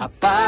아빠. 0.00 0.39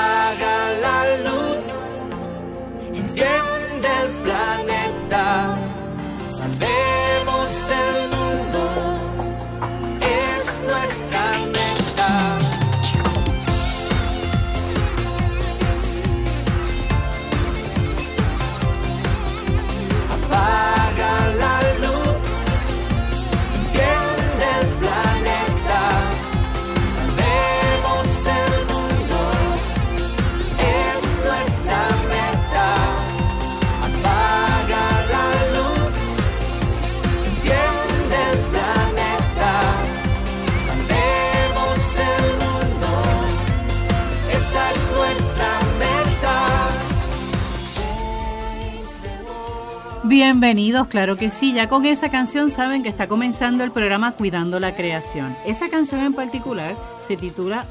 Bienvenidos, 50.24 50.86
claro 50.86 51.16
que 51.16 51.30
sí. 51.30 51.52
Ya 51.52 51.68
con 51.68 51.84
esa 51.84 52.08
canción 52.08 52.48
saben 52.48 52.84
que 52.84 52.88
está 52.88 53.08
comenzando 53.08 53.64
el 53.64 53.72
programa 53.72 54.12
Cuidando 54.12 54.60
la 54.60 54.76
Creación. 54.76 55.34
Esa 55.44 55.68
canción 55.68 56.00
en 56.00 56.14
particular 56.14 56.76
se 57.04 57.16
titula 57.16 57.66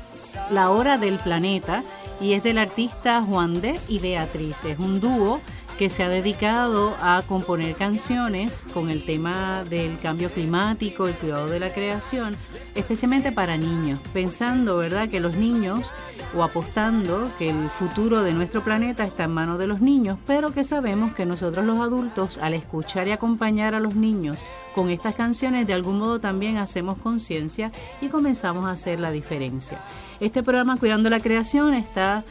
La 0.50 0.70
Hora 0.70 0.98
del 0.98 1.18
Planeta 1.18 1.82
y 2.20 2.34
es 2.34 2.44
del 2.44 2.58
artista 2.58 3.22
Juan 3.22 3.62
de 3.62 3.80
y 3.88 4.00
Beatriz. 4.00 4.66
Es 4.66 4.80
un 4.80 5.00
dúo 5.00 5.40
que 5.80 5.90
se 5.90 6.04
ha 6.04 6.10
dedicado 6.10 6.94
a 7.02 7.24
componer 7.26 7.74
canciones 7.76 8.66
con 8.74 8.90
el 8.90 9.06
tema 9.06 9.64
del 9.64 9.98
cambio 9.98 10.30
climático, 10.30 11.08
el 11.08 11.16
cuidado 11.16 11.48
de 11.48 11.62
la 11.62 11.74
creación, 11.74 12.36
especialmente 12.76 13.32
para 13.32 13.56
niños, 13.56 14.02
pensando, 14.12 14.78
¿verdad?, 14.78 15.08
que 15.08 15.22
los 15.22 15.36
niños 15.38 15.94
o 16.36 16.44
apostando 16.44 17.32
que 17.38 17.50
el 17.50 17.70
futuro 17.70 18.24
de 18.24 18.34
nuestro 18.34 18.62
planeta 18.62 19.06
está 19.06 19.26
en 19.26 19.32
manos 19.32 19.60
de 19.60 19.68
los 19.68 19.82
niños, 19.82 20.18
pero 20.26 20.54
que 20.54 20.64
sabemos 20.64 21.14
que 21.14 21.26
nosotros 21.26 21.66
los 21.66 21.80
adultos, 21.80 22.38
al 22.38 22.54
escuchar 22.54 23.08
y 23.08 23.12
acompañar 23.12 23.76
a 23.76 23.80
los 23.80 23.96
niños 23.96 24.44
con 24.76 24.90
estas 24.90 25.16
canciones, 25.16 25.68
de 25.68 25.74
algún 25.74 26.00
modo 26.00 26.20
también 26.20 26.58
hacemos 26.58 26.98
conciencia 26.98 27.72
y 28.02 28.08
comenzamos 28.08 28.66
a 28.66 28.72
hacer 28.72 29.00
la 29.00 29.12
diferencia. 29.12 29.78
Este 30.20 30.44
programa 30.44 30.78
Cuidando 30.78 31.10
la 31.10 31.20
Creación 31.20 31.74
está 31.74 32.24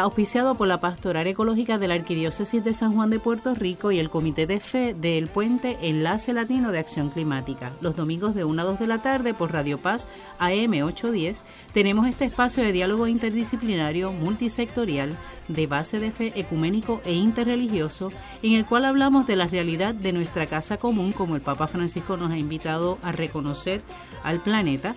auspiciado 0.00 0.54
por 0.54 0.68
la 0.68 0.78
Pastoral 0.78 1.26
Ecológica 1.26 1.76
de 1.76 1.86
la 1.86 1.94
Arquidiócesis 1.94 2.64
de 2.64 2.72
San 2.72 2.92
Juan 2.92 3.10
de 3.10 3.20
Puerto 3.20 3.54
Rico 3.54 3.92
y 3.92 3.98
el 3.98 4.08
Comité 4.08 4.46
de 4.46 4.58
Fe 4.58 4.94
del 4.94 5.28
Puente 5.28 5.76
Enlace 5.82 6.32
Latino 6.32 6.72
de 6.72 6.78
Acción 6.78 7.10
Climática. 7.10 7.70
Los 7.80 7.94
domingos 7.94 8.34
de 8.34 8.44
1 8.44 8.62
a 8.62 8.64
2 8.64 8.78
de 8.78 8.86
la 8.86 9.02
tarde 9.02 9.34
por 9.34 9.52
Radio 9.52 9.78
Paz 9.78 10.08
AM 10.38 10.72
810 10.82 11.44
tenemos 11.74 12.06
este 12.06 12.24
espacio 12.24 12.62
de 12.62 12.72
diálogo 12.72 13.06
interdisciplinario 13.06 14.12
multisectorial 14.12 15.16
de 15.48 15.66
base 15.66 15.98
de 15.98 16.10
fe 16.10 16.32
ecuménico 16.36 17.02
e 17.04 17.12
interreligioso 17.12 18.12
en 18.42 18.52
el 18.52 18.64
cual 18.64 18.84
hablamos 18.84 19.26
de 19.26 19.36
la 19.36 19.46
realidad 19.46 19.94
de 19.94 20.12
nuestra 20.12 20.46
casa 20.46 20.78
común 20.78 21.12
como 21.12 21.36
el 21.36 21.42
Papa 21.42 21.66
Francisco 21.66 22.16
nos 22.16 22.30
ha 22.30 22.38
invitado 22.38 22.98
a 23.02 23.12
reconocer 23.12 23.82
al 24.22 24.40
planeta 24.40 24.94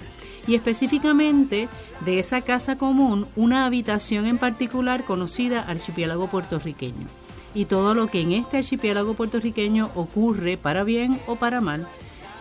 y 0.47 0.55
específicamente 0.55 1.67
de 2.05 2.19
esa 2.19 2.41
casa 2.41 2.77
común 2.77 3.25
una 3.35 3.65
habitación 3.65 4.25
en 4.25 4.37
particular 4.37 5.03
conocida 5.03 5.61
archipiélago 5.61 6.27
puertorriqueño 6.27 7.07
y 7.53 7.65
todo 7.65 7.93
lo 7.93 8.07
que 8.07 8.21
en 8.21 8.31
este 8.33 8.57
archipiélago 8.57 9.13
puertorriqueño 9.13 9.91
ocurre 9.95 10.57
para 10.57 10.83
bien 10.83 11.21
o 11.25 11.37
para 11.37 11.61
mal 11.61 11.87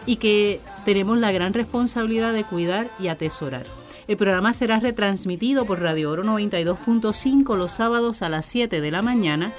y 0.06 0.16
que 0.16 0.60
tenemos 0.84 1.19
la 1.19 1.31
gran 1.32 1.54
responsabilidad 1.54 2.34
de 2.34 2.44
cuidar 2.44 2.91
y 2.98 3.09
atesorar. 3.09 3.65
El 4.06 4.19
programa 4.19 4.53
será 4.53 4.81
retransmitido 4.81 5.65
por 5.65 5.81
Radio 5.81 6.10
Oro 6.10 6.25
92.5 6.25 7.56
los 7.56 7.72
sábados 7.72 8.21
a 8.21 8.28
las 8.28 8.44
7 8.44 8.82
de 8.82 8.91
la 8.91 9.00
mañana 9.00 9.54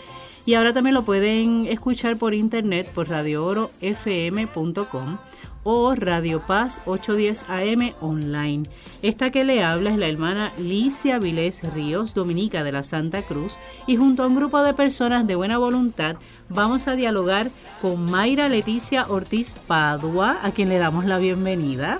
y 0.46 0.54
ahora 0.54 0.72
también 0.74 0.94
lo 0.94 1.04
pueden 1.04 1.66
escuchar 1.68 2.18
por 2.18 2.36
internet 2.36 2.92
por 2.94 3.10
radioorofm.com 3.10 5.18
o 5.66 5.96
Radio 5.96 6.46
Paz 6.46 6.80
810 6.86 7.50
AM 7.50 7.94
online. 8.00 8.70
Esta 9.02 9.32
que 9.32 9.44
le 9.44 9.64
habla 9.64 9.90
es 9.90 9.98
la 9.98 10.08
hermana 10.08 10.54
Licia 10.60 11.18
Vilés 11.18 11.64
Ríos, 11.74 12.14
dominica 12.14 12.64
de 12.64 12.72
la 12.72 12.84
Santa 12.84 13.24
Cruz, 13.24 13.58
y 13.88 13.98
junto 13.98 14.24
a 14.24 14.28
un 14.28 14.36
grupo 14.36 14.62
de 14.62 14.76
personas 14.76 15.26
de 15.28 15.36
buena 15.36 15.58
voluntad 15.58 16.18
vamos 16.50 16.88
a 16.88 16.96
dialogar 16.96 17.50
con 17.82 18.06
Mayra 18.06 18.48
Leticia 18.48 19.08
Ortiz 19.10 19.56
Padua, 19.68 20.38
a 20.44 20.52
quien 20.52 20.70
le 20.70 20.78
damos 20.78 21.06
la 21.06 21.18
bienvenida. 21.18 22.00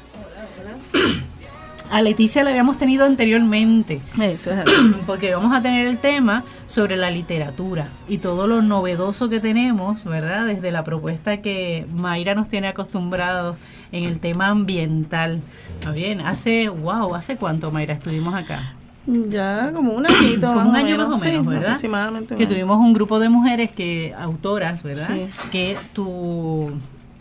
A 1.92 2.02
Leticia 2.02 2.44
la 2.44 2.50
habíamos 2.50 2.78
tenido 2.78 3.06
anteriormente. 3.06 4.02
Eso 4.22 4.52
es 4.52 4.60
Porque 5.08 5.34
vamos 5.34 5.54
a 5.54 5.62
tener 5.62 5.88
el 5.88 5.98
tema 5.98 6.44
sobre 6.68 6.98
la 6.98 7.12
literatura 7.12 7.88
y 8.08 8.18
todo 8.18 8.48
lo 8.48 8.62
novedoso 8.62 9.30
que 9.30 9.40
tenemos, 9.40 10.04
¿verdad? 10.06 10.46
Desde 10.46 10.72
la 10.72 10.84
propuesta 10.84 11.42
que 11.42 11.86
Mayra 11.94 12.36
nos 12.36 12.50
tiene 12.50 12.68
acostumbrados 12.68 13.58
en 13.92 14.04
el 14.04 14.20
tema 14.20 14.48
ambiental. 14.48 15.42
¿Está 15.80 15.92
bien? 15.92 16.22
Hace, 16.22 16.70
wow, 16.70 17.16
¿hace 17.16 17.38
cuánto, 17.38 17.72
Mayra, 17.72 17.94
estuvimos 17.94 18.34
acá? 18.34 18.74
Ya 19.06 19.72
como 19.74 19.94
un 19.94 20.06
añito. 20.06 20.48
Como 20.54 20.70
un 20.70 20.76
año 20.76 20.98
más 20.98 21.22
o 21.22 21.24
menos, 21.24 21.44
sí, 21.44 21.50
¿verdad? 21.50 21.66
Aproximadamente. 21.66 22.34
un 22.34 22.38
Que 22.40 22.48
tuvimos 22.48 22.78
un 22.78 22.94
grupo 22.94 23.20
de 23.20 23.30
mujeres 23.30 23.72
que, 23.72 24.16
autoras, 24.18 24.82
¿verdad? 24.82 25.10
Sí. 25.10 25.30
Que 25.52 25.78
tu 25.94 26.72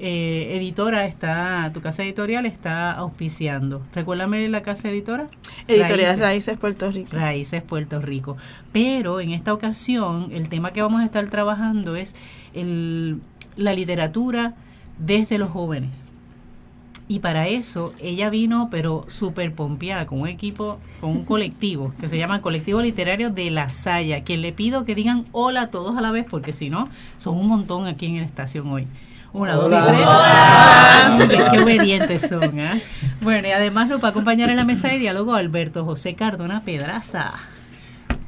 eh, 0.07 0.57
editora 0.59 1.07
está, 1.07 1.71
tu 1.73 1.81
casa 1.81 2.03
editorial 2.05 2.45
está 2.45 2.93
auspiciando. 2.93 3.81
Recuérdame 3.95 4.47
la 4.51 4.61
casa 4.61 4.91
editora. 4.91 5.29
Editorial 5.67 5.99
Raíces. 5.99 6.21
Raíces 6.21 6.59
Puerto 6.59 6.91
Rico. 6.91 7.09
Raíces 7.17 7.63
Puerto 7.63 8.03
Rico. 8.03 8.37
Pero 8.71 9.21
en 9.21 9.31
esta 9.31 9.55
ocasión 9.55 10.29
el 10.33 10.51
tema 10.51 10.73
que 10.75 10.83
vamos 10.83 11.01
a 11.01 11.07
estar 11.07 11.27
trabajando 11.31 11.97
es 11.97 12.15
el- 12.53 13.21
la 13.57 13.73
literatura 13.73 14.53
desde 14.99 15.39
los 15.39 15.49
jóvenes. 15.51 16.09
Y 17.09 17.21
para 17.21 17.49
eso 17.49 17.95
ella 18.01 18.29
vino, 18.31 18.69
pero 18.71 19.05
súper 19.09 19.55
pompeada, 19.55 20.07
con 20.07 20.21
un 20.21 20.29
equipo, 20.29 20.79
con 21.01 21.11
un 21.11 21.25
colectivo 21.25 21.93
que 22.01 22.09
se 22.09 22.17
llama 22.19 22.41
Colectivo 22.43 22.81
Literario 22.83 23.31
de 23.31 23.51
La 23.51 23.69
Saya, 23.71 24.23
que 24.25 24.37
le 24.39 24.53
pido 24.53 24.85
que 24.85 24.95
digan 24.95 25.25
hola 25.33 25.63
a 25.63 25.67
todos 25.69 25.97
a 25.97 26.01
la 26.03 26.11
vez, 26.13 26.27
porque 26.29 26.53
si 26.53 26.69
no, 26.71 26.89
son 27.19 27.37
un 27.39 27.47
montón 27.47 27.87
aquí 27.87 28.07
en 28.07 28.17
la 28.19 28.23
estación 28.27 28.69
hoy. 28.69 28.87
Una, 29.35 29.55
dos 29.55 29.69
y 29.69 31.29
tres. 31.29 31.29
Qué, 31.29 31.51
qué 31.51 31.59
obedientes 31.59 32.23
son. 32.29 32.61
¿ah? 32.61 32.79
Bueno, 33.21 33.49
y 33.49 33.51
además 33.51 33.89
nos 33.89 34.03
va 34.03 34.09
a 34.09 34.11
acompañar 34.13 34.49
en 34.49 34.57
la 34.57 34.65
mesa 34.65 34.89
de 34.89 34.99
diálogo 34.99 35.35
Alberto 35.35 35.85
José 35.85 36.15
Cardona 36.15 36.63
Pedraza. 36.65 37.33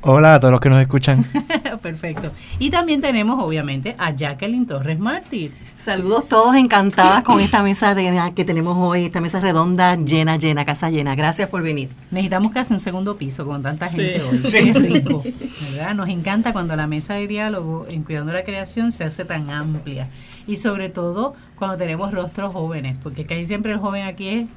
Hola 0.08 0.34
a 0.36 0.40
todos 0.40 0.52
los 0.52 0.60
que 0.60 0.68
nos 0.70 0.80
escuchan. 0.80 1.24
Perfecto. 1.82 2.30
Y 2.60 2.70
también 2.70 3.00
tenemos, 3.00 3.42
obviamente, 3.42 3.96
a 3.98 4.12
Jacqueline 4.14 4.64
Torres 4.64 5.00
Mártir. 5.00 5.52
Saludos 5.76 6.28
todos, 6.28 6.54
encantadas 6.54 7.24
con 7.24 7.40
esta 7.40 7.60
mesa 7.62 7.92
de- 7.92 8.32
que 8.36 8.44
tenemos 8.44 8.76
hoy, 8.78 9.06
esta 9.06 9.20
mesa 9.20 9.40
redonda 9.40 9.96
llena, 9.96 10.36
llena, 10.36 10.64
casa 10.64 10.90
llena. 10.90 11.16
Gracias 11.16 11.48
por 11.50 11.62
venir. 11.62 11.88
Necesitamos 12.12 12.52
casi 12.52 12.72
un 12.72 12.78
segundo 12.78 13.16
piso 13.16 13.44
con 13.46 13.64
tanta 13.64 13.88
Sí. 13.88 13.98
gente 13.98 14.22
hoy. 14.22 14.38
Qué 14.48 14.72
rico. 14.74 15.24
¿verdad? 15.72 15.94
Nos 15.96 16.08
encanta 16.08 16.52
cuando 16.52 16.76
la 16.76 16.86
mesa 16.86 17.14
de 17.14 17.26
diálogo 17.26 17.86
en 17.88 18.04
Cuidando 18.04 18.32
la 18.32 18.44
Creación 18.44 18.92
se 18.92 19.02
hace 19.02 19.24
tan 19.24 19.50
amplia. 19.50 20.08
Y 20.46 20.56
sobre 20.56 20.88
todo 20.88 21.34
cuando 21.56 21.76
tenemos 21.78 22.12
rostros 22.12 22.52
jóvenes, 22.52 22.96
porque 23.02 23.26
casi 23.26 23.44
siempre 23.44 23.72
el 23.72 23.78
joven 23.78 24.06
aquí 24.06 24.28
es 24.28 24.48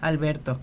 Alberto. 0.00 0.60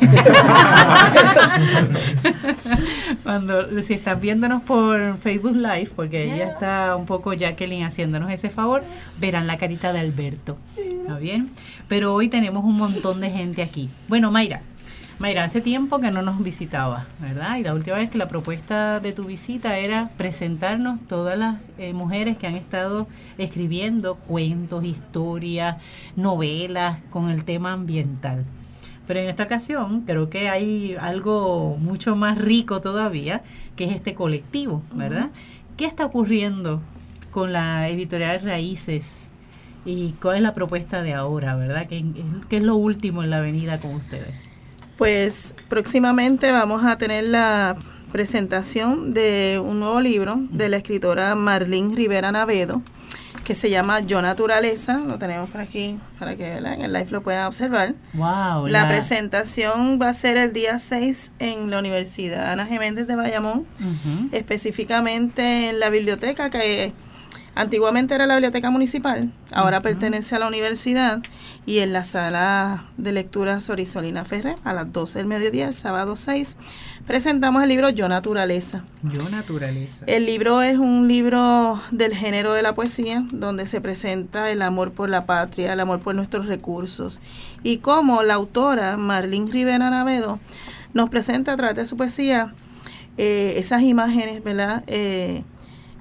Cuando 3.22 3.82
si 3.82 3.94
están 3.94 4.20
viéndonos 4.20 4.62
por 4.62 5.18
Facebook 5.18 5.56
Live, 5.56 5.90
porque 5.94 6.24
ella 6.24 6.50
está 6.50 6.96
un 6.96 7.06
poco 7.06 7.32
Jacqueline 7.32 7.84
haciéndonos 7.84 8.30
ese 8.30 8.50
favor, 8.50 8.82
verán 9.18 9.46
la 9.46 9.56
carita 9.56 9.92
de 9.92 10.00
Alberto. 10.00 10.58
¿Está 10.76 11.18
bien? 11.18 11.50
Pero 11.88 12.14
hoy 12.14 12.28
tenemos 12.28 12.64
un 12.64 12.76
montón 12.76 13.20
de 13.20 13.30
gente 13.30 13.62
aquí. 13.62 13.88
Bueno, 14.08 14.30
Mayra, 14.30 14.62
Mayra, 15.20 15.44
hace 15.44 15.60
tiempo 15.60 15.98
que 15.98 16.10
no 16.10 16.22
nos 16.22 16.42
visitaba, 16.42 17.04
¿verdad? 17.18 17.58
Y 17.58 17.62
la 17.62 17.74
última 17.74 17.98
vez 17.98 18.08
que 18.08 18.16
la 18.16 18.26
propuesta 18.26 19.00
de 19.00 19.12
tu 19.12 19.24
visita 19.24 19.76
era 19.76 20.08
presentarnos 20.16 20.98
todas 21.08 21.38
las 21.38 21.58
eh, 21.76 21.92
mujeres 21.92 22.38
que 22.38 22.46
han 22.46 22.56
estado 22.56 23.06
escribiendo 23.36 24.14
cuentos, 24.14 24.82
historias, 24.82 25.76
novelas 26.16 27.02
con 27.10 27.28
el 27.28 27.44
tema 27.44 27.74
ambiental. 27.74 28.46
Pero 29.10 29.22
en 29.22 29.28
esta 29.28 29.42
ocasión 29.42 30.02
creo 30.02 30.30
que 30.30 30.48
hay 30.48 30.94
algo 30.94 31.76
mucho 31.80 32.14
más 32.14 32.38
rico 32.38 32.80
todavía, 32.80 33.42
que 33.74 33.82
es 33.82 33.90
este 33.90 34.14
colectivo, 34.14 34.84
¿verdad? 34.94 35.30
¿Qué 35.76 35.84
está 35.84 36.06
ocurriendo 36.06 36.80
con 37.32 37.52
la 37.52 37.88
editorial 37.88 38.40
Raíces? 38.40 39.28
¿Y 39.84 40.12
cuál 40.22 40.36
es 40.36 40.42
la 40.42 40.54
propuesta 40.54 41.02
de 41.02 41.12
ahora, 41.12 41.56
verdad? 41.56 41.88
¿Qué, 41.88 42.04
qué 42.48 42.58
es 42.58 42.62
lo 42.62 42.76
último 42.76 43.24
en 43.24 43.30
la 43.30 43.38
avenida 43.38 43.80
con 43.80 43.96
ustedes? 43.96 44.32
Pues 44.96 45.56
próximamente 45.68 46.52
vamos 46.52 46.84
a 46.84 46.96
tener 46.96 47.26
la 47.26 47.74
presentación 48.12 49.10
de 49.10 49.60
un 49.60 49.80
nuevo 49.80 50.00
libro 50.00 50.36
de 50.52 50.68
la 50.68 50.76
escritora 50.76 51.34
Marlene 51.34 51.96
Rivera 51.96 52.30
Navedo, 52.30 52.80
que 53.44 53.54
se 53.54 53.70
llama 53.70 54.00
Yo 54.00 54.22
Naturaleza. 54.22 54.98
Lo 54.98 55.18
tenemos 55.18 55.50
por 55.50 55.60
aquí 55.60 55.98
para 56.18 56.36
que 56.36 56.50
¿verdad? 56.50 56.74
en 56.74 56.82
el 56.82 56.92
live 56.92 57.08
lo 57.10 57.22
puedan 57.22 57.46
observar. 57.46 57.94
Wow. 58.14 58.66
La 58.68 58.88
presentación 58.88 59.98
va 60.00 60.10
a 60.10 60.14
ser 60.14 60.36
el 60.36 60.52
día 60.52 60.78
6 60.78 61.32
en 61.38 61.70
la 61.70 61.78
Universidad 61.78 62.52
Ana 62.52 62.66
Geméndez 62.66 63.06
de 63.06 63.16
Bayamón, 63.16 63.66
específicamente 64.32 65.70
en 65.70 65.80
la 65.80 65.90
biblioteca 65.90 66.50
que 66.50 66.92
antiguamente 67.54 68.14
era 68.14 68.26
la 68.26 68.34
biblioteca 68.34 68.70
municipal, 68.70 69.30
ahora 69.52 69.80
pertenece 69.80 70.36
a 70.36 70.38
la 70.38 70.46
universidad 70.46 71.20
y 71.66 71.78
en 71.78 71.92
la 71.92 72.04
sala 72.04 72.84
de 72.96 73.12
lectura 73.12 73.60
Sorisolina 73.60 74.24
Ferrer 74.24 74.56
a 74.64 74.72
las 74.72 74.92
12 74.92 75.18
del 75.18 75.26
mediodía, 75.26 75.68
el 75.68 75.74
sábado 75.74 76.16
6, 76.16 76.56
presentamos 77.06 77.62
el 77.62 77.68
libro 77.68 77.90
Yo 77.90 78.08
Naturaleza. 78.08 78.84
Yo 79.02 79.28
naturaleza. 79.28 80.04
El 80.06 80.26
libro 80.26 80.62
es 80.62 80.78
un 80.78 81.08
libro 81.08 81.80
del 81.90 82.14
género 82.14 82.52
de 82.52 82.62
la 82.62 82.74
poesía, 82.74 83.24
donde 83.32 83.66
se 83.66 83.80
presenta 83.80 84.50
el 84.50 84.62
amor 84.62 84.92
por 84.92 85.08
la 85.08 85.26
patria, 85.26 85.72
el 85.72 85.80
amor 85.80 86.00
por 86.00 86.14
nuestros 86.14 86.46
recursos, 86.46 87.20
y 87.62 87.78
cómo 87.78 88.22
la 88.22 88.34
autora 88.34 88.96
Marlene 88.96 89.50
Rivera 89.50 89.90
Navedo 89.90 90.40
nos 90.94 91.10
presenta 91.10 91.52
a 91.52 91.56
través 91.56 91.76
de 91.76 91.86
su 91.86 91.96
poesía 91.96 92.52
eh, 93.16 93.54
esas 93.56 93.82
imágenes, 93.82 94.42
¿verdad? 94.42 94.82
Eh, 94.86 95.42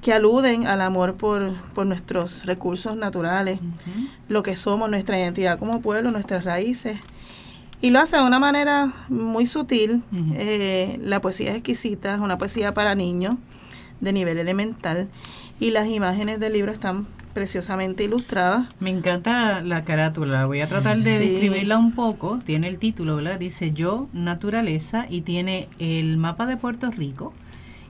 que 0.02 0.14
aluden 0.14 0.66
al 0.68 0.82
amor 0.82 1.16
por, 1.16 1.54
por 1.74 1.86
nuestros 1.86 2.46
recursos 2.46 2.96
naturales, 2.96 3.60
lo 4.30 4.44
que 4.44 4.56
somos, 4.56 4.90
nuestra 4.90 5.20
identidad 5.20 5.60
como 5.60 5.82
pueblo, 5.82 6.12
nuestras 6.12 6.44
raíces. 6.46 6.98
Y 7.82 7.92
lo 7.92 8.00
hace 8.00 8.18
de 8.18 8.24
una 8.24 8.40
manera 8.40 8.92
muy 9.10 9.46
sutil. 9.46 10.02
Eh, 10.36 11.00
la 11.02 11.22
poesía 11.22 11.52
es 11.52 11.56
exquisita, 11.58 12.14
es 12.16 12.20
una 12.20 12.38
poesía 12.38 12.74
para 12.74 12.96
niños 12.96 13.36
de 14.02 14.14
nivel 14.14 14.38
elemental. 14.38 15.08
Y 15.60 15.72
las 15.72 15.88
imágenes 15.88 16.40
del 16.40 16.54
libro 16.54 16.72
están 16.72 17.08
preciosamente 17.34 18.04
ilustradas. 18.04 18.68
Me 18.80 18.90
encanta 18.90 19.62
la 19.62 19.84
carátula, 19.84 20.46
voy 20.46 20.62
a 20.62 20.68
tratar 20.68 21.02
de 21.02 21.18
Sí. 21.20 21.30
describirla 21.30 21.78
un 21.78 21.92
poco. 21.94 22.40
Tiene 22.46 22.68
el 22.68 22.80
título, 22.80 23.18
¿verdad? 23.18 23.40
Dice 23.40 23.72
Yo, 23.72 24.08
Naturaleza, 24.14 25.06
y 25.10 25.22
tiene 25.22 25.70
el 25.80 26.18
mapa 26.18 26.46
de 26.48 26.58
Puerto 26.58 26.90
Rico, 26.92 27.34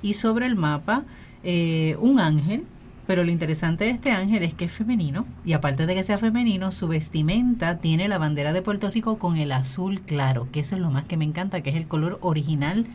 y 0.01 0.13
sobre 0.13 0.45
el 0.45 0.56
mapa 0.56 1.03
eh, 1.44 1.95
un 2.00 2.19
ángel, 2.19 2.65
pero 3.07 3.24
lo 3.24 3.31
interesante 3.31 3.86
de 3.86 3.91
este 3.91 4.12
ángel 4.12 4.44
es 4.44 4.53
que 4.53 4.65
es 4.65 4.71
femenino, 4.71 5.25
y 5.44 5.53
aparte 5.53 5.86
de 5.86 5.95
que 5.95 6.03
sea 6.03 6.18
femenino, 6.18 6.71
su 6.71 6.88
vestimenta 6.88 7.80
tiene 7.80 8.07
la 8.07 8.18
bandera 8.18 8.53
de 8.53 8.62
Puerto 8.62 8.91
Rico 8.91 9.18
con 9.18 9.38
el 9.38 9.51
azul 9.51 10.01
claro, 10.01 10.47
que 10.51 10.59
eso 10.59 10.75
es 10.75 10.81
lo 10.81 10.91
más 10.91 11.06
que 11.06 11.18
me 11.18 11.25
encanta, 11.25 11.62
que 11.62 11.71
es 11.71 11.75
el 11.75 11.88
color 11.88 12.19
original. 12.21 12.86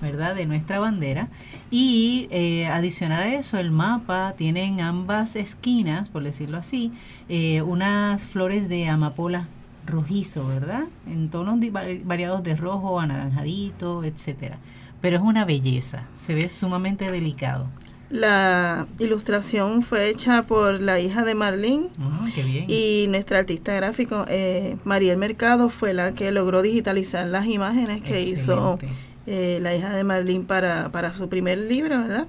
¿verdad? 0.00 0.34
De 0.34 0.46
nuestra 0.46 0.78
bandera. 0.78 1.28
Y 1.70 2.26
eh, 2.30 2.66
adicional 2.66 3.20
a 3.20 3.34
eso, 3.34 3.58
el 3.58 3.70
mapa 3.70 4.34
tiene 4.36 4.64
en 4.64 4.80
ambas 4.80 5.36
esquinas, 5.36 6.08
por 6.08 6.22
decirlo 6.22 6.58
así, 6.58 6.92
eh, 7.28 7.62
unas 7.62 8.24
flores 8.24 8.68
de 8.68 8.88
amapola 8.88 9.48
rojizo, 9.86 10.46
¿verdad? 10.46 10.84
En 11.06 11.28
tonos 11.30 11.58
variados 12.04 12.42
de 12.42 12.56
rojo, 12.56 13.00
anaranjadito, 13.00 14.04
etcétera. 14.04 14.58
Pero 15.00 15.16
es 15.16 15.22
una 15.22 15.44
belleza, 15.44 16.04
se 16.14 16.34
ve 16.34 16.50
sumamente 16.50 17.10
delicado. 17.10 17.66
La 18.10 18.88
ilustración 18.98 19.82
fue 19.82 20.08
hecha 20.10 20.42
por 20.46 20.80
la 20.80 20.98
hija 20.98 21.22
de 21.24 21.34
Marlene 21.36 21.88
Ah, 22.00 22.26
qué 22.34 22.42
bien. 22.42 22.64
y 22.68 23.06
nuestra 23.08 23.38
artista 23.38 23.72
gráfico, 23.74 24.24
eh, 24.28 24.76
Mariel 24.84 25.16
Mercado, 25.16 25.68
fue 25.70 25.94
la 25.94 26.12
que 26.12 26.32
logró 26.32 26.60
digitalizar 26.60 27.26
las 27.28 27.46
imágenes 27.46 28.02
que 28.02 28.20
hizo 28.20 28.78
eh, 29.26 29.58
la 29.62 29.76
hija 29.76 29.90
de 29.94 30.02
Marlene 30.02 30.44
para, 30.44 30.90
para 30.90 31.12
su 31.14 31.28
primer 31.28 31.58
libro, 31.58 31.98
¿verdad? 32.00 32.26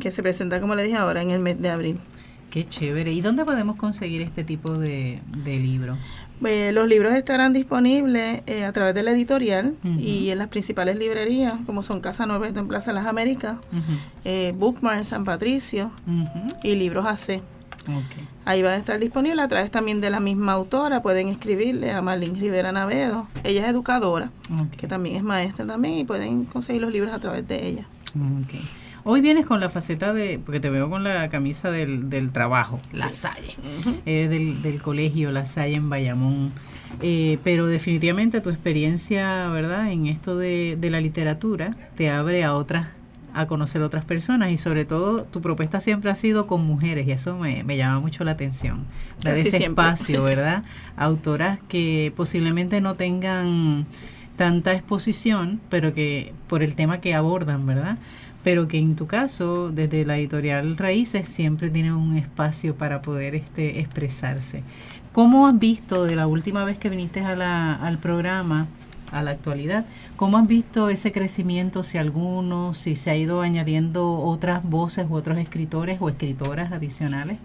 Que 0.00 0.10
se 0.10 0.22
presenta, 0.24 0.60
como 0.60 0.74
le 0.74 0.82
dije 0.82 0.96
ahora, 0.96 1.22
en 1.22 1.30
el 1.30 1.38
mes 1.38 1.60
de 1.62 1.68
abril. 1.70 1.98
Qué 2.50 2.68
chévere. 2.68 3.12
¿Y 3.12 3.20
dónde 3.22 3.44
podemos 3.46 3.76
conseguir 3.76 4.20
este 4.22 4.42
tipo 4.44 4.72
de, 4.74 5.20
de 5.44 5.56
libro? 5.58 5.96
Eh, 6.44 6.72
los 6.72 6.88
libros 6.88 7.12
estarán 7.14 7.52
disponibles 7.52 8.42
eh, 8.46 8.64
a 8.64 8.72
través 8.72 8.94
de 8.94 9.02
la 9.02 9.12
editorial 9.12 9.74
y 9.98 10.30
en 10.30 10.38
las 10.38 10.48
principales 10.48 10.98
librerías, 10.98 11.54
como 11.66 11.82
son 11.82 12.00
Casa 12.00 12.26
Norberto 12.26 12.60
en 12.60 12.68
Plaza 12.68 12.92
Las 12.92 13.06
Américas, 13.06 13.58
eh, 14.24 14.52
Bookmark 14.56 14.98
en 14.98 15.04
San 15.04 15.24
Patricio 15.24 15.92
y 16.62 16.74
Libros 16.74 17.06
AC. 17.06 17.42
Ok. 17.88 18.28
Ahí 18.44 18.62
van 18.62 18.72
a 18.72 18.76
estar 18.76 18.98
disponibles 18.98 19.44
a 19.44 19.48
través 19.48 19.70
también 19.70 20.00
de 20.00 20.10
la 20.10 20.20
misma 20.20 20.52
autora. 20.52 21.02
Pueden 21.02 21.28
escribirle 21.28 21.92
a 21.92 22.02
Marlene 22.02 22.38
Rivera 22.38 22.72
Navedo. 22.72 23.28
Ella 23.44 23.62
es 23.62 23.68
educadora, 23.68 24.30
que 24.76 24.86
también 24.86 25.16
es 25.16 25.22
maestra 25.22 25.66
también, 25.66 25.94
y 25.94 26.04
pueden 26.04 26.44
conseguir 26.44 26.82
los 26.82 26.92
libros 26.92 27.12
a 27.12 27.18
través 27.18 27.46
de 27.46 27.66
ella. 27.66 27.86
Ok. 28.14 28.54
Hoy 29.04 29.20
vienes 29.20 29.46
con 29.46 29.58
la 29.58 29.68
faceta 29.68 30.12
de, 30.12 30.38
porque 30.44 30.60
te 30.60 30.70
veo 30.70 30.88
con 30.88 31.02
la 31.02 31.28
camisa 31.28 31.70
del, 31.72 32.08
del 32.08 32.30
trabajo, 32.30 32.78
La 32.92 33.10
Salle, 33.10 33.56
eh, 34.06 34.28
del, 34.28 34.62
del 34.62 34.80
colegio 34.80 35.32
La 35.32 35.44
Salle 35.44 35.74
en 35.74 35.90
Bayamón. 35.90 36.52
Eh, 37.00 37.38
pero 37.42 37.66
definitivamente 37.66 38.40
tu 38.40 38.50
experiencia, 38.50 39.48
¿verdad?, 39.48 39.90
en 39.90 40.06
esto 40.06 40.36
de, 40.36 40.76
de 40.80 40.90
la 40.90 41.00
literatura 41.00 41.74
te 41.96 42.10
abre 42.10 42.44
a 42.44 42.54
otras, 42.54 42.88
a 43.34 43.46
conocer 43.46 43.82
otras 43.82 44.04
personas 44.04 44.52
y 44.52 44.58
sobre 44.58 44.84
todo 44.84 45.24
tu 45.24 45.40
propuesta 45.40 45.80
siempre 45.80 46.10
ha 46.10 46.14
sido 46.14 46.46
con 46.46 46.64
mujeres 46.64 47.06
y 47.08 47.10
eso 47.10 47.36
me, 47.36 47.64
me 47.64 47.76
llama 47.76 47.98
mucho 47.98 48.22
la 48.22 48.32
atención. 48.32 48.84
Dar 49.20 49.36
ese 49.36 49.50
siempre. 49.50 49.68
espacio, 49.68 50.22
¿verdad? 50.22 50.62
Autoras 50.96 51.58
que 51.68 52.12
posiblemente 52.14 52.80
no 52.80 52.94
tengan 52.94 53.86
tanta 54.36 54.74
exposición, 54.74 55.60
pero 55.70 55.92
que 55.94 56.34
por 56.46 56.62
el 56.62 56.74
tema 56.74 57.00
que 57.00 57.14
abordan, 57.14 57.66
¿verdad? 57.66 57.98
Pero 58.42 58.68
que 58.68 58.78
en 58.78 58.96
tu 58.96 59.06
caso, 59.06 59.70
desde 59.70 60.04
la 60.04 60.18
editorial 60.18 60.76
Raíces, 60.76 61.28
siempre 61.28 61.70
tienen 61.70 61.92
un 61.92 62.16
espacio 62.16 62.74
para 62.74 63.02
poder 63.02 63.34
este, 63.34 63.80
expresarse. 63.80 64.62
¿Cómo 65.12 65.46
has 65.46 65.58
visto 65.58 66.04
de 66.04 66.16
la 66.16 66.26
última 66.26 66.64
vez 66.64 66.78
que 66.78 66.88
viniste 66.88 67.20
a 67.20 67.36
la, 67.36 67.74
al 67.74 67.98
programa, 67.98 68.66
a 69.12 69.22
la 69.22 69.32
actualidad, 69.32 69.84
cómo 70.16 70.38
has 70.38 70.48
visto 70.48 70.88
ese 70.88 71.12
crecimiento, 71.12 71.82
si 71.82 71.98
alguno, 71.98 72.74
si 72.74 72.96
se 72.96 73.10
ha 73.10 73.16
ido 73.16 73.42
añadiendo 73.42 74.10
otras 74.14 74.64
voces 74.64 75.06
u 75.08 75.14
otros 75.14 75.38
escritores 75.38 75.98
o 76.00 76.08
escritoras 76.08 76.72
adicionales? 76.72 77.38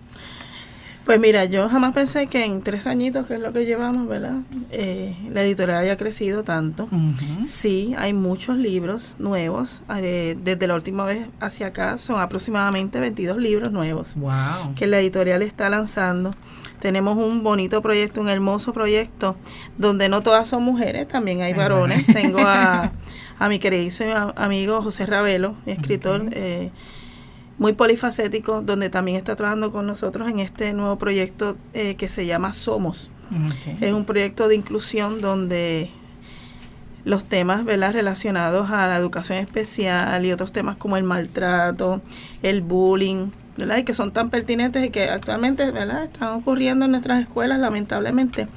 Pues 1.07 1.19
mira, 1.21 1.45
yo 1.45 1.67
jamás 1.69 1.93
pensé 1.93 2.27
que 2.27 2.43
en 2.43 2.61
tres 2.61 2.85
añitos, 2.85 3.25
que 3.25 3.35
es 3.35 3.39
lo 3.39 3.51
que 3.53 3.65
llevamos, 3.65 4.07
¿verdad? 4.07 4.41
Eh, 4.71 5.15
la 5.31 5.41
editorial 5.41 5.79
haya 5.79 5.95
crecido 5.97 6.43
tanto. 6.43 6.87
Sí, 7.45 7.95
hay 7.97 8.11
muchos 8.13 8.57
libros 8.57 9.15
nuevos. 9.17 9.81
eh, 9.95 10.35
desde 10.43 10.67
la 10.67 10.75
última 10.75 11.05
vez 11.05 11.27
hacia 11.39 11.67
acá 11.67 11.97
son 11.97 12.19
aproximadamente 12.19 12.99
22 12.99 13.37
libros 13.37 13.71
nuevos 13.71 14.13
Wow. 14.15 14.75
que 14.75 14.85
la 14.85 14.99
editorial 14.99 15.41
está 15.43 15.69
lanzando. 15.69 16.33
Tenemos 16.81 17.17
un 17.17 17.41
bonito 17.41 17.81
proyecto, 17.81 18.19
un 18.21 18.27
hermoso 18.29 18.73
proyecto, 18.73 19.35
donde 19.77 20.09
no 20.09 20.21
todas 20.21 20.47
son 20.47 20.61
mujeres, 20.63 21.07
también 21.07 21.41
hay 21.41 21.53
varones. 21.53 22.05
Tengo 22.05 22.39
a, 22.41 22.91
a 23.39 23.49
mi 23.49 23.59
queridísimo 23.59 24.13
a- 24.13 24.33
amigo 24.35 24.81
José 24.83 25.05
Ravelo, 25.05 25.55
escritor 25.65 26.25
eh, 26.31 26.69
muy 27.57 27.73
polifacético, 27.73 28.61
donde 28.61 28.89
también 28.89 29.17
está 29.17 29.35
trabajando 29.35 29.71
con 29.71 29.87
nosotros 29.87 30.29
en 30.29 30.39
este 30.39 30.73
nuevo 30.73 30.97
proyecto 30.97 31.57
eh, 31.73 31.95
que 31.95 32.09
se 32.09 32.25
llama 32.25 32.53
Somos. 32.53 33.09
Es 33.81 33.93
un 33.93 34.05
proyecto 34.05 34.47
de 34.47 34.55
inclusión 34.55 35.19
donde 35.19 35.89
los 37.03 37.25
temas 37.25 37.65
¿verdad? 37.65 37.93
relacionados 37.93 38.69
a 38.69 38.87
la 38.87 38.97
educación 38.97 39.37
especial 39.39 40.25
y 40.25 40.31
otros 40.31 40.51
temas 40.51 40.77
como 40.77 40.97
el 40.97 41.03
maltrato, 41.03 42.01
el 42.41 42.61
bullying, 42.61 43.31
¿verdad? 43.57 43.77
y 43.77 43.83
que 43.83 43.93
son 43.93 44.11
tan 44.11 44.29
pertinentes 44.29 44.85
y 44.85 44.89
que 44.89 45.09
actualmente 45.09 45.71
¿verdad? 45.71 46.05
están 46.05 46.33
ocurriendo 46.33 46.85
en 46.85 46.91
nuestras 46.91 47.19
escuelas, 47.19 47.59
lamentablemente. 47.59 48.47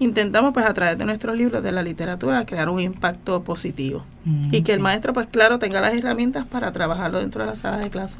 Intentamos, 0.00 0.54
pues, 0.54 0.64
a 0.64 0.72
través 0.72 0.96
de 0.96 1.04
nuestros 1.04 1.36
libros 1.36 1.62
de 1.62 1.72
la 1.72 1.82
literatura, 1.82 2.46
crear 2.46 2.70
un 2.70 2.80
impacto 2.80 3.44
positivo. 3.44 4.02
Y 4.50 4.62
que 4.62 4.72
el 4.72 4.80
maestro, 4.80 5.12
pues, 5.12 5.26
claro, 5.26 5.58
tenga 5.58 5.82
las 5.82 5.94
herramientas 5.94 6.46
para 6.46 6.72
trabajarlo 6.72 7.18
dentro 7.18 7.42
de 7.42 7.50
la 7.50 7.56
sala 7.56 7.76
de 7.76 7.90
clase. 7.90 8.16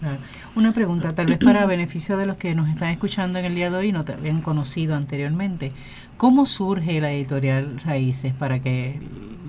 Claro. 0.00 0.16
Una 0.56 0.72
pregunta, 0.72 1.14
tal 1.14 1.26
vez 1.26 1.38
para 1.38 1.66
beneficio 1.66 2.16
de 2.16 2.24
los 2.26 2.36
que 2.38 2.54
nos 2.54 2.68
están 2.70 2.88
escuchando 2.88 3.38
en 3.38 3.44
el 3.44 3.54
día 3.54 3.70
de 3.70 3.76
hoy 3.76 3.88
y 3.88 3.92
no 3.92 4.04
te 4.04 4.12
habían 4.14 4.40
conocido 4.40 4.96
anteriormente. 4.96 5.72
¿Cómo 6.16 6.46
surge 6.46 7.00
la 7.00 7.12
editorial 7.12 7.78
Raíces 7.84 8.32
para 8.34 8.60
que 8.60 8.98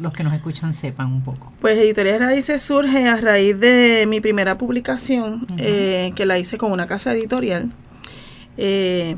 los 0.02 0.14
que 0.14 0.24
nos 0.24 0.34
escuchan 0.34 0.74
sepan 0.74 1.08
un 1.08 1.22
poco? 1.24 1.52
Pues 1.62 1.78
Editorial 1.78 2.20
Raíces 2.20 2.62
surge 2.62 3.08
a 3.08 3.16
raíz 3.18 3.60
de 3.60 4.06
mi 4.08 4.20
primera 4.22 4.58
publicación, 4.58 5.48
eh, 5.58 6.12
que 6.16 6.26
la 6.26 6.38
hice 6.38 6.58
con 6.58 6.72
una 6.72 6.88
casa 6.88 7.14
editorial. 7.14 7.72
Eh, 8.58 9.16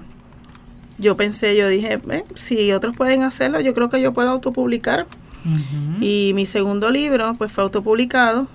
yo 0.97 1.17
pensé, 1.17 1.55
yo 1.55 1.67
dije, 1.67 1.99
"Eh, 2.09 2.23
si 2.35 2.71
otros 2.71 2.95
pueden 2.95 3.23
hacerlo, 3.23 3.59
yo 3.59 3.73
creo 3.73 3.89
que 3.89 4.01
yo 4.01 4.13
puedo 4.13 4.29
autopublicar. 4.29 5.07
Y 5.99 6.31
mi 6.35 6.45
segundo 6.45 6.89
libro, 6.89 7.33
pues 7.37 7.51
fue 7.51 7.63
autopublicado. 7.65 8.47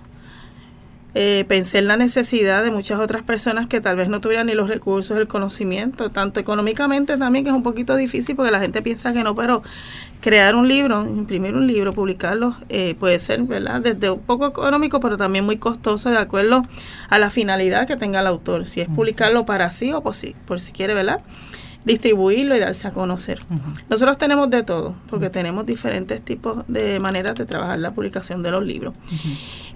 Eh, 1.14 1.44
pensé 1.48 1.78
en 1.78 1.88
la 1.88 1.96
necesidad 1.96 2.62
de 2.62 2.70
muchas 2.70 3.00
otras 3.00 3.22
personas 3.22 3.66
que 3.66 3.80
tal 3.80 3.96
vez 3.96 4.08
no 4.08 4.20
tuvieran 4.20 4.46
ni 4.46 4.54
los 4.54 4.68
recursos, 4.68 5.16
el 5.16 5.26
conocimiento, 5.26 6.10
tanto 6.10 6.38
económicamente 6.38 7.16
también, 7.16 7.44
que 7.44 7.50
es 7.50 7.56
un 7.56 7.62
poquito 7.62 7.96
difícil 7.96 8.36
porque 8.36 8.52
la 8.52 8.60
gente 8.60 8.82
piensa 8.82 9.12
que 9.12 9.24
no, 9.24 9.34
pero 9.34 9.62
crear 10.20 10.54
un 10.54 10.68
libro, 10.68 11.02
imprimir 11.06 11.54
un 11.54 11.66
libro, 11.66 11.92
publicarlo, 11.92 12.56
eh, 12.68 12.94
puede 12.98 13.18
ser, 13.20 13.42
¿verdad? 13.42 13.80
Desde 13.80 14.10
un 14.10 14.20
poco 14.20 14.46
económico, 14.46 15.00
pero 15.00 15.16
también 15.16 15.44
muy 15.44 15.56
costoso 15.56 16.10
de 16.10 16.18
acuerdo 16.18 16.62
a 17.08 17.18
la 17.18 17.30
finalidad 17.30 17.86
que 17.86 17.96
tenga 17.96 18.20
el 18.20 18.26
autor, 18.26 18.66
si 18.66 18.80
es 18.80 18.88
publicarlo 18.88 19.44
para 19.44 19.70
sí 19.70 19.92
o 19.92 20.02
por 20.02 20.14
si, 20.14 20.34
por 20.46 20.60
si 20.60 20.72
quiere, 20.72 20.94
¿verdad? 20.94 21.20
Distribuirlo 21.88 22.54
y 22.54 22.60
darse 22.60 22.86
a 22.86 22.92
conocer. 22.92 23.40
Nosotros 23.90 24.16
tenemos 24.16 24.48
de 24.50 24.62
todo, 24.62 24.94
porque 25.10 25.28
tenemos 25.30 25.66
diferentes 25.66 26.22
tipos 26.22 26.64
de 26.68 27.00
maneras 27.00 27.34
de 27.34 27.44
trabajar 27.46 27.80
la 27.80 27.90
publicación 27.90 28.42
de 28.44 28.52
los 28.52 28.64
libros. 28.64 28.94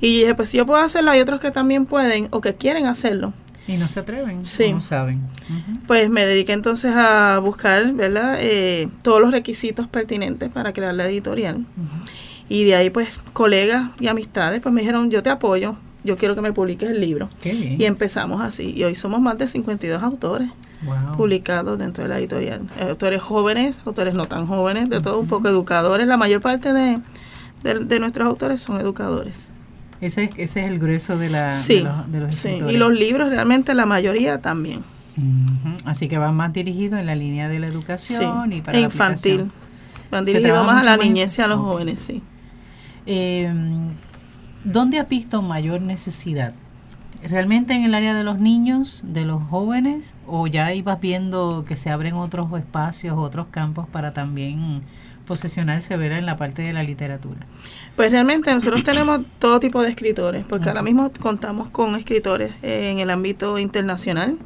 Y 0.00 0.20
dije, 0.20 0.34
pues 0.36 0.50
si 0.50 0.58
yo 0.58 0.64
puedo 0.66 0.80
hacerlo, 0.80 1.10
hay 1.10 1.20
otros 1.20 1.40
que 1.40 1.50
también 1.50 1.86
pueden 1.86 2.28
o 2.30 2.40
que 2.40 2.54
quieren 2.54 2.86
hacerlo. 2.86 3.32
Y 3.66 3.76
no 3.76 3.88
se 3.88 4.00
atreven, 4.00 4.44
Sí. 4.44 4.72
no 4.72 4.80
saben. 4.80 5.20
Pues 5.86 6.10
me 6.10 6.26
dediqué 6.26 6.52
entonces 6.52 6.92
a 6.96 7.38
buscar, 7.38 7.92
¿verdad? 7.94 8.36
Eh, 8.40 8.88
todos 9.02 9.20
los 9.20 9.30
requisitos 9.30 9.86
pertinentes 9.88 10.50
para 10.50 10.72
crear 10.72 10.94
la 10.94 11.06
editorial. 11.08 11.64
Y 12.48 12.64
de 12.64 12.74
ahí, 12.74 12.90
pues, 12.90 13.20
colegas 13.32 13.90
y 14.00 14.08
amistades, 14.08 14.60
pues 14.60 14.72
me 14.74 14.80
dijeron, 14.80 15.10
yo 15.10 15.22
te 15.22 15.30
apoyo, 15.30 15.76
yo 16.04 16.16
quiero 16.16 16.34
que 16.34 16.40
me 16.40 16.52
publiques 16.52 16.90
el 16.90 17.00
libro. 17.00 17.28
Qué 17.40 17.52
bien. 17.52 17.80
Y 17.80 17.84
empezamos 17.84 18.42
así. 18.42 18.72
Y 18.76 18.82
hoy 18.84 18.94
somos 18.96 19.20
más 19.20 19.38
de 19.38 19.46
52 19.46 20.02
autores 20.02 20.50
Wow. 20.84 21.16
publicados 21.16 21.78
dentro 21.78 22.02
de 22.04 22.08
la 22.08 22.18
editorial. 22.18 22.62
Autores 22.80 23.22
jóvenes, 23.22 23.80
autores 23.86 24.14
no 24.14 24.24
tan 24.26 24.46
jóvenes, 24.46 24.90
de 24.90 25.00
todo 25.00 25.18
un 25.20 25.28
poco, 25.28 25.48
educadores. 25.48 26.06
La 26.06 26.16
mayor 26.16 26.40
parte 26.40 26.72
de, 26.72 26.98
de, 27.62 27.74
de 27.84 28.00
nuestros 28.00 28.26
autores 28.26 28.60
son 28.60 28.80
educadores. 28.80 29.46
Ese, 30.00 30.24
es- 30.24 30.30
ese 30.36 30.60
es 30.60 30.66
el 30.66 30.78
grueso 30.80 31.16
de, 31.18 31.30
la, 31.30 31.48
Sí, 31.50 31.76
de 31.76 31.82
los, 31.84 32.12
de 32.12 32.20
los 32.20 32.34
sí. 32.36 32.48
Y 32.68 32.76
los 32.76 32.92
libros, 32.92 33.28
realmente 33.30 33.74
la 33.74 33.86
mayoría 33.86 34.40
también. 34.40 34.80
Así 35.84 36.08
que 36.08 36.18
van 36.18 36.34
más 36.34 36.52
dirigidos 36.52 36.98
en 36.98 37.06
la 37.06 37.14
línea 37.14 37.48
de 37.48 37.58
la 37.60 37.68
Sí. 37.68 37.72
educación 37.74 38.52
y 38.52 38.62
para 38.62 38.78
E 38.78 38.80
la 38.80 38.84
infantil. 38.86 39.32
aplicación. 39.32 39.62
Van 40.10 40.24
¿Se 40.24 40.32
dirigidos 40.32 40.66
más 40.66 40.80
a 40.80 40.84
la 40.84 40.96
niñez 40.96 41.38
y 41.38 41.42
a 41.42 41.46
los 41.46 41.58
jóvenes, 41.60 42.00
sí. 42.00 42.22
Eh, 43.06 43.52
¿Dónde 44.64 44.98
has 44.98 45.08
visto 45.08 45.42
mayor 45.42 45.80
necesidad? 45.82 46.54
¿Realmente 47.22 47.74
en 47.74 47.84
el 47.84 47.94
área 47.94 48.14
de 48.14 48.24
los 48.24 48.38
niños, 48.38 49.02
de 49.06 49.24
los 49.24 49.42
jóvenes? 49.44 50.14
¿O 50.26 50.46
ya 50.48 50.74
ibas 50.74 51.00
viendo 51.00 51.64
que 51.66 51.76
se 51.76 51.90
abren 51.90 52.14
otros 52.14 52.52
espacios, 52.58 53.16
otros 53.16 53.46
campos 53.50 53.86
para 53.88 54.12
también 54.12 54.82
posesionarse 55.26 55.96
¿verdad? 55.96 56.18
en 56.18 56.26
la 56.26 56.36
parte 56.36 56.62
de 56.62 56.72
la 56.72 56.82
literatura? 56.82 57.46
Pues 57.94 58.10
realmente 58.10 58.52
nosotros 58.52 58.82
tenemos 58.84 59.20
todo 59.38 59.60
tipo 59.60 59.82
de 59.82 59.90
escritores, 59.90 60.44
porque 60.48 60.68
ahora 60.68 60.82
mismo 60.82 61.12
contamos 61.20 61.68
con 61.68 61.94
escritores 61.94 62.52
eh, 62.62 62.90
en 62.90 62.98
el 62.98 63.08
ámbito 63.10 63.56
internacional. 63.58 64.36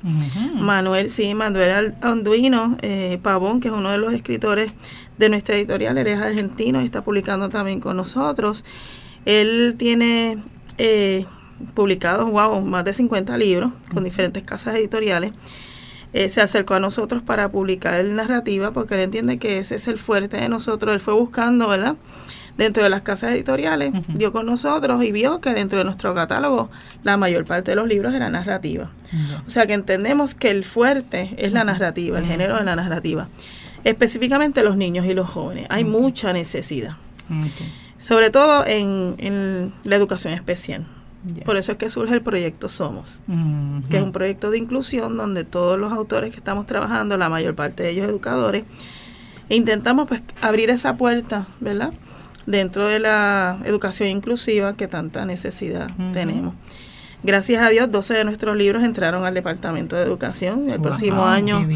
Manuel, 0.54 1.08
sí, 1.08 1.34
Manuel 1.34 1.94
Anduino 2.02 2.76
eh, 2.82 3.18
Pavón, 3.22 3.60
que 3.60 3.68
es 3.68 3.74
uno 3.74 3.90
de 3.90 3.98
los 3.98 4.12
escritores 4.12 4.74
de 5.16 5.30
nuestra 5.30 5.56
editorial, 5.56 5.96
él 5.96 6.06
es 6.08 6.20
argentino 6.20 6.82
y 6.82 6.84
está 6.84 7.02
publicando 7.02 7.48
también 7.48 7.80
con 7.80 7.96
nosotros. 7.96 8.64
Él 9.24 9.76
tiene 9.78 10.38
eh, 10.78 11.24
publicados, 11.74 12.30
wow, 12.30 12.60
más 12.60 12.84
de 12.84 12.92
50 12.92 13.36
libros 13.36 13.72
con 13.92 14.04
diferentes 14.04 14.42
casas 14.42 14.74
editoriales. 14.74 15.32
Eh, 16.12 16.28
se 16.28 16.40
acercó 16.40 16.74
a 16.74 16.80
nosotros 16.80 17.22
para 17.22 17.50
publicar 17.50 18.02
narrativa 18.04 18.70
porque 18.70 18.94
él 18.94 19.00
entiende 19.00 19.38
que 19.38 19.58
ese 19.58 19.74
es 19.74 19.88
el 19.88 19.98
fuerte 19.98 20.38
de 20.38 20.48
nosotros. 20.48 20.94
Él 20.94 21.00
fue 21.00 21.14
buscando, 21.14 21.68
¿verdad? 21.68 21.96
Dentro 22.56 22.82
de 22.82 22.88
las 22.88 23.02
casas 23.02 23.32
editoriales, 23.32 23.92
dio 24.08 24.32
con 24.32 24.46
nosotros 24.46 25.04
y 25.04 25.12
vio 25.12 25.42
que 25.42 25.52
dentro 25.52 25.78
de 25.78 25.84
nuestro 25.84 26.14
catálogo 26.14 26.70
la 27.02 27.18
mayor 27.18 27.44
parte 27.44 27.72
de 27.72 27.74
los 27.74 27.86
libros 27.86 28.14
era 28.14 28.30
narrativa. 28.30 28.90
O 29.46 29.50
sea 29.50 29.66
que 29.66 29.74
entendemos 29.74 30.34
que 30.34 30.48
el 30.48 30.64
fuerte 30.64 31.34
es 31.36 31.52
la 31.52 31.64
narrativa, 31.64 32.18
el 32.18 32.24
género 32.24 32.56
de 32.56 32.64
la 32.64 32.74
narrativa. 32.76 33.28
Específicamente 33.84 34.62
los 34.62 34.78
niños 34.78 35.04
y 35.04 35.12
los 35.12 35.28
jóvenes. 35.28 35.66
Hay 35.68 35.84
mucha 35.84 36.32
necesidad, 36.32 36.96
sobre 37.98 38.30
todo 38.30 38.66
en, 38.66 39.16
en 39.18 39.74
la 39.84 39.96
educación 39.96 40.32
especial. 40.32 40.86
Por 41.44 41.56
eso 41.56 41.72
es 41.72 41.78
que 41.78 41.90
surge 41.90 42.14
el 42.14 42.22
proyecto 42.22 42.68
Somos, 42.68 43.20
que 43.90 43.96
es 43.96 44.02
un 44.02 44.12
proyecto 44.12 44.50
de 44.50 44.58
inclusión 44.58 45.16
donde 45.16 45.44
todos 45.44 45.78
los 45.78 45.92
autores 45.92 46.30
que 46.30 46.36
estamos 46.36 46.66
trabajando, 46.66 47.16
la 47.16 47.28
mayor 47.28 47.54
parte 47.54 47.82
de 47.82 47.90
ellos 47.90 48.08
educadores, 48.08 48.64
intentamos 49.48 50.08
pues 50.08 50.22
abrir 50.40 50.70
esa 50.70 50.96
puerta, 50.96 51.46
¿verdad? 51.60 51.92
Dentro 52.46 52.86
de 52.86 53.00
la 53.00 53.58
educación 53.64 54.08
inclusiva 54.08 54.74
que 54.74 54.86
tanta 54.88 55.24
necesidad 55.24 55.90
tenemos. 56.12 56.54
Gracias 57.22 57.60
a 57.60 57.70
Dios, 57.70 57.90
12 57.90 58.14
de 58.14 58.24
nuestros 58.24 58.56
libros 58.56 58.84
entraron 58.84 59.24
al 59.24 59.34
Departamento 59.34 59.96
de 59.96 60.02
Educación. 60.02 60.70
El 60.70 60.78
Wow, 60.78 60.82
próximo 60.82 61.26
año 61.26 61.66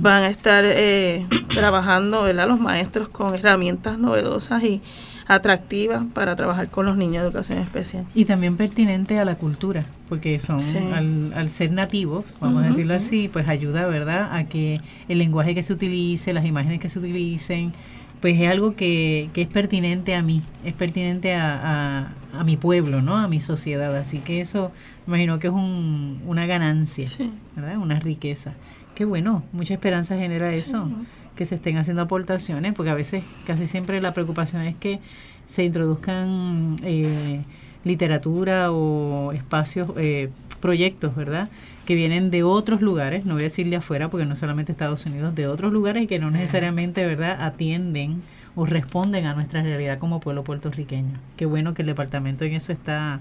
van 0.00 0.24
a 0.24 0.28
estar 0.28 0.64
eh, 0.66 1.26
trabajando, 1.54 2.24
¿verdad? 2.24 2.48
Los 2.48 2.58
maestros 2.58 3.08
con 3.08 3.34
herramientas 3.34 3.98
novedosas 3.98 4.64
y 4.64 4.82
atractivas 5.28 6.04
para 6.14 6.36
trabajar 6.36 6.68
con 6.68 6.86
los 6.86 6.96
niños 6.96 7.22
de 7.22 7.28
educación 7.28 7.58
especial. 7.58 8.04
Y 8.14 8.24
también 8.26 8.56
pertinente 8.56 9.18
a 9.18 9.24
la 9.24 9.34
cultura, 9.36 9.84
porque 10.08 10.38
son, 10.38 10.60
Sí. 10.60 10.78
al, 10.78 11.32
al 11.34 11.50
ser 11.50 11.72
nativos, 11.72 12.34
vamos 12.40 12.64
a 12.64 12.68
decirlo 12.68 12.94
así, 12.94 13.28
pues 13.32 13.48
ayuda, 13.48 13.86
¿verdad?, 13.88 14.28
a 14.34 14.44
que 14.44 14.80
el 15.08 15.18
lenguaje 15.18 15.54
que 15.54 15.62
se 15.62 15.72
utilice, 15.72 16.32
las 16.32 16.46
imágenes 16.46 16.80
que 16.80 16.88
se 16.88 16.98
utilicen, 17.00 17.72
pues 18.20 18.40
es 18.40 18.50
algo 18.50 18.74
que, 18.76 19.28
que 19.34 19.42
es 19.42 19.48
pertinente 19.48 20.14
a 20.14 20.22
mí, 20.22 20.42
es 20.64 20.74
pertinente 20.74 21.34
a, 21.34 22.12
a, 22.32 22.40
a 22.40 22.44
mi 22.44 22.56
pueblo, 22.56 23.02
¿no?, 23.02 23.16
a 23.16 23.28
mi 23.28 23.40
sociedad. 23.40 23.94
Así 23.96 24.18
que 24.18 24.40
eso, 24.40 24.70
me 25.06 25.12
imagino 25.16 25.38
que 25.38 25.48
es 25.48 25.52
un, 25.52 26.20
una 26.26 26.46
ganancia, 26.46 27.06
Sí. 27.08 27.30
¿verdad?, 27.56 27.78
una 27.78 27.98
riqueza. 28.00 28.52
Qué 28.94 29.04
bueno, 29.04 29.42
mucha 29.52 29.74
esperanza 29.74 30.16
genera 30.16 30.52
eso, 30.54 30.88
que 31.36 31.44
se 31.44 31.56
estén 31.56 31.76
haciendo 31.76 32.02
aportaciones, 32.02 32.72
porque 32.72 32.90
a 32.90 32.94
veces 32.94 33.22
casi 33.46 33.66
siempre 33.66 34.00
la 34.00 34.12
preocupación 34.12 34.62
es 34.62 34.74
que 34.74 35.00
se 35.46 35.64
introduzcan 35.64 36.76
eh, 36.82 37.42
literatura 37.84 38.72
o 38.72 39.32
espacios, 39.32 39.90
eh, 39.96 40.30
proyectos, 40.60 41.14
¿verdad? 41.14 41.48
Que 41.84 41.94
vienen 41.94 42.30
de 42.30 42.42
otros 42.42 42.80
lugares, 42.80 43.24
no 43.24 43.34
voy 43.34 43.42
a 43.42 43.44
decir 43.44 43.68
de 43.70 43.76
afuera, 43.76 44.08
porque 44.08 44.26
no 44.26 44.34
solamente 44.34 44.72
Estados 44.72 45.06
Unidos, 45.06 45.34
de 45.34 45.46
otros 45.46 45.72
lugares 45.72 46.02
y 46.02 46.06
que 46.06 46.18
no 46.18 46.30
necesariamente, 46.30 47.06
¿verdad?, 47.06 47.40
atienden 47.40 48.22
o 48.56 48.66
responden 48.66 49.26
a 49.26 49.34
nuestra 49.34 49.62
realidad 49.62 49.98
como 49.98 50.18
pueblo 50.18 50.42
puertorriqueño. 50.42 51.18
Qué 51.36 51.46
bueno 51.46 51.74
que 51.74 51.82
el 51.82 51.86
departamento 51.86 52.44
en 52.44 52.54
eso 52.54 52.72
está 52.72 53.20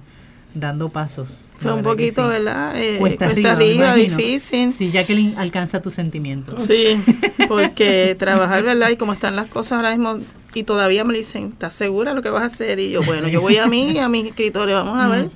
dando 0.55 0.89
pasos. 0.89 1.49
Fue 1.59 1.71
un 1.73 1.83
poquito, 1.83 2.23
sí. 2.23 2.27
¿verdad? 2.29 2.73
Eh, 2.75 2.97
Cuesta, 2.97 3.25
cuesta 3.29 3.51
arriba, 3.53 3.91
arriba, 3.91 4.15
difícil. 4.17 4.71
Sí, 4.71 4.89
Jacqueline 4.91 5.37
alcanza 5.37 5.81
tus 5.81 5.93
sentimientos. 5.93 6.63
Sí, 6.63 6.99
porque 7.47 8.15
trabajar, 8.17 8.63
¿verdad? 8.63 8.89
Y 8.89 8.97
como 8.97 9.13
están 9.13 9.35
las 9.35 9.47
cosas 9.47 9.73
ahora 9.73 9.91
mismo, 9.91 10.19
y 10.53 10.63
todavía 10.63 11.03
me 11.03 11.13
dicen, 11.13 11.49
¿estás 11.51 11.75
segura 11.75 12.13
lo 12.13 12.21
que 12.21 12.29
vas 12.29 12.43
a 12.43 12.45
hacer? 12.45 12.79
Y 12.79 12.89
yo, 12.89 13.03
bueno, 13.03 13.27
yo 13.27 13.41
voy 13.41 13.57
a 13.57 13.67
mí 13.67 13.99
a 13.99 14.07
mis 14.07 14.25
escritores, 14.27 14.73
vamos 14.73 14.97
a 14.97 15.07
ver. 15.09 15.29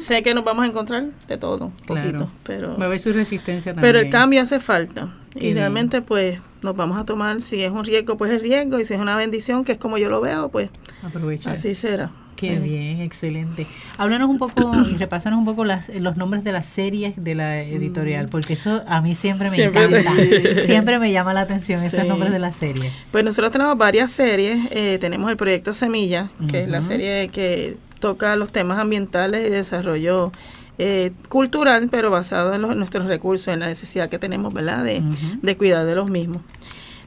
Sé 0.00 0.22
que 0.22 0.32
nos 0.34 0.42
vamos 0.42 0.64
a 0.64 0.68
encontrar 0.68 1.04
de 1.28 1.36
todo, 1.36 1.66
un 1.66 1.72
Claro. 1.86 2.02
poquito, 2.12 2.32
pero, 2.44 2.76
Va 2.78 2.84
a 2.84 2.86
haber 2.86 2.98
su 2.98 3.12
resistencia 3.12 3.74
también. 3.74 3.92
pero 3.92 3.98
el 4.04 4.10
cambio 4.10 4.40
hace 4.40 4.60
falta. 4.60 5.08
Qué 5.32 5.40
y 5.40 5.42
bien. 5.42 5.56
realmente, 5.58 6.00
pues, 6.00 6.38
nos 6.62 6.74
vamos 6.76 6.98
a 6.98 7.04
tomar, 7.04 7.42
si 7.42 7.62
es 7.62 7.70
un 7.72 7.84
riesgo, 7.84 8.16
pues 8.16 8.32
es 8.32 8.40
riesgo, 8.40 8.80
y 8.80 8.86
si 8.86 8.94
es 8.94 9.00
una 9.00 9.16
bendición, 9.16 9.64
que 9.64 9.72
es 9.72 9.78
como 9.78 9.98
yo 9.98 10.08
lo 10.08 10.22
veo, 10.22 10.48
pues 10.48 10.70
Aprovechar. 11.02 11.54
así 11.56 11.74
será. 11.74 12.10
Qué 12.36 12.58
bien, 12.58 13.00
excelente. 13.00 13.66
Háblanos 13.96 14.28
un 14.28 14.38
poco 14.38 14.72
y 14.90 14.94
repásanos 14.98 15.38
un 15.38 15.44
poco 15.44 15.64
las, 15.64 15.88
los 15.88 16.16
nombres 16.16 16.44
de 16.44 16.52
las 16.52 16.66
series 16.66 17.14
de 17.22 17.34
la 17.34 17.60
editorial, 17.62 18.28
porque 18.28 18.54
eso 18.54 18.82
a 18.86 19.00
mí 19.00 19.14
siempre 19.14 19.50
me 19.50 19.56
Siempre 19.56 19.88
te- 19.88 20.00
encanta. 20.00 20.62
siempre 20.66 20.98
me 20.98 21.12
llama 21.12 21.32
la 21.34 21.42
atención 21.42 21.82
esos 21.82 22.02
Sí. 22.02 22.08
nombres 22.08 22.32
de 22.32 22.38
las 22.38 22.56
series. 22.56 22.92
Pues 23.10 23.24
nosotros 23.24 23.52
tenemos 23.52 23.76
varias 23.78 24.10
series. 24.10 24.58
eh, 24.72 24.98
tenemos 25.00 25.30
el 25.30 25.36
proyecto 25.36 25.74
Semilla, 25.74 26.28
que 26.50 26.62
es 26.62 26.68
la 26.68 26.82
serie 26.82 27.28
que 27.28 27.76
toca 28.00 28.36
los 28.36 28.52
temas 28.52 28.78
ambientales 28.78 29.46
y 29.46 29.50
desarrollo 29.50 30.30
eh, 30.76 31.12
cultural, 31.28 31.88
pero 31.90 32.10
basado 32.10 32.52
en, 32.52 32.62
los- 32.62 32.72
en 32.72 32.78
nuestros 32.78 33.06
recursos, 33.06 33.48
en 33.48 33.60
la 33.60 33.66
necesidad 33.68 34.08
que 34.08 34.18
tenemos, 34.18 34.52
¿verdad?, 34.52 34.82
de, 34.82 35.02
de 35.40 35.56
cuidar 35.56 35.86
de 35.86 35.94
los 35.94 36.10
mismos. 36.10 36.42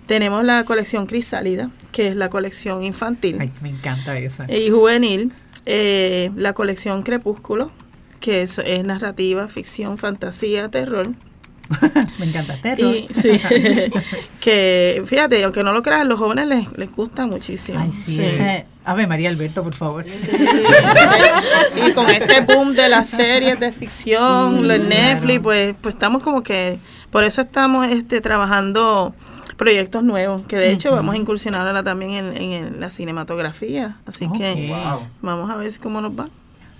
Tenemos 0.07 0.43
la 0.43 0.63
colección 0.63 1.05
Crisálida, 1.05 1.69
que 1.91 2.07
es 2.07 2.15
la 2.15 2.29
colección 2.29 2.83
infantil 2.83 3.37
Ay, 3.39 3.51
me 3.61 3.69
encanta 3.69 4.17
esa. 4.17 4.51
y 4.51 4.69
juvenil. 4.69 5.33
eh, 5.65 6.31
la 6.35 6.53
colección 6.53 7.01
Crepúsculo, 7.01 7.71
que 8.21 8.41
es, 8.41 8.57
es 8.59 8.83
narrativa, 8.85 9.47
ficción, 9.49 9.97
fantasía, 9.97 10.69
terror. 10.69 11.09
me 12.19 12.25
encanta. 12.25 12.55
Terror. 12.61 12.95
Y, 12.95 13.07
sí, 13.13 13.31
que 14.39 15.03
fíjate, 15.05 15.43
aunque 15.43 15.63
no 15.63 15.73
lo 15.73 15.83
crean, 15.83 16.07
los 16.07 16.17
jóvenes 16.17 16.47
les, 16.47 16.71
les 16.77 16.89
gusta 16.91 17.25
muchísimo. 17.25 17.79
Ay, 17.79 17.91
sí, 17.91 18.15
Sí. 18.17 18.25
ese- 18.25 18.65
Ave 18.85 19.05
María 19.05 19.27
Alberto, 19.27 19.61
por 19.63 19.73
favor. 19.75 20.05
y 21.75 21.91
con 21.91 22.09
este 22.09 22.39
boom 22.41 22.73
de 22.73 22.87
las 22.87 23.09
series 23.09 23.59
de 23.59 23.73
ficción, 23.73 24.71
en 24.71 24.87
Netflix, 24.87 25.25
claro. 25.39 25.43
pues, 25.43 25.75
pues 25.81 25.95
estamos 25.95 26.21
como 26.21 26.41
que, 26.41 26.79
por 27.11 27.25
eso 27.25 27.41
estamos 27.41 27.85
este 27.87 28.21
trabajando 28.21 29.13
proyectos 29.57 30.03
nuevos, 30.03 30.43
que 30.43 30.55
de 30.55 30.71
hecho 30.71 30.91
vamos 30.91 31.15
a 31.15 31.17
incursionar 31.17 31.67
ahora 31.67 31.83
también 31.83 32.11
en, 32.11 32.37
en 32.37 32.79
la 32.79 32.89
cinematografía, 32.89 33.97
así 34.05 34.29
que 34.37 34.71
vamos 35.21 35.49
a 35.49 35.57
ver 35.57 35.71
cómo 35.81 35.99
nos 36.01 36.11
va. 36.11 36.29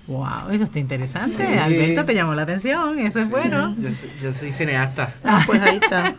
Wow, 0.08 0.50
eso 0.52 0.64
está 0.64 0.78
interesante. 0.78 1.46
Sí. 1.46 1.58
Alberto 1.58 2.04
te 2.06 2.14
llamó 2.14 2.34
la 2.34 2.42
atención, 2.42 2.98
eso 2.98 3.20
es 3.20 3.28
bueno. 3.28 3.76
Yo, 3.78 3.92
soy- 3.92 4.10
yo 4.22 4.32
soy 4.32 4.52
cineasta. 4.52 5.14
Ah, 5.22 5.42
pues 5.46 5.60
ahí 5.60 5.76
está. 5.76 6.14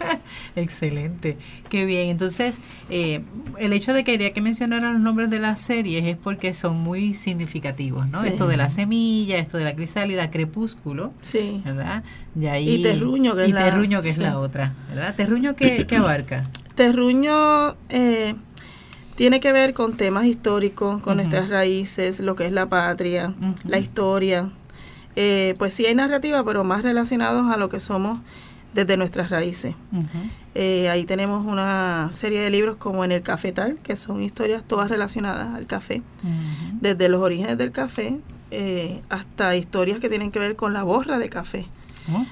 Excelente, 0.55 1.37
qué 1.69 1.85
bien. 1.85 2.09
Entonces, 2.09 2.61
eh, 2.91 3.21
el 3.57 3.73
hecho 3.73 3.93
de 3.93 4.03
que 4.03 4.11
quería 4.11 4.31
que 4.33 4.41
mencionara 4.41 4.91
los 4.91 5.01
nombres 5.01 5.29
de 5.31 5.39
las 5.39 5.59
series 5.61 6.05
es 6.05 6.17
porque 6.17 6.53
son 6.53 6.77
muy 6.77 7.13
significativos, 7.13 8.07
¿no? 8.09 8.21
Sí. 8.21 8.27
Esto 8.27 8.47
de 8.47 8.57
la 8.57 8.69
semilla, 8.69 9.37
esto 9.37 9.57
de 9.57 9.63
la 9.63 9.73
crisálida, 9.75 10.29
crepúsculo, 10.29 11.11
Sí. 11.23 11.61
¿verdad? 11.65 12.03
Y, 12.39 12.45
ahí, 12.45 12.69
Y 12.75 12.83
terruño, 12.83 13.35
que 13.35 13.43
es 13.43 13.49
y 13.49 13.53
la- 13.53 13.65
terruño, 13.65 14.01
que 14.01 14.09
es 14.09 14.17
la 14.19 14.37
otra, 14.39 14.73
¿verdad? 14.89 15.15
Terruño, 15.15 15.55
¿qué, 15.55 15.85
qué 15.87 15.95
abarca? 15.97 16.43
Terruño 16.75 17.75
eh, 17.89 18.35
tiene 19.19 19.41
que 19.41 19.51
ver 19.51 19.73
con 19.73 19.97
temas 19.97 20.27
históricos, 20.27 21.01
con 21.01 21.17
nuestras 21.17 21.49
raíces, 21.49 22.21
lo 22.21 22.37
que 22.37 22.45
es 22.45 22.53
la 22.53 22.69
patria, 22.69 23.33
la 23.65 23.77
historia. 23.77 24.49
Eh, 25.17 25.55
pues 25.57 25.73
sí 25.73 25.85
hay 25.85 25.93
narrativa, 25.93 26.41
pero 26.45 26.63
más 26.63 26.83
relacionados 26.83 27.53
a 27.53 27.57
lo 27.57 27.67
que 27.67 27.81
somos 27.81 28.21
desde 28.73 28.95
nuestras 28.95 29.29
raíces. 29.29 29.75
Eh, 30.55 30.87
ahí 30.87 31.03
tenemos 31.03 31.45
una 31.45 32.07
serie 32.13 32.39
de 32.39 32.49
libros 32.49 32.77
como 32.77 33.03
En 33.03 33.11
el 33.11 33.21
Cafetal, 33.21 33.77
que 33.83 33.97
son 33.97 34.21
historias 34.21 34.63
todas 34.63 34.87
relacionadas 34.87 35.53
al 35.53 35.67
café, 35.67 36.01
desde 36.79 37.09
los 37.09 37.21
orígenes 37.21 37.57
del 37.57 37.73
café 37.73 38.17
eh, 38.51 39.01
hasta 39.09 39.53
historias 39.57 39.99
que 39.99 40.07
tienen 40.07 40.31
que 40.31 40.39
ver 40.39 40.55
con 40.55 40.71
la 40.71 40.83
borra 40.83 41.19
de 41.19 41.27
café. 41.27 41.65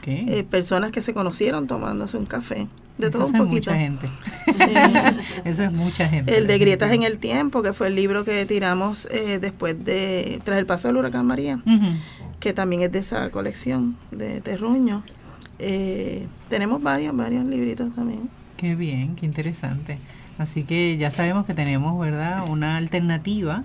Eh, 0.05 0.43
personas 0.49 0.91
que 0.91 1.01
se 1.01 1.13
conocieron 1.13 1.67
tomándose 1.67 2.17
un 2.17 2.25
café, 2.25 2.67
de 2.97 3.07
Eso 3.07 3.19
todo 3.19 3.27
un 3.27 3.35
es 3.35 3.41
poquito. 3.41 3.71
mucha 3.71 3.79
gente. 3.79 4.07
Sí. 4.47 4.63
Eso 5.45 5.63
es 5.63 5.71
mucha 5.71 6.09
gente. 6.09 6.35
El 6.35 6.47
de 6.47 6.57
Grietas 6.57 6.91
en 6.91 7.03
el 7.03 7.19
Tiempo, 7.19 7.61
que 7.61 7.73
fue 7.73 7.87
el 7.87 7.95
libro 7.95 8.25
que 8.25 8.45
tiramos 8.45 9.07
eh, 9.11 9.37
después 9.39 9.83
de, 9.85 10.39
tras 10.43 10.57
el 10.57 10.65
paso 10.65 10.87
del 10.87 10.97
huracán 10.97 11.25
María, 11.25 11.59
que 12.39 12.53
también 12.53 12.81
es 12.81 12.91
de 12.91 12.99
esa 12.99 13.29
colección 13.29 13.97
de 14.11 14.41
Terruño. 14.41 15.03
Eh, 15.59 16.27
tenemos 16.49 16.81
varios, 16.81 17.15
varios 17.15 17.45
libritos 17.45 17.93
también. 17.93 18.29
Qué 18.57 18.75
bien, 18.75 19.15
qué 19.15 19.25
interesante. 19.25 19.99
Así 20.37 20.63
que 20.63 20.97
ya 20.97 21.09
sabemos 21.09 21.45
que 21.45 21.53
tenemos, 21.53 21.99
¿verdad?, 21.99 22.47
una 22.49 22.77
alternativa 22.77 23.63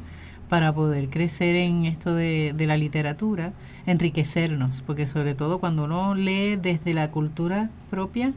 para 0.48 0.74
poder 0.74 1.08
crecer 1.08 1.56
en 1.56 1.84
esto 1.86 2.14
de, 2.14 2.52
de 2.54 2.66
la 2.66 2.76
literatura, 2.76 3.52
enriquecernos, 3.86 4.82
porque 4.86 5.06
sobre 5.06 5.34
todo 5.34 5.58
cuando 5.58 5.84
uno 5.84 6.14
lee 6.14 6.56
desde 6.56 6.94
la 6.94 7.10
cultura 7.10 7.70
propia, 7.90 8.32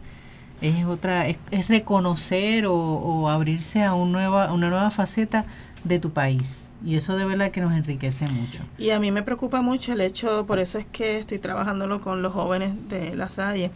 es 0.61 0.85
otra, 0.85 1.27
es, 1.27 1.37
es 1.51 1.67
reconocer 1.67 2.65
o, 2.65 2.75
o 2.75 3.29
abrirse 3.29 3.83
a 3.83 3.93
un 3.93 4.11
nueva, 4.11 4.53
una 4.53 4.69
nueva 4.69 4.89
faceta 4.89 5.45
de 5.83 5.99
tu 5.99 6.11
país. 6.11 6.65
Y 6.85 6.95
eso 6.95 7.15
de 7.15 7.25
verdad 7.25 7.51
que 7.51 7.61
nos 7.61 7.73
enriquece 7.73 8.27
mucho. 8.27 8.61
Y 8.77 8.91
a 8.91 8.99
mí 8.99 9.11
me 9.11 9.23
preocupa 9.23 9.61
mucho 9.61 9.93
el 9.93 10.01
hecho, 10.01 10.45
por 10.45 10.59
eso 10.59 10.77
es 10.77 10.85
que 10.85 11.17
estoy 11.17 11.39
trabajándolo 11.39 12.01
con 12.01 12.21
los 12.21 12.33
jóvenes 12.33 12.73
de 12.89 13.15
La 13.15 13.27
Salle, 13.27 13.71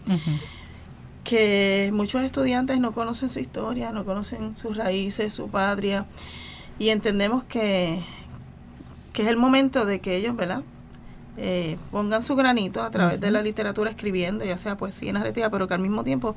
que 1.23 1.89
muchos 1.93 2.23
estudiantes 2.23 2.79
no 2.79 2.91
conocen 2.91 3.29
su 3.29 3.39
historia, 3.39 3.91
no 3.91 4.05
conocen 4.05 4.55
sus 4.57 4.77
raíces, 4.77 5.33
su 5.33 5.49
patria, 5.49 6.05
y 6.77 6.89
entendemos 6.89 7.43
que, 7.43 8.01
que 9.11 9.23
es 9.23 9.27
el 9.27 9.37
momento 9.37 9.85
de 9.85 9.99
que 10.01 10.15
ellos, 10.15 10.35
¿verdad? 10.35 10.61
Eh, 11.41 11.77
pongan 11.91 12.21
su 12.21 12.35
granito 12.35 12.83
a 12.83 12.91
través 12.91 13.19
de 13.21 13.31
la 13.31 13.41
literatura 13.41 13.89
escribiendo, 13.89 14.43
ya 14.43 14.57
sea 14.57 14.75
poesía, 14.75 15.13
narrativa, 15.13 15.49
pero 15.49 15.67
que 15.67 15.73
al 15.73 15.79
mismo 15.79 16.03
tiempo 16.03 16.35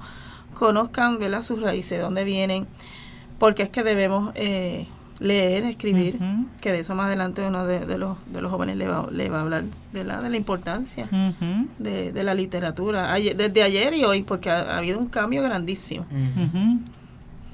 conozcan 0.55 1.19
¿verdad? 1.19 1.43
sus 1.43 1.61
raíces, 1.61 2.01
dónde 2.01 2.23
vienen, 2.23 2.67
porque 3.39 3.65
es 3.65 3.69
que 3.69 3.83
debemos 3.83 4.31
eh, 4.37 4.87
leer, 5.19 5.65
escribir, 5.65 6.19
que 6.61 6.71
de 6.71 6.81
eso 6.81 6.95
más 6.95 7.07
adelante 7.07 7.45
uno 7.47 7.67
de, 7.67 7.85
de 7.85 7.99
los, 7.99 8.17
de 8.33 8.41
los 8.43 8.51
jóvenes 8.53 8.77
le 8.77 8.87
va, 8.87 9.09
le 9.11 9.29
va 9.29 9.39
a 9.39 9.43
hablar 9.43 9.65
de 9.93 10.05
la, 10.05 10.21
de 10.21 10.31
la 10.31 10.37
importancia 10.37 11.09
de, 11.79 12.13
de 12.13 12.23
la 12.25 12.35
literatura, 12.35 13.13
Ayer- 13.13 13.35
desde 13.37 13.63
ayer 13.65 13.95
y 13.95 14.05
hoy, 14.05 14.23
porque 14.23 14.51
ha, 14.51 14.61
ha 14.61 14.79
habido 14.79 14.99
un 15.01 15.09
cambio 15.09 15.43
grandísimo. 15.43 16.07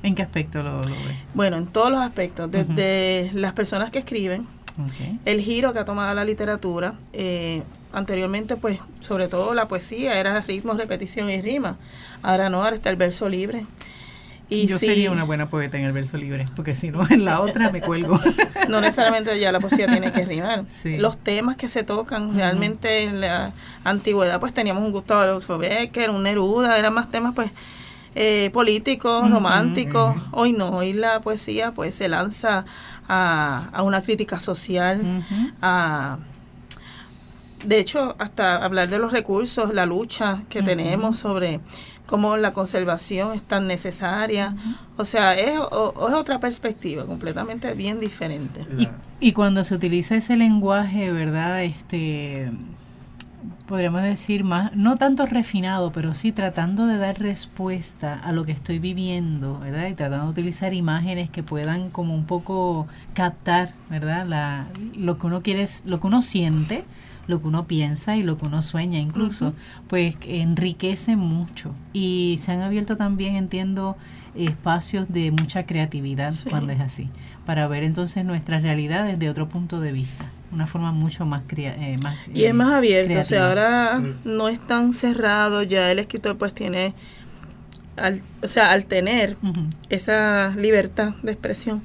¿En 0.02 0.14
qué 0.14 0.22
aspecto 0.22 0.62
lo, 0.62 0.82
lo 0.82 0.88
ves? 0.88 1.16
Bueno, 1.34 1.56
en 1.56 1.66
todos 1.66 1.90
los 1.90 2.00
aspectos, 2.00 2.50
desde 2.50 3.30
las 3.32 3.52
personas 3.54 3.90
que 3.90 3.98
escriben, 3.98 4.46
El 5.24 5.40
giro 5.40 5.72
que 5.72 5.78
ha 5.78 5.84
tomado 5.84 6.14
la 6.14 6.24
literatura, 6.24 6.94
eh, 7.12 7.62
anteriormente 7.92 8.56
pues 8.56 8.78
sobre 9.00 9.28
todo 9.28 9.54
la 9.54 9.68
poesía 9.68 10.18
era 10.18 10.40
ritmo, 10.40 10.74
repetición 10.74 11.30
y 11.30 11.40
rima, 11.40 11.78
ahora 12.22 12.48
no, 12.48 12.62
ahora 12.62 12.76
está 12.76 12.90
el 12.90 12.96
verso 12.96 13.28
libre. 13.28 13.66
Y 14.50 14.66
Yo 14.66 14.78
sería 14.78 15.10
una 15.10 15.24
buena 15.24 15.50
poeta 15.50 15.76
en 15.76 15.84
el 15.84 15.92
verso 15.92 16.16
libre, 16.16 16.46
porque 16.56 16.74
si 16.74 16.90
no, 16.90 17.06
en 17.10 17.24
la 17.24 17.40
otra 17.40 17.70
me 17.70 17.82
cuelgo. 17.82 18.18
no 18.68 18.80
necesariamente 18.80 19.38
ya 19.38 19.52
la 19.52 19.60
poesía 19.60 19.86
tiene 19.86 20.10
que 20.10 20.24
rimar. 20.24 20.64
Sí. 20.68 20.96
Los 20.96 21.18
temas 21.18 21.56
que 21.56 21.68
se 21.68 21.82
tocan, 21.82 22.34
realmente 22.34 23.02
en 23.02 23.20
la 23.20 23.52
antigüedad 23.84 24.40
pues 24.40 24.54
teníamos 24.54 24.82
un 24.82 24.92
Gustavo 24.92 25.20
Adolfo 25.20 25.58
Becker, 25.58 26.10
un 26.10 26.22
Neruda, 26.22 26.78
eran 26.78 26.94
más 26.94 27.10
temas 27.10 27.34
pues 27.34 27.50
eh, 28.14 28.50
políticos, 28.52 29.30
románticos. 29.30 30.16
Hoy 30.32 30.52
no, 30.52 30.70
hoy 30.70 30.92
la 30.92 31.20
poesía 31.20 31.72
pues 31.72 31.94
se 31.94 32.08
lanza 32.08 32.64
a, 33.08 33.68
a 33.72 33.82
una 33.82 34.02
crítica 34.02 34.40
social, 34.40 35.22
a 35.62 36.18
de 37.64 37.80
hecho, 37.80 38.14
hasta 38.20 38.64
hablar 38.64 38.88
de 38.88 38.98
los 39.00 39.10
recursos, 39.12 39.74
la 39.74 39.84
lucha 39.84 40.42
que 40.48 40.62
tenemos 40.62 41.16
sobre 41.18 41.58
cómo 42.06 42.36
la 42.36 42.52
conservación 42.52 43.32
es 43.34 43.42
tan 43.42 43.66
necesaria. 43.66 44.54
O 44.96 45.04
sea, 45.04 45.34
es, 45.34 45.58
o- 45.58 46.06
es 46.08 46.14
otra 46.14 46.38
perspectiva 46.38 47.04
completamente 47.04 47.74
bien 47.74 47.98
diferente. 47.98 48.64
Y, 48.78 48.88
y 49.20 49.32
cuando 49.32 49.64
se 49.64 49.74
utiliza 49.74 50.14
ese 50.14 50.36
lenguaje, 50.36 51.10
¿verdad? 51.10 51.64
Este, 51.64 52.52
podríamos 53.66 54.02
decir 54.02 54.44
más, 54.44 54.74
no 54.74 54.96
tanto 54.96 55.26
refinado, 55.26 55.92
pero 55.92 56.14
sí 56.14 56.32
tratando 56.32 56.86
de 56.86 56.98
dar 56.98 57.18
respuesta 57.20 58.14
a 58.18 58.32
lo 58.32 58.44
que 58.44 58.52
estoy 58.52 58.78
viviendo, 58.78 59.58
¿verdad? 59.60 59.88
Y 59.88 59.94
tratando 59.94 60.26
de 60.26 60.30
utilizar 60.32 60.74
imágenes 60.74 61.30
que 61.30 61.42
puedan 61.42 61.90
como 61.90 62.14
un 62.14 62.24
poco 62.24 62.86
captar, 63.14 63.72
¿verdad? 63.90 64.26
La, 64.26 64.68
lo 64.96 65.18
que 65.18 65.26
uno 65.26 65.42
quiere, 65.42 65.62
es- 65.62 65.82
lo 65.86 66.00
que 66.00 66.06
uno 66.06 66.22
siente, 66.22 66.84
lo 67.26 67.40
que 67.42 67.48
uno 67.48 67.66
piensa 67.66 68.16
y 68.16 68.22
lo 68.22 68.38
que 68.38 68.46
uno 68.46 68.62
sueña 68.62 68.98
incluso, 68.98 69.52
pues 69.88 70.16
enriquece 70.26 71.16
mucho. 71.16 71.74
Y 71.92 72.38
se 72.40 72.52
han 72.52 72.62
abierto 72.62 72.96
también, 72.96 73.36
entiendo, 73.36 73.96
espacios 74.34 75.08
de 75.12 75.30
mucha 75.32 75.64
creatividad 75.66 76.32
Sí. 76.32 76.48
cuando 76.48 76.72
es 76.72 76.80
así, 76.80 77.08
para 77.44 77.66
ver 77.68 77.82
entonces 77.82 78.24
nuestras 78.24 78.62
realidades 78.62 79.18
de 79.18 79.28
otro 79.30 79.48
punto 79.48 79.80
de 79.80 79.92
vista, 79.92 80.26
una 80.52 80.66
forma 80.66 80.92
mucho 80.92 81.24
más, 81.26 81.42
crea- 81.46 81.76
eh, 81.76 81.96
más 81.98 82.16
Y 82.32 82.44
es 82.44 82.50
eh, 82.50 82.52
más 82.52 82.72
abierto, 82.72 83.18
o 83.20 83.24
sea, 83.24 83.48
ahora 83.48 84.00
Sí. 84.02 84.14
no 84.24 84.48
es 84.48 84.58
tan 84.60 84.92
cerrado, 84.92 85.62
ya 85.62 85.90
el 85.92 85.98
escritor 85.98 86.38
pues 86.38 86.54
tiene, 86.54 86.94
al, 87.96 88.22
o 88.42 88.48
sea, 88.48 88.70
al 88.72 88.86
tener 88.86 89.36
esa 89.90 90.54
libertad 90.56 91.14
de 91.22 91.32
expresión, 91.32 91.82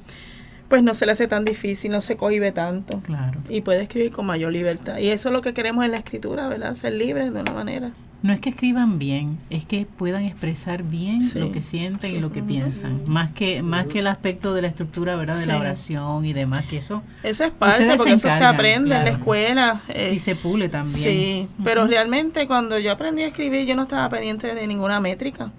pues 0.68 0.82
no 0.82 0.94
se 0.94 1.04
le 1.06 1.12
hace 1.12 1.28
tan 1.28 1.44
difícil, 1.44 1.90
no 1.92 2.00
se 2.00 2.16
cohibe 2.16 2.50
tanto 2.52 3.00
Claro. 3.00 3.40
y 3.48 3.60
puede 3.60 3.82
escribir 3.82 4.12
con 4.12 4.26
mayor 4.26 4.52
libertad. 4.52 4.96
Y 4.98 5.08
eso 5.10 5.28
es 5.28 5.32
lo 5.32 5.40
que 5.42 5.52
queremos 5.54 5.84
en 5.84 5.90
la 5.92 5.98
escritura, 5.98 6.48
¿verdad? 6.48 6.74
Ser 6.74 6.94
libres 6.94 7.32
de 7.34 7.40
una 7.40 7.52
manera. 7.52 7.90
No 8.24 8.32
es 8.32 8.40
que 8.40 8.48
escriban 8.48 8.98
bien, 8.98 9.38
es 9.50 9.66
que 9.66 9.84
puedan 9.84 10.22
expresar 10.24 10.82
bien 10.82 11.20
Sí, 11.20 11.38
lo 11.38 11.52
que 11.52 11.60
sienten 11.60 12.08
sí. 12.08 12.16
y 12.16 12.20
lo 12.20 12.32
que 12.32 12.42
piensan, 12.42 13.02
más 13.06 13.32
que 13.32 13.60
más 13.62 13.84
que 13.84 13.98
el 13.98 14.06
aspecto 14.06 14.54
de 14.54 14.62
la 14.62 14.68
estructura, 14.68 15.14
¿verdad? 15.14 15.36
De 15.36 15.44
la 15.44 15.58
oración 15.58 16.24
y 16.24 16.32
demás, 16.32 16.64
que 16.64 16.78
eso 16.78 17.02
Eso 17.22 17.44
es 17.44 17.50
parte, 17.50 17.86
se 17.90 17.96
porque 17.98 18.14
eso 18.14 18.30
se 18.30 18.42
aprende 18.44 18.96
en 18.96 19.04
la 19.04 19.10
escuela. 19.10 19.82
eh, 19.88 20.12
y 20.14 20.18
se 20.18 20.36
pule 20.36 20.70
también. 20.70 20.96
Sí, 20.98 21.48
pero 21.62 21.86
realmente 21.86 22.46
cuando 22.46 22.78
yo 22.78 22.92
aprendí 22.92 23.24
a 23.24 23.26
escribir 23.26 23.66
yo 23.66 23.76
no 23.76 23.82
estaba 23.82 24.08
pendiente 24.08 24.54
de 24.54 24.66
ninguna 24.66 25.00
métrica. 25.00 25.52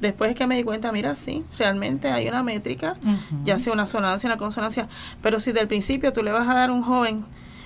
Después 0.00 0.30
es 0.32 0.36
que 0.36 0.48
me 0.48 0.56
di 0.56 0.64
cuenta, 0.64 0.90
mira, 0.90 1.14
sí, 1.14 1.44
realmente 1.56 2.10
hay 2.10 2.26
una 2.26 2.42
métrica, 2.42 2.96
ya 3.44 3.60
sea 3.60 3.72
una 3.72 3.86
sonancia, 3.86 4.26
una 4.26 4.36
consonancia, 4.38 4.88
pero 5.22 5.38
si 5.38 5.52
del 5.52 5.68
principio 5.68 6.12
tú 6.12 6.24
le 6.24 6.32
vas 6.32 6.48
a 6.48 6.54
dar 6.54 6.70
a 6.70 6.72
un 6.72 6.82
joven 6.82 7.24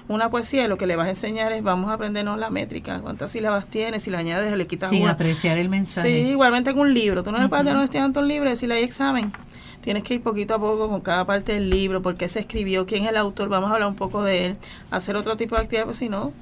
una 0.09 0.31
poesía, 0.31 0.69
lo 0.69 0.77
que 0.79 0.87
le 0.87 0.95
vas 0.97 1.07
a 1.07 1.11
enseñar 1.11 1.53
es, 1.53 1.63
vamos 1.63 1.91
a 1.91 1.95
aprendernos 1.95 2.39
la 2.39 2.51
métrica, 2.51 3.01
cuántas 3.01 3.31
sílabas 3.33 3.67
tienes, 3.67 4.03
si 4.05 4.11
le 4.11 4.17
añades 4.17 4.53
o 4.53 4.57
le 4.57 4.67
quitas 4.67 4.91
Sin 4.91 5.03
una. 5.03 5.13
apreciar 5.13 5.59
el 5.59 5.69
mensaje. 5.69 6.09
Sí, 6.09 6.15
igualmente 6.31 6.71
en 6.71 6.79
un 6.79 6.95
libro, 6.95 7.23
tú 7.23 7.33
no 7.33 7.39
le 7.39 7.49
puedes 7.49 7.65
dar 7.65 7.75
a 7.75 7.79
Ujú. 7.79 7.81
un 7.81 7.85
estudiante 7.85 8.19
un 8.21 8.29
libro 8.29 8.49
y 8.49 8.51
decirle 8.53 8.77
hay 8.77 8.85
examen. 8.85 9.33
Tienes 9.81 10.03
que 10.03 10.15
ir 10.15 10.21
poquito 10.23 10.55
a 10.55 10.59
poco 10.59 10.89
con 10.89 11.01
cada 11.01 11.25
parte 11.27 11.53
del 11.53 11.71
libro, 11.71 12.03
por 12.03 12.17
qué 12.17 12.29
se 12.29 12.41
escribió, 12.41 12.87
quién 12.87 13.05
es 13.05 13.11
el 13.11 13.17
autor, 13.17 13.49
vamos 13.49 13.71
a 13.71 13.75
hablar 13.75 13.89
un 13.89 13.95
poco 13.97 14.23
de 14.25 14.47
él, 14.47 14.57
hacer 14.91 15.17
otro 15.17 15.37
tipo 15.37 15.55
de 15.57 15.63
actividad, 15.63 15.85
pues 15.87 15.99
si 15.99 16.09
no, 16.09 16.33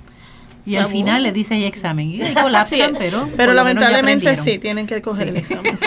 Y 0.67 0.73
se 0.73 0.79
al 0.79 0.87
final 0.87 1.23
le 1.23 1.31
dice 1.33 1.55
hay 1.55 1.65
examen 1.65 2.11
y 2.11 2.21
colapsan, 2.43 2.93
Sí, 2.93 2.97
pero 2.99 3.29
pero 3.37 3.53
lamentablemente 3.55 4.35
sí, 4.39 4.59
tienen 4.59 4.87
que 4.87 5.03
coger 5.03 5.29
el 5.29 5.37
examen. 5.37 5.79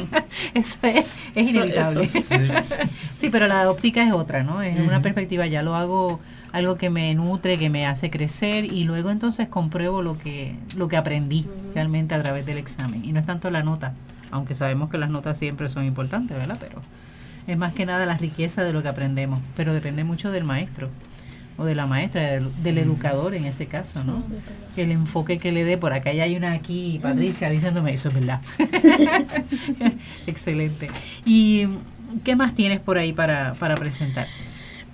Eso 0.54 0.76
es, 0.82 1.06
es 1.34 1.48
inevitable. 1.48 2.04
eso 2.04 2.18
sí. 3.14 3.30
pero 3.30 3.46
la 3.48 3.70
óptica 3.70 4.02
es 4.06 4.12
otra, 4.12 4.42
¿no? 4.42 4.60
Es 4.62 4.78
una 4.78 5.00
perspectiva, 5.00 5.46
ya 5.46 5.62
lo 5.62 5.74
hago 5.74 6.20
algo 6.56 6.76
que 6.78 6.88
me 6.88 7.14
nutre, 7.14 7.58
que 7.58 7.68
me 7.68 7.84
hace 7.86 8.08
crecer 8.10 8.64
y 8.64 8.84
luego 8.84 9.10
entonces 9.10 9.46
compruebo 9.46 10.00
lo 10.00 10.18
que 10.18 10.56
lo 10.74 10.88
que 10.88 10.96
aprendí 10.96 11.44
realmente 11.74 12.14
a 12.14 12.22
través 12.22 12.46
del 12.46 12.56
examen 12.56 13.04
y 13.04 13.12
no 13.12 13.20
es 13.20 13.26
tanto 13.26 13.50
la 13.50 13.62
nota, 13.62 13.92
aunque 14.30 14.54
sabemos 14.54 14.88
que 14.88 14.96
las 14.96 15.10
notas 15.10 15.36
siempre 15.36 15.68
son 15.68 15.84
importantes, 15.84 16.34
¿verdad? 16.34 16.56
Pero 16.58 16.80
es 17.46 17.58
más 17.58 17.74
que 17.74 17.84
nada 17.84 18.06
la 18.06 18.16
riqueza 18.16 18.64
de 18.64 18.72
lo 18.72 18.82
que 18.82 18.88
aprendemos, 18.88 19.40
pero 19.54 19.74
depende 19.74 20.02
mucho 20.04 20.30
del 20.30 20.44
maestro. 20.44 20.88
o 21.58 21.64
de 21.64 21.74
la 21.74 21.86
maestra, 21.86 22.22
del, 22.22 22.50
del 22.62 22.78
educador 22.78 23.34
en 23.34 23.44
ese 23.46 23.66
caso, 23.66 24.04
¿no? 24.04 24.22
El 24.76 24.90
enfoque 24.92 25.38
que 25.38 25.52
le 25.52 25.64
dé, 25.64 25.78
por 25.78 25.92
acá 25.92 26.12
ya 26.12 26.24
hay 26.24 26.36
una 26.36 26.52
aquí, 26.52 26.98
Patricia, 27.02 27.50
diciéndome 27.50 27.92
eso 27.92 28.08
es 28.08 28.14
verdad. 28.14 28.40
Excelente. 30.26 30.90
¿Y 31.24 31.66
qué 32.24 32.36
más 32.36 32.54
tienes 32.54 32.80
por 32.80 32.98
ahí 32.98 33.12
para, 33.12 33.54
para 33.54 33.74
presentar? 33.74 34.28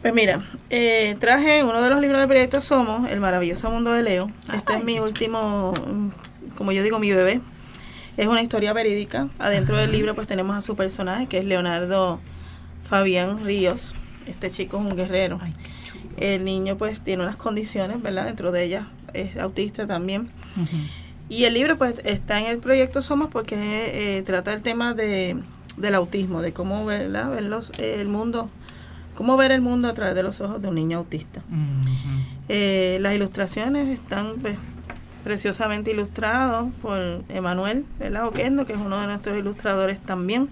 Pues 0.03 0.13
mira, 0.13 0.43
eh, 0.69 1.17
traje 1.21 1.63
uno 1.63 1.81
de 1.81 1.89
los 1.89 2.01
libros 2.01 2.19
del 2.19 2.29
proyecto 2.29 2.61
Somos, 2.61 3.09
El 3.09 3.21
maravilloso 3.21 3.71
mundo 3.71 3.93
de 3.93 4.03
Leo. 4.03 4.29
Este 4.53 4.75
es 4.75 4.83
mi 4.83 4.99
último, 4.99 5.73
mm, 5.87 6.57
como 6.57 6.73
yo 6.73 6.83
digo, 6.83 6.99
mi 6.99 7.13
bebé. 7.13 7.41
Es 8.17 8.27
una 8.27 8.43
historia 8.43 8.73
verídica. 8.73 9.29
Adentro 9.39 9.77
del 9.77 9.93
libro 9.93 10.17
pues 10.17 10.27
tenemos 10.27 10.57
a 10.57 10.61
su 10.61 10.75
personaje, 10.75 11.29
que 11.29 11.39
es 11.39 11.45
Leonardo 11.45 12.19
Fabián 12.83 13.45
Ríos. 13.45 13.95
Este 14.27 14.51
chico 14.51 14.79
es 14.79 14.85
un 14.85 14.97
guerrero. 14.97 15.39
Ay. 15.41 15.55
El 16.17 16.43
niño 16.43 16.77
pues 16.77 17.01
tiene 17.01 17.23
unas 17.23 17.37
condiciones, 17.37 18.03
¿verdad? 18.03 18.25
Dentro 18.25 18.51
de 18.51 18.65
ellas 18.65 18.87
es 19.15 19.37
autista 19.37 19.87
también. 19.87 20.31
Y 21.29 21.45
el 21.45 21.55
libro 21.55 21.79
pues 21.79 21.95
está 22.05 22.41
en 22.41 22.47
el 22.47 22.59
proyecto 22.59 23.03
Somos 23.03 23.29
porque 23.31 23.55
eh, 23.57 24.23
trata 24.23 24.53
el 24.53 24.63
tema 24.63 24.95
de, 24.95 25.37
del 25.77 25.95
autismo, 25.95 26.43
de 26.43 26.53
cómo 26.53 26.85
¿verdad? 26.85 27.31
ver 27.31 27.45
los, 27.45 27.71
eh, 27.79 28.01
el 28.01 28.09
mundo, 28.09 28.51
cómo 29.23 29.37
ver 29.37 29.53
el 29.53 29.61
mundo 29.61 29.87
a 29.87 29.95
través 29.95 30.17
de 30.17 30.25
los 30.25 30.41
ojos 30.41 30.61
de 30.61 30.67
un 30.67 30.75
niño 30.75 30.99
autista. 30.99 31.43
Eh, 32.49 32.99
las 33.01 33.15
ilustraciones 33.15 33.89
están 33.89 34.35
pues, 34.41 34.57
preciosamente 35.23 35.93
ilustrados 35.93 36.73
por 36.83 37.23
Emanuel. 37.29 37.85
Oquendo, 38.25 38.67
que 38.67 38.73
es 38.73 38.81
uno 38.81 39.01
de 39.01 39.07
nuestros 39.07 39.39
ilustradores 39.39 40.01
también. 40.01 40.49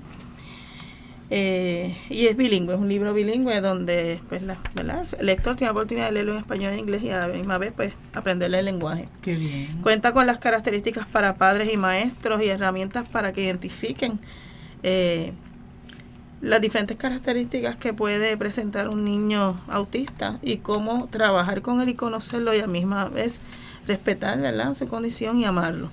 Eh, 1.30 1.96
y 2.10 2.26
es 2.26 2.36
bilingüe, 2.36 2.74
es 2.74 2.80
un 2.80 2.88
libro 2.88 3.12
bilingüe 3.12 3.60
donde 3.60 4.20
pues, 4.28 4.42
la, 4.42 4.58
¿verdad? 4.74 5.04
el 5.18 5.26
lector 5.26 5.56
tiene 5.56 5.68
la 5.68 5.72
oportunidad 5.72 6.06
de 6.06 6.12
leerlo 6.12 6.34
en 6.34 6.38
español 6.38 6.72
e 6.72 6.78
inglés 6.78 7.02
y 7.02 7.10
a 7.10 7.26
la 7.26 7.26
misma 7.26 7.58
vez 7.58 7.72
pues, 7.72 7.92
aprenderle 8.14 8.60
el 8.60 8.66
lenguaje. 8.66 9.08
Qué 9.20 9.34
bien. 9.34 9.80
Cuenta 9.82 10.12
con 10.12 10.28
las 10.28 10.38
características 10.38 11.06
para 11.06 11.34
padres 11.34 11.72
y 11.72 11.76
maestros 11.76 12.40
y 12.40 12.46
herramientas 12.46 13.08
para 13.08 13.32
que 13.32 13.42
identifiquen 13.42 14.20
eh, 14.84 15.32
las 16.40 16.60
diferentes 16.60 16.96
características 16.96 17.76
que 17.76 17.92
puede 17.92 18.36
presentar 18.36 18.88
un 18.88 19.04
niño 19.04 19.56
autista 19.68 20.38
y 20.42 20.56
cómo 20.58 21.06
trabajar 21.08 21.60
con 21.62 21.80
él 21.80 21.88
y 21.90 21.94
conocerlo 21.94 22.54
y 22.54 22.58
a 22.58 22.62
la 22.62 22.66
misma 22.66 23.08
vez 23.08 23.40
respetar 23.86 24.40
¿verdad? 24.40 24.74
su 24.74 24.88
condición 24.88 25.38
y 25.38 25.44
amarlo. 25.44 25.90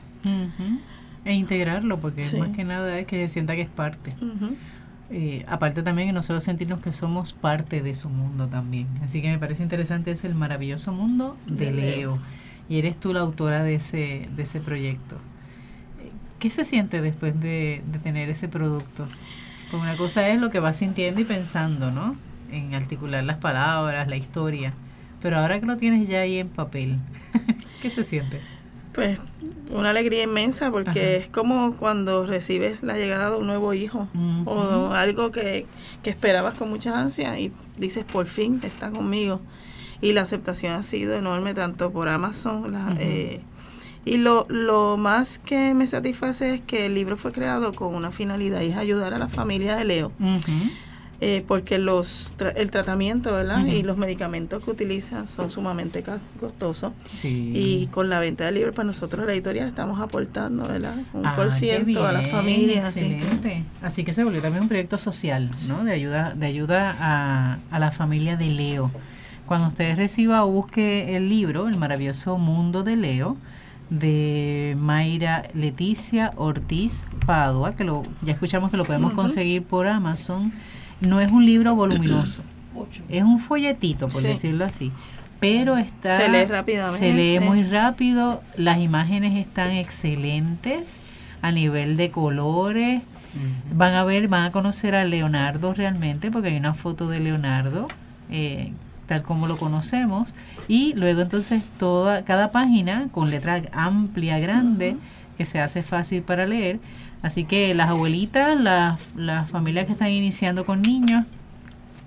E 1.26 1.34
integrarlo, 1.34 2.00
porque 2.00 2.24
Sí. 2.24 2.38
más 2.38 2.50
que 2.56 2.64
nada 2.64 2.98
es 3.00 3.06
que 3.08 3.28
se 3.28 3.34
sienta 3.34 3.56
que 3.56 3.62
es 3.64 3.70
parte. 3.70 4.14
Eh, 5.10 5.46
aparte 5.48 5.84
también 5.84 6.10
que 6.10 6.14
nosotros 6.14 6.44
sentirnos 6.44 6.80
que 6.82 6.92
somos 6.92 7.32
parte 7.34 7.82
de 7.82 7.94
su 7.96 8.10
mundo 8.10 8.48
también. 8.48 8.88
Así 9.04 9.22
que 9.22 9.30
me 9.30 9.40
parece 9.40 9.64
interesante 9.64 10.12
es 10.12 10.24
el 10.26 10.36
maravilloso 10.36 10.92
mundo 10.92 11.38
de 11.48 11.66
De 11.68 11.72
Leo. 11.72 11.96
Leo. 11.98 12.20
Y 12.70 12.80
eres 12.80 12.98
tú 13.00 13.14
la 13.14 13.22
autora 13.22 13.64
de 13.64 13.76
ese, 13.76 14.28
de 14.36 14.44
ese 14.44 14.60
proyecto. 14.60 15.18
¿Qué 16.40 16.50
se 16.50 16.66
siente 16.66 17.02
después 17.02 17.40
de, 17.40 17.82
de 17.92 18.00
tener 18.00 18.30
ese 18.30 18.48
producto? 18.50 19.08
Pues 19.72 19.82
una 19.84 19.98
cosa 19.98 20.28
es 20.30 20.40
lo 20.40 20.50
que 20.50 20.60
vas 20.60 20.78
sintiendo 20.78 21.20
y 21.22 21.24
pensando, 21.26 21.92
¿no? 21.92 22.16
En 22.52 22.74
articular 22.74 23.24
las 23.24 23.38
palabras, 23.38 24.08
la 24.08 24.16
historia. 24.18 24.74
Pero 25.22 25.38
ahora 25.40 25.60
que 25.60 25.66
lo 25.66 25.78
tienes 25.78 26.08
ya 26.08 26.22
ahí 26.22 26.38
en 26.38 26.48
papel, 26.50 26.98
¿qué 27.82 27.90
se 27.90 28.04
siente? 28.04 28.42
Pues 28.94 29.20
una 29.72 29.90
alegría 29.92 30.24
inmensa 30.24 30.72
porque 30.72 30.90
Ajá. 31.18 31.24
es 31.24 31.30
como 31.30 31.74
cuando 31.76 32.26
recibes 32.26 32.82
la 32.82 32.96
llegada 32.96 33.32
de 33.32 33.38
un 33.38 33.46
nuevo 33.48 33.74
hijo 33.74 34.08
o 34.46 34.92
algo 34.94 35.32
que, 35.32 35.66
que 36.02 36.10
esperabas 36.10 36.56
con 36.56 36.70
mucha 36.70 37.00
ansia 37.00 37.40
y 37.40 37.52
dices 37.78 38.06
por 38.06 38.26
fin 38.28 38.60
está 38.64 38.90
conmigo. 38.90 39.40
Y 40.02 40.14
la 40.14 40.22
aceptación 40.22 40.74
ha 40.74 40.84
sido 40.84 41.16
enorme 41.16 41.54
tanto 41.54 41.92
por 41.92 42.08
Amazon 42.08 42.72
la- 42.72 42.96
eh, 43.00 43.42
y 44.08 44.18
lo, 44.18 44.46
lo 44.50 44.98
más 44.98 45.40
que 45.40 45.74
me 45.74 45.86
satisface 45.88 46.56
es 46.56 46.62
que 46.62 46.86
el 46.86 46.94
libro 46.96 47.18
fue 47.18 47.32
creado 47.32 47.72
con 47.74 47.94
una 47.96 48.12
finalidad 48.12 48.62
y 48.62 48.68
es 48.68 48.78
ayudar 48.78 49.14
a 49.14 49.18
la 49.18 49.28
familia 49.30 49.76
de 49.76 49.86
Leo. 49.86 50.12
Eh, 51.20 51.44
porque 51.48 51.80
los 51.80 52.36
tra- 52.38 52.54
el 52.56 52.70
tratamiento 52.70 53.34
¿verdad? 53.34 53.66
Y 53.66 53.82
los 53.82 53.98
medicamentos 53.98 54.64
que 54.64 54.70
utilizan 54.70 55.28
son 55.28 55.50
sumamente 55.50 56.04
costosos. 56.40 56.92
Sí. 57.12 57.52
Y 57.56 57.88
con 57.88 58.08
la 58.08 58.20
venta 58.20 58.46
del 58.46 58.54
libro, 58.54 58.72
pues 58.72 58.86
nosotros 58.86 59.26
la 59.26 59.34
editorial 59.34 59.68
estamos 59.68 60.00
aportando, 60.00 60.68
¿verdad? 60.68 60.94
Un 61.14 61.26
Ah, 61.26 61.36
por 61.36 61.50
ciento 61.50 62.06
a 62.06 62.12
las 62.12 62.30
familias. 62.30 62.90
Así 62.90 63.18
que. 63.42 63.64
Así 63.82 64.04
que 64.04 64.14
se 64.14 64.24
volvió 64.24 64.44
también 64.44 64.62
un 64.62 64.70
proyecto 64.70 65.00
social, 65.00 65.50
¿no? 65.68 65.84
De 65.84 65.92
ayuda, 65.92 66.36
de 66.36 66.46
ayuda 66.46 66.96
a, 67.00 67.58
a 67.72 67.80
la 67.80 67.90
familia 67.90 68.38
de 68.38 68.52
Leo. 68.52 68.92
Cuando 69.48 69.70
usted 69.70 69.96
reciba 69.96 70.46
o 70.46 70.52
busque 70.52 71.16
el 71.16 71.30
libro, 71.30 71.68
El 71.68 71.80
maravilloso 71.80 72.38
mundo 72.38 72.84
de 72.84 72.96
Leo, 72.96 73.38
de 73.90 74.76
Mayra 74.80 75.44
Leticia 75.54 76.32
Ortiz 76.36 77.06
Padua, 77.26 77.74
que 77.76 77.84
lo, 77.84 78.04
ya 78.22 78.34
escuchamos 78.34 78.72
que 78.72 78.78
lo 78.78 78.86
podemos 78.86 79.14
conseguir 79.14 79.64
por 79.64 79.88
Amazon, 79.88 80.52
no 81.02 81.20
es 81.22 81.32
un 81.32 81.46
libro 81.46 81.76
voluminoso, 81.76 82.42
es 83.10 83.24
un 83.24 83.40
folletito, 83.40 84.08
por 84.10 84.22
Sí. 84.22 84.28
decirlo 84.28 84.66
así. 84.66 84.92
Pero 85.40 85.78
está 85.78 86.18
Se 86.18 86.30
lee 86.30 86.46
rápidamente. 86.46 87.00
se 87.00 87.14
lee 87.14 87.40
muy 87.40 87.64
rápido, 87.64 88.42
las 88.56 88.80
imágenes 88.80 89.36
están 89.38 89.72
excelentes 89.72 91.00
a 91.42 91.52
nivel 91.52 91.96
de 91.98 92.10
colores. 92.10 93.02
Van 93.72 93.94
a 93.94 94.04
ver, 94.04 94.28
van 94.30 94.46
a 94.46 94.52
conocer 94.52 94.96
a 94.96 95.06
Leonardo 95.06 95.74
realmente, 95.76 96.32
porque 96.32 96.48
hay 96.50 96.58
una 96.58 96.74
foto 96.74 97.08
de 97.08 97.20
Leonardo, 97.20 97.88
eh, 98.32 98.72
tal 99.08 99.24
como 99.24 99.48
lo 99.48 99.58
conocemos. 99.58 100.36
Y 100.68 100.94
luego 100.94 101.22
entonces 101.22 101.64
toda, 101.80 102.24
cada 102.24 102.52
página 102.52 103.08
con 103.12 103.30
letra 103.30 103.64
amplia, 103.72 104.40
grande, 104.40 104.98
que 105.38 105.46
se 105.46 105.60
hace 105.60 105.82
fácil 105.82 106.22
para 106.22 106.46
leer. 106.46 106.80
Así 107.22 107.46
que 107.46 107.74
las 107.74 107.90
abuelitas, 107.90 108.60
las, 108.60 109.00
las 109.16 109.50
familias 109.50 109.88
que 109.88 109.94
están 109.94 110.10
iniciando 110.10 110.66
con 110.66 110.82
niños, 110.82 111.26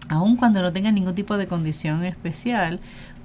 aun 0.09 0.37
cuando 0.37 0.63
no 0.63 0.73
tengan 0.73 0.95
ningún 0.95 1.15
tipo 1.15 1.37
de 1.37 1.47
condición 1.47 2.05
especial, 2.05 2.81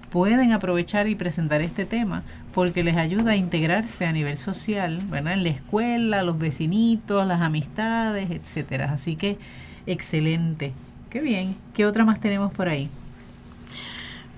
pueden 0.10 0.52
aprovechar 0.52 1.08
y 1.08 1.16
presentar 1.16 1.62
este 1.62 1.86
tema 1.86 2.24
porque 2.54 2.84
les 2.84 2.96
ayuda 2.96 3.32
a 3.32 3.36
integrarse 3.36 4.06
a 4.06 4.14
nivel 4.14 4.38
social, 4.38 5.00
¿verdad? 5.10 5.34
En 5.34 5.44
la 5.44 5.50
escuela, 5.50 6.24
los 6.24 6.40
vecinitos, 6.40 7.28
las 7.28 7.42
amistades, 7.42 8.32
etcétera. 8.32 8.92
Así 8.94 9.18
que 9.18 9.38
excelente. 9.86 10.72
Qué 11.10 11.20
bien. 11.20 11.58
¿Qué 11.74 11.86
otra 11.86 12.06
más 12.06 12.22
tenemos 12.22 12.54
por 12.54 12.70
ahí? 12.70 12.90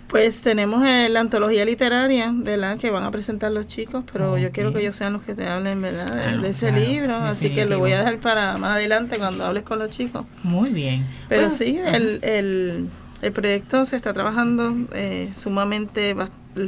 Pues 0.08 0.40
tenemos 0.42 0.86
eh, 0.88 1.10
la 1.10 1.20
antología 1.20 1.66
literaria, 1.66 2.32
¿verdad? 2.34 2.78
Que 2.78 2.90
van 2.92 3.04
a 3.04 3.12
presentar 3.12 3.52
los 3.52 3.68
chicos, 3.68 4.06
pero 4.12 4.38
yo 4.38 4.52
quiero 4.52 4.72
que 4.72 4.80
ellos 4.80 4.96
sean 4.96 5.14
los 5.14 5.22
que 5.24 5.36
te 5.36 5.48
hablen, 5.48 5.82
¿verdad? 5.82 6.06
De, 6.06 6.22
Claro, 6.22 6.42
de 6.42 6.50
ese 6.50 6.70
claro, 6.70 6.86
libro. 6.86 7.16
Así 7.16 7.54
que 7.54 7.66
lo 7.66 7.80
voy 7.80 7.92
a 7.92 7.98
dejar 8.00 8.20
para 8.20 8.58
más 8.58 8.78
adelante 8.78 9.18
cuando 9.18 9.46
hables 9.46 9.64
con 9.64 9.80
los 9.80 9.90
chicos. 9.92 10.26
Muy 10.44 10.70
bien. 10.70 11.06
Pero 11.28 11.44
Bueno, 11.44 11.56
sí, 11.56 11.78
el, 11.84 12.20
el, 12.24 12.88
el 13.22 13.32
proyecto 13.34 13.86
se 13.86 13.98
está 13.98 14.14
trabajando 14.14 14.74
eh, 14.94 15.30
sumamente 15.36 16.16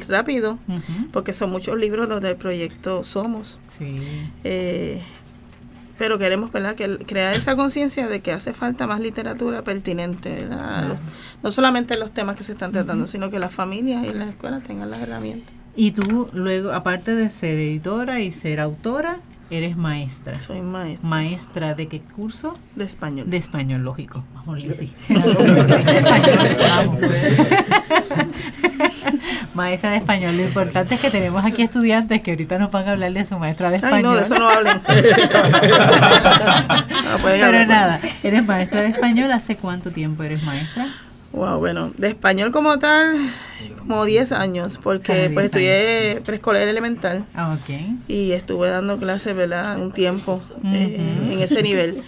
rápido, 0.08 0.60
porque 1.14 1.34
son 1.34 1.50
muchos 1.50 1.78
libros 1.78 2.10
los 2.10 2.22
del 2.22 2.36
proyecto 2.36 3.04
Somos. 3.04 3.60
Sí. 3.68 3.96
Eh, 4.44 5.02
pero 6.00 6.18
queremos 6.18 6.52
¿verdad? 6.52 6.74
Que 6.76 6.98
crear 7.00 7.36
esa 7.36 7.56
conciencia 7.56 8.08
de 8.08 8.22
que 8.22 8.32
hace 8.32 8.54
falta 8.54 8.88
más 8.88 9.00
literatura 9.02 9.62
pertinente, 9.62 10.34
¿verdad? 10.34 10.88
Los- 10.88 11.00
no 11.44 11.52
solamente 11.52 11.98
los 12.00 12.12
temas 12.12 12.36
que 12.38 12.44
se 12.44 12.54
están 12.54 12.72
tratando, 12.72 13.06
sino 13.06 13.30
que 13.30 13.38
las 13.38 13.52
familias 13.54 14.08
y 14.10 14.14
las 14.14 14.30
escuelas 14.30 14.64
tengan 14.64 14.90
las 14.90 15.02
herramientas. 15.02 15.54
Y 15.76 15.92
tú 15.92 16.30
luego, 16.34 16.72
aparte 16.72 17.14
de 17.14 17.30
ser 17.30 17.56
editora 17.58 18.20
y 18.22 18.32
ser 18.32 18.60
autora, 18.60 19.18
eres 19.52 19.78
maestra. 19.78 20.40
Soy 20.40 20.62
maestra 20.62 21.08
¿Maestra 21.08 21.74
de 21.76 21.88
qué 21.88 22.02
curso? 22.02 22.50
de 22.76 22.86
español. 22.86 23.30
De 23.30 23.38
español, 23.38 23.84
lógico. 23.84 24.24
Vamos, 24.36 24.58
Lizzy. 24.60 24.92
Vamos. 25.10 27.00
Maestra 29.60 29.92
de 29.92 29.98
español. 29.98 30.36
Lo 30.38 30.44
importante 30.44 30.96
es 30.96 31.02
que 31.02 31.10
tenemos 31.12 31.46
aquí 31.46 31.62
estudiantes 31.64 32.22
que 32.22 32.32
ahorita 32.32 32.58
nos 32.58 32.72
van 32.72 32.88
a 32.88 32.92
hablar 32.92 33.12
de 33.14 33.24
su 33.26 33.38
maestra 33.38 33.70
de 33.70 33.76
Ay, 33.76 33.82
español. 33.84 34.04
no, 34.04 34.16
de 34.16 34.22
eso 34.24 34.40
no 34.40 34.50
hablen. 34.50 34.82
Ah, 37.12 37.18
Pero 37.24 37.46
hablar, 37.46 37.68
nada, 37.68 38.00
eres 38.24 38.46
maestra 38.46 38.82
de 38.82 38.90
español. 38.90 39.32
¿Hace 39.32 39.56
cuánto 39.56 39.92
tiempo 39.92 40.24
eres 40.24 40.44
maestra? 40.44 40.88
Wow, 41.32 41.60
bueno, 41.60 41.92
de 41.98 42.08
español 42.08 42.52
como 42.52 42.80
tal, 42.80 43.16
como 43.80 44.04
10 44.06 44.32
años, 44.32 44.80
porque 44.82 45.14
10 45.14 45.32
pues 45.34 45.46
estudié 45.46 46.22
preescolar 46.26 46.68
elemental 46.68 47.26
Ah, 47.36 47.56
ok. 47.60 47.70
y 48.08 48.32
estuve 48.32 48.70
dando 48.70 48.98
clases, 48.98 49.36
¿verdad? 49.36 49.80
Un 49.80 49.92
tiempo 49.92 50.42
eh, 50.66 50.98
en 51.32 51.40
ese 51.40 51.62
nivel. 51.62 52.02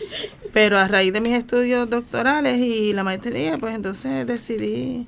Pero 0.54 0.78
a 0.80 0.88
raíz 0.88 1.14
de 1.14 1.22
mis 1.22 1.34
estudios 1.34 1.90
doctorales 1.90 2.58
y 2.58 2.94
la 2.94 3.04
maestría, 3.04 3.58
pues 3.58 3.76
entonces 3.76 4.26
decidí, 4.28 5.08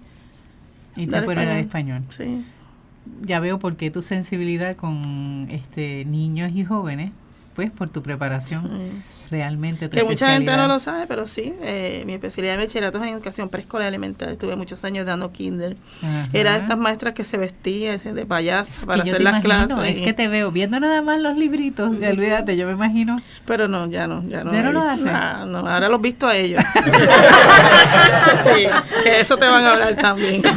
Y 0.95 1.05
de 1.05 1.17
español. 1.17 1.57
español. 1.57 2.03
sí, 2.09 2.45
Ya 3.21 3.39
veo 3.39 3.59
por 3.59 3.75
qué 3.75 3.91
tu 3.91 4.01
sensibilidad 4.01 4.75
con 4.75 5.47
este 5.49 6.05
niños 6.05 6.51
y 6.53 6.63
jóvenes, 6.63 7.11
pues 7.55 7.71
por 7.71 7.89
tu 7.89 8.01
preparación. 8.01 8.63
sí. 8.67 9.01
Realmente 9.33 9.89
tu 9.89 9.97
Que 9.97 10.03
mucha 10.03 10.31
gente 10.31 10.55
no 10.55 10.67
lo 10.67 10.79
sabe, 10.79 11.05
pero 11.07 11.27
sí, 11.27 11.53
eh, 11.61 12.03
mi 12.05 12.13
especialidad 12.13 12.53
de 12.57 12.65
bachillerato 12.65 12.99
es 12.99 13.03
en 13.03 13.09
educación 13.09 13.49
preescolar 13.49 13.87
elemental. 13.89 14.29
Estuve 14.29 14.55
muchos 14.55 14.85
años 14.85 15.05
dando 15.05 15.31
kinder. 15.33 15.75
Ajá. 16.01 16.29
Era 16.31 16.53
de 16.53 16.59
estas 16.59 16.77
maestras 16.77 17.13
que 17.13 17.25
se 17.25 17.37
vestían 17.37 17.95
ese 17.95 18.13
de 18.13 18.25
payasa 18.25 18.81
Que 18.81 18.87
para 18.87 19.03
hacer 19.03 19.21
las 19.21 19.43
imagino, 19.43 19.67
clases. 19.75 19.97
Es 19.97 20.01
que 20.01 20.13
te 20.13 20.27
veo 20.27 20.51
viendo 20.51 20.79
nada 20.79 21.01
más 21.01 21.19
los 21.19 21.35
libritos, 21.37 21.91
y 21.99 22.05
olvídate, 22.05 22.55
yo 22.55 22.67
me 22.67 22.73
imagino. 22.73 23.19
Pero 23.45 23.67
no, 23.67 23.87
ya 23.89 24.07
no, 24.07 24.23
ya 24.29 24.43
no. 24.43 24.53
¿Ya 24.53 24.61
no 24.63 24.71
lo 24.71 24.81
hacen? 24.81 25.09
Ah, 25.09 25.45
no, 25.47 25.59
ahora 25.67 25.89
los 25.89 26.01
visto 26.01 26.27
a 26.27 26.35
ellos. 26.35 26.63
sí, 28.43 28.65
que 29.03 29.19
eso 29.19 29.37
te 29.37 29.47
van 29.47 29.63
a 29.65 29.71
hablar 29.73 29.95
también. 29.95 30.41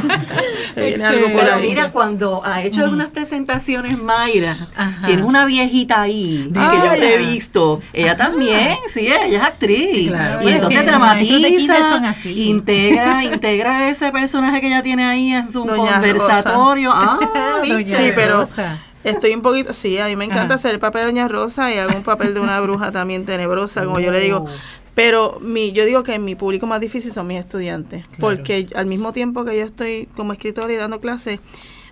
Algo 1.03 1.31
por 1.31 1.41
Pero 1.41 1.55
ahí. 1.55 1.67
mira, 1.69 1.89
cuando 1.91 2.41
ha 2.45 2.61
hecho 2.61 2.83
algunas 2.83 3.07
presentaciones 3.07 3.97
Mayra, 3.97 4.55
Ajá. 4.75 5.07
tienes 5.07 5.25
una 5.25 5.45
viejita 5.45 6.01
ahí 6.01 6.47
que 6.53 6.59
Ah, 6.59 6.81
yo 6.93 6.99
te 6.99 7.15
he 7.15 7.23
ya. 7.23 7.29
visto. 7.29 7.81
Ella 7.93 8.15
también, 8.15 8.66
sí, 8.93 9.01
ella 9.07 9.25
es 9.25 9.43
actriz. 9.43 10.07
Claro. 10.09 10.47
Y 10.49 10.53
entonces 10.53 10.85
dramatiza, 10.85 12.09
así. 12.09 12.49
integra, 12.49 13.23
integra 13.23 13.89
ese 13.89 14.11
personaje 14.11 14.61
que 14.61 14.67
ella 14.67 14.81
tiene 14.81 15.05
ahí 15.05 15.31
en 15.33 15.49
su 15.51 15.63
Doña 15.63 15.93
conversatorio. 15.93 16.91
Ah, 16.93 17.19
Doña 17.59 17.75
¿viste? 17.77 17.97
Sí, 17.97 18.11
pero 18.15 18.39
Rosa. 18.39 18.79
estoy 19.03 19.33
un 19.33 19.41
poquito, 19.41 19.73
sí, 19.73 19.97
a 19.99 20.05
mí 20.07 20.15
me 20.15 20.25
encanta 20.25 20.45
Ajá. 20.45 20.55
hacer 20.55 20.71
el 20.73 20.79
papel 20.79 21.01
de 21.01 21.07
Doña 21.07 21.27
Rosa 21.27 21.73
y 21.73 21.77
hago 21.77 21.95
un 21.95 22.03
papel 22.03 22.33
de 22.33 22.39
una 22.39 22.59
bruja 22.61 22.91
también 22.91 23.25
tenebrosa, 23.25 23.85
como 23.85 23.99
yo 23.99 24.11
le 24.11 24.19
digo. 24.19 24.45
Pero 24.95 25.37
mi, 25.41 25.73
yo 25.73 25.85
digo 25.85 26.01
que 26.01 26.17
mi 26.17 26.33
público 26.33 26.65
más 26.65 26.79
difícil 26.79 27.11
son 27.13 27.27
mis 27.27 27.37
estudiantes, 27.39 28.05
Claro. 28.07 28.19
porque 28.19 28.67
al 28.75 28.87
mismo 28.87 29.13
tiempo 29.13 29.45
que 29.45 29.55
yo 29.55 29.63
estoy 29.63 30.07
como 30.15 30.33
escritora 30.33 30.73
y 30.73 30.75
dando 30.75 30.99
clases, 30.99 31.39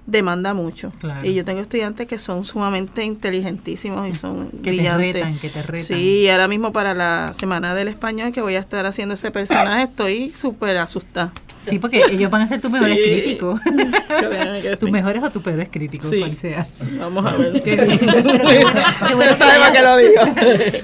demanda 0.05 0.53
mucho. 0.53 0.91
Claro. 0.99 1.25
Y 1.27 1.33
yo 1.33 1.43
tengo 1.45 1.61
estudiantes 1.61 2.07
que 2.07 2.19
son 2.19 2.45
sumamente 2.45 3.03
inteligentísimos 3.03 4.07
y 4.07 4.13
son 4.17 4.49
Que 4.49 4.57
te 4.57 4.69
brillantes. 4.71 5.13
retan, 5.15 5.39
que 5.39 5.49
te 5.49 5.61
retan. 5.63 5.83
Sí, 5.85 6.29
ahora 6.29 6.47
mismo 6.47 6.71
para 6.71 6.93
la 6.93 7.33
Semana 7.33 7.73
del 7.75 7.87
Español 7.87 8.31
que 8.31 8.41
voy 8.41 8.55
a 8.55 8.59
estar 8.59 8.85
haciendo 8.85 9.15
ese 9.15 9.31
personaje, 9.31 9.83
estoy 9.83 10.31
súper 10.31 10.77
asustada. 10.77 11.31
Sí, 11.69 11.80
porque 11.80 12.01
ellos 12.12 12.30
van 12.32 12.41
a 12.43 12.47
ser 12.47 12.62
tus 12.62 12.71
mejores 12.71 12.97
Sí. 12.97 13.04
críticos. 13.04 13.60
Tus 14.80 14.88
sí. 14.89 14.91
mejores 14.91 15.23
o 15.23 15.30
tus 15.32 15.41
peores 15.41 15.69
críticos, 15.71 16.10
Sí. 16.10 16.19
cual 16.19 16.36
sea. 16.38 16.67
Vamos 16.99 17.25
a 17.25 17.36
ver. 17.38 17.62
Qué 17.63 17.75
bien. 17.75 17.99
Pero 17.99 18.13
qué 18.47 18.60
bueno, 18.63 18.82
qué 19.08 19.15
bueno 19.15 19.32
que 19.34 19.38
¿Sabe 19.38 19.60
para 19.60 19.65
hayas- 19.67 19.71
qué 19.71 19.82
lo 19.84 19.97
digo? 19.97 20.21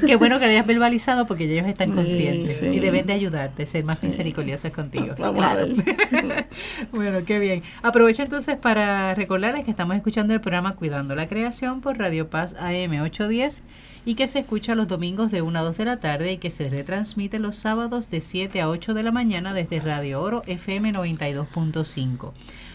Qué 0.07 0.15
bueno 0.15 0.39
que 0.39 0.45
lo 0.45 0.51
hayas 0.51 0.65
verbalizado 0.67 1.25
porque 1.25 1.45
ellos 1.45 1.67
están 1.67 1.91
conscientes 1.91 2.61
y 2.61 2.79
deben 2.79 3.05
de 3.07 3.13
ayudarte, 3.13 3.65
ser 3.65 3.83
más 3.83 4.01
misericordiosos 4.03 4.71
contigo. 4.71 5.15
Vamos 5.17 5.35
claro. 5.35 5.61
a 5.61 5.65
ver. 5.65 6.45
bueno, 6.91 7.19
qué 7.25 7.39
bien. 7.39 7.63
Aprovecho 7.81 8.23
entonces 8.23 8.57
para 8.57 9.13
recordarles 9.15 9.63
que 9.65 9.71
estamos 9.71 9.95
escuchando 9.95 10.33
el 10.33 10.41
programa 10.41 10.75
Cuidando 10.75 11.15
la 11.15 11.27
Creación 11.27 11.81
por 11.81 11.97
Radio 11.97 12.29
Paz 12.29 12.55
AM 12.59 13.01
810 13.01 13.61
y 14.05 14.15
que 14.15 14.27
se 14.27 14.39
escucha 14.39 14.75
los 14.75 14.87
domingos 14.87 15.31
de 15.31 15.41
1 15.41 15.59
a 15.59 15.61
2 15.61 15.77
de 15.77 15.85
la 15.85 15.99
tarde 15.99 16.31
y 16.33 16.37
que 16.37 16.49
se 16.49 16.65
retransmite 16.65 17.39
los 17.39 17.55
sábados 17.55 18.09
de 18.09 18.21
7 18.21 18.61
a 18.61 18.69
8 18.69 18.93
de 18.93 19.03
la 19.03 19.11
mañana 19.11 19.53
desde 19.53 19.79
Radio 19.79 20.21
Oro 20.21 20.41
FM 20.47 20.93
92.5. 20.93 22.31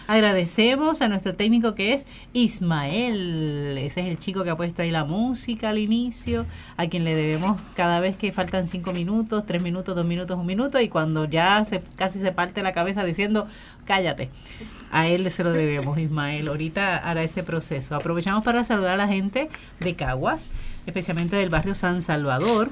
Agradecemos 0.08 1.02
a 1.02 1.08
nuestro 1.08 1.34
técnico 1.34 1.74
que 1.74 1.92
es 1.92 2.06
Ismael. 2.32 3.76
Ese 3.78 4.02
es 4.02 4.06
el 4.06 4.18
chico 4.18 4.44
que 4.44 4.50
ha 4.50 4.56
puesto 4.56 4.82
ahí 4.82 4.92
la 4.92 5.04
música 5.04 5.70
al 5.70 5.78
inicio, 5.78 6.46
a 6.76 6.86
quien 6.86 7.02
le 7.02 7.16
debemos 7.16 7.60
cada 7.74 7.98
vez 7.98 8.16
que 8.16 8.30
faltan 8.30 8.68
cinco 8.68 8.92
minutos, 8.92 9.44
tres 9.46 9.60
minutos, 9.60 9.96
dos 9.96 10.06
minutos, 10.06 10.38
un 10.38 10.46
minuto, 10.46 10.80
y 10.80 10.88
cuando 10.88 11.24
ya 11.24 11.64
se, 11.64 11.82
casi 11.96 12.20
se 12.20 12.30
parte 12.30 12.62
la 12.62 12.72
cabeza 12.72 13.02
diciendo, 13.02 13.48
cállate. 13.84 14.30
A 14.92 15.08
él 15.08 15.28
se 15.32 15.42
lo 15.42 15.52
debemos, 15.52 15.98
Ismael. 15.98 16.46
Ahorita 16.46 16.98
hará 16.98 17.24
ese 17.24 17.42
proceso. 17.42 17.96
Aprovechamos 17.96 18.44
para 18.44 18.62
saludar 18.62 18.92
a 18.92 18.96
la 18.96 19.08
gente 19.08 19.48
de 19.80 19.96
Caguas, 19.96 20.48
especialmente 20.86 21.36
del 21.36 21.50
barrio 21.50 21.74
San 21.74 22.00
Salvador, 22.02 22.70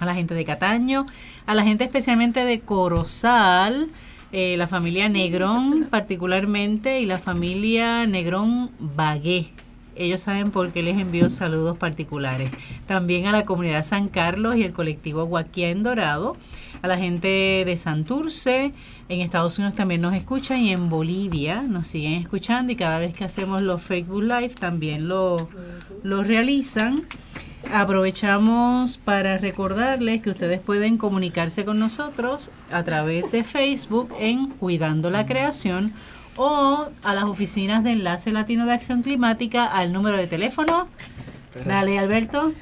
a 0.00 0.04
la 0.04 0.14
gente 0.14 0.34
de 0.34 0.44
Cataño, 0.44 1.06
a 1.46 1.54
la 1.54 1.62
gente 1.64 1.84
especialmente 1.84 2.44
de 2.44 2.60
Corozal, 2.60 3.88
eh, 4.32 4.56
la 4.56 4.66
familia 4.66 5.08
Negrón 5.08 5.88
particularmente 5.90 7.00
y 7.00 7.06
la 7.06 7.18
familia 7.18 8.06
Negrón 8.06 8.70
Bagué. 8.78 9.50
Ellos 9.94 10.22
saben 10.22 10.50
por 10.50 10.72
qué 10.72 10.82
les 10.82 10.98
envío 10.98 11.28
saludos 11.28 11.76
particulares. 11.76 12.50
También 12.86 13.26
a 13.26 13.32
la 13.32 13.44
comunidad 13.44 13.82
San 13.82 14.08
Carlos 14.08 14.56
y 14.56 14.62
el 14.62 14.72
colectivo 14.72 15.24
Guaquía 15.24 15.68
en 15.68 15.82
Dorado. 15.82 16.36
A 16.82 16.88
la 16.88 16.98
gente 16.98 17.62
de 17.64 17.76
Santurce. 17.76 18.72
En 19.08 19.20
Estados 19.20 19.58
Unidos 19.58 19.74
también 19.74 20.00
nos 20.00 20.14
escuchan 20.14 20.58
y 20.58 20.72
en 20.72 20.90
Bolivia 20.90 21.62
nos 21.62 21.86
siguen 21.86 22.14
escuchando. 22.14 22.72
Y 22.72 22.76
cada 22.76 22.98
vez 22.98 23.14
que 23.14 23.24
hacemos 23.24 23.62
los 23.62 23.80
Facebook 23.80 24.22
Live 24.22 24.54
también 24.58 25.08
lo, 25.08 25.48
lo 26.02 26.24
realizan. 26.24 27.06
Aprovechamos 27.72 28.98
para 28.98 29.38
recordarles 29.38 30.20
que 30.20 30.30
ustedes 30.30 30.60
pueden 30.60 30.98
comunicarse 30.98 31.64
con 31.64 31.78
nosotros 31.78 32.50
a 32.72 32.82
través 32.82 33.30
de 33.30 33.44
Facebook 33.44 34.12
en 34.18 34.48
Cuidando 34.48 35.10
la 35.10 35.24
Creación 35.24 35.92
o 36.36 36.88
a 37.02 37.14
las 37.14 37.24
oficinas 37.24 37.84
de 37.84 37.92
Enlace 37.92 38.32
Latino 38.32 38.66
de 38.66 38.72
Acción 38.72 39.02
Climática 39.02 39.66
al 39.66 39.92
número 39.92 40.16
de 40.16 40.26
teléfono. 40.26 40.88
Dale, 41.64 41.98
Alberto. 41.98 42.52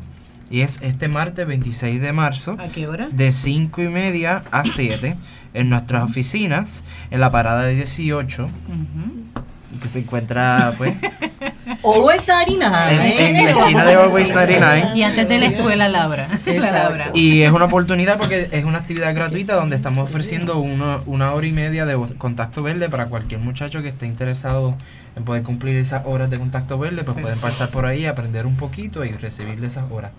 y 0.50 0.62
es 0.62 0.80
este 0.82 1.10
martes 1.10 1.46
26 1.46 2.00
de 2.00 2.14
marzo 2.14 2.56
¿A 2.60 2.68
qué 2.68 2.88
hora? 2.88 3.10
de 3.12 3.32
5 3.34 3.82
y 3.82 3.88
media 3.90 4.44
a 4.52 4.64
7 4.64 5.18
en 5.54 5.70
nuestras 5.70 6.04
oficinas 6.04 6.84
en 7.12 7.20
la 7.20 7.32
parada 7.32 7.64
de 7.64 7.76
18 7.76 8.44
Ujú. 8.46 9.80
que 9.82 9.88
se 9.88 10.00
encuentra 10.00 10.74
pues 10.78 10.94
Always 11.84 12.28
99. 12.28 12.94
en, 12.94 13.02
¿eh? 13.02 13.40
en 13.40 13.46
la 13.46 13.52
esquina 13.52 13.86
de 13.86 13.94
Always 13.96 14.34
99 14.34 14.92
Y 14.96 15.04
antes 15.04 15.28
de 15.30 15.40
la 15.40 15.46
escuela 15.48 15.90
Labra. 15.90 16.28
la. 16.46 16.72
Labra. 16.72 17.12
y 17.14 17.42
es 17.42 17.52
una 17.52 17.66
oportunidad 17.66 18.18
porque 18.18 18.50
es 18.52 18.66
una 18.66 18.80
actividad 18.80 19.14
gratuita 19.16 19.56
donde 19.56 19.76
estamos 19.76 20.10
ofreciendo 20.10 20.58
una, 20.58 21.02
una 21.06 21.34
hora 21.34 21.48
y 21.48 21.52
media 21.52 21.86
de 21.86 21.98
contacto 22.18 22.64
verde 22.64 22.90
para 22.90 23.08
cualquier 23.08 23.40
muchacho 23.42 23.82
que 23.82 23.90
esté 23.90 24.06
interesado 24.06 24.76
en 25.16 25.24
poder 25.26 25.44
cumplir 25.44 25.76
esas 25.78 26.04
horas 26.06 26.30
de 26.30 26.40
contacto 26.40 26.78
verde, 26.80 27.04
pues 27.04 27.20
pueden 27.22 27.38
pasar 27.40 27.70
por 27.70 27.86
ahí, 27.86 28.06
aprender 28.08 28.46
un 28.48 28.56
poquito 28.56 29.06
y 29.06 29.12
recibir 29.12 29.60
de 29.62 29.68
esas 29.68 29.86
horas. 29.92 30.12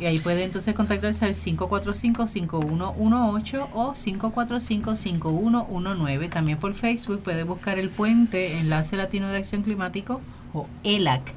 Y 0.00 0.06
ahí 0.06 0.18
puede 0.18 0.42
entonces 0.44 0.74
contactarse 0.74 1.26
al 1.26 1.34
545-5118 1.34 3.66
o 3.74 3.92
545-5119. 3.92 6.30
También 6.30 6.58
por 6.58 6.72
Facebook 6.74 7.20
puede 7.20 7.44
buscar 7.44 7.78
el 7.78 7.90
puente 7.90 8.58
Enlace 8.58 8.96
Latino 8.96 9.28
de 9.28 9.36
Acción 9.36 9.62
Climático 9.62 10.22
o 10.54 10.66
ELAC 10.84 11.34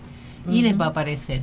y 0.49 0.61
les 0.61 0.79
va 0.79 0.85
a 0.85 0.89
aparecer. 0.89 1.41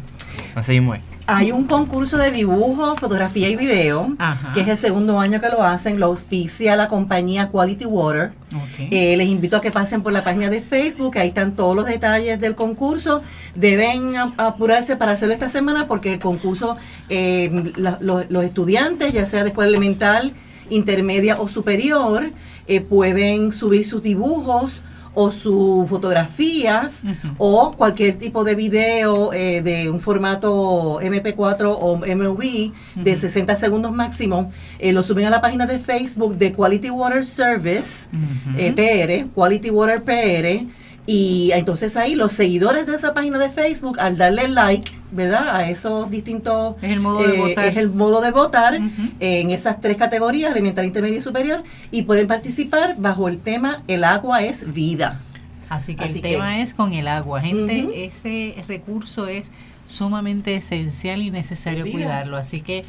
Así 0.54 0.72
mismo 0.72 0.94
es. 0.94 1.02
Hay 1.36 1.52
un 1.52 1.64
concurso 1.66 2.16
de 2.18 2.30
dibujo, 2.32 2.96
fotografía 2.96 3.48
y 3.48 3.56
video, 3.56 4.12
Ajá. 4.18 4.52
que 4.52 4.60
es 4.62 4.68
el 4.68 4.76
segundo 4.76 5.20
año 5.20 5.40
que 5.40 5.48
lo 5.48 5.62
hacen, 5.62 6.00
lo 6.00 6.06
auspicia 6.06 6.74
la 6.76 6.88
compañía 6.88 7.48
Quality 7.48 7.84
Water. 7.86 8.32
Eh, 8.78 9.16
les 9.16 9.28
invito 9.30 9.56
a 9.56 9.60
que 9.60 9.70
pasen 9.70 10.02
por 10.02 10.12
la 10.12 10.24
página 10.24 10.50
de 10.50 10.60
Facebook, 10.60 11.16
ahí 11.18 11.28
están 11.28 11.54
todos 11.54 11.76
los 11.76 11.86
detalles 11.86 12.40
del 12.40 12.54
concurso. 12.54 13.22
Deben 13.54 14.14
apurarse 14.36 14.96
para 14.96 15.12
hacerlo 15.12 15.34
esta 15.34 15.48
semana 15.48 15.86
porque 15.86 16.14
el 16.14 16.18
concurso, 16.18 16.76
eh, 17.08 17.72
la- 17.76 17.98
los 18.00 18.44
estudiantes, 18.44 19.12
ya 19.12 19.26
sea 19.26 19.42
de 19.44 19.50
escuela 19.50 19.68
elemental, 19.70 20.32
intermedia 20.68 21.40
o 21.40 21.48
superior, 21.48 22.30
eh, 22.66 22.80
pueden 22.80 23.52
subir 23.52 23.84
sus 23.84 24.02
dibujos 24.02 24.82
o 25.14 25.30
sus 25.30 25.88
fotografías 25.88 27.02
o 27.38 27.72
cualquier 27.76 28.16
tipo 28.16 28.44
de 28.44 28.54
video 28.54 29.32
eh, 29.32 29.60
de 29.62 29.90
un 29.90 30.00
formato 30.00 31.00
MP4 31.00 31.76
o 31.80 31.96
MOV 31.96 32.72
de 32.94 33.12
Ujú. 33.12 33.20
60 33.20 33.56
segundos 33.56 33.92
máximo, 33.92 34.52
eh, 34.78 34.92
lo 34.92 35.02
suben 35.02 35.26
a 35.26 35.30
la 35.30 35.40
página 35.40 35.66
de 35.66 35.78
Facebook 35.78 36.36
de 36.36 36.52
Quality 36.52 36.90
Water 36.90 37.26
Service, 37.26 38.08
eh, 38.56 38.72
PR, 38.72 39.28
Quality 39.34 39.70
Water 39.70 40.02
PR, 40.02 40.66
y 41.06 41.50
entonces 41.54 41.96
ahí 41.96 42.14
los 42.14 42.32
seguidores 42.32 42.86
de 42.86 42.94
esa 42.94 43.14
página 43.14 43.38
de 43.38 43.50
Facebook, 43.50 43.98
al 43.98 44.16
darle 44.16 44.46
like, 44.48 44.92
¿verdad? 45.10 45.56
A 45.56 45.68
esos 45.68 46.10
distintos... 46.10 46.76
Es 46.82 46.90
el 46.90 47.00
modo 47.00 47.18
de 47.26 47.34
eh, 47.34 47.38
votar. 47.38 47.66
Es 47.66 47.76
el 47.76 47.88
modo 47.90 48.20
de 48.20 48.30
votar 48.30 48.74
eh, 48.74 49.40
en 49.40 49.50
esas 49.50 49.80
tres 49.80 49.96
categorías, 49.96 50.52
elemental, 50.52 50.84
intermedio 50.84 51.18
y 51.18 51.22
superior, 51.22 51.64
y 51.90 52.02
pueden 52.02 52.26
participar 52.26 52.94
bajo 52.98 53.28
el 53.28 53.38
tema 53.38 53.82
El 53.88 54.04
agua 54.04 54.42
es 54.42 54.72
vida. 54.72 55.20
Así 55.68 55.94
que 55.96 56.04
Así 56.04 56.14
el 56.16 56.22
que- 56.22 56.32
tema 56.32 56.60
es 56.60 56.74
con 56.74 56.92
el 56.92 57.08
agua. 57.08 57.40
Gente, 57.40 58.04
ese 58.04 58.54
recurso 58.68 59.26
es 59.26 59.50
sumamente 59.86 60.54
esencial 60.54 61.22
y 61.22 61.30
necesario 61.30 61.90
cuidarlo. 61.90 62.36
Así 62.36 62.60
que 62.60 62.84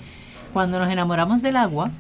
cuando 0.54 0.80
nos 0.80 0.90
enamoramos 0.92 1.42
del 1.42 1.56
agua, 1.56 1.92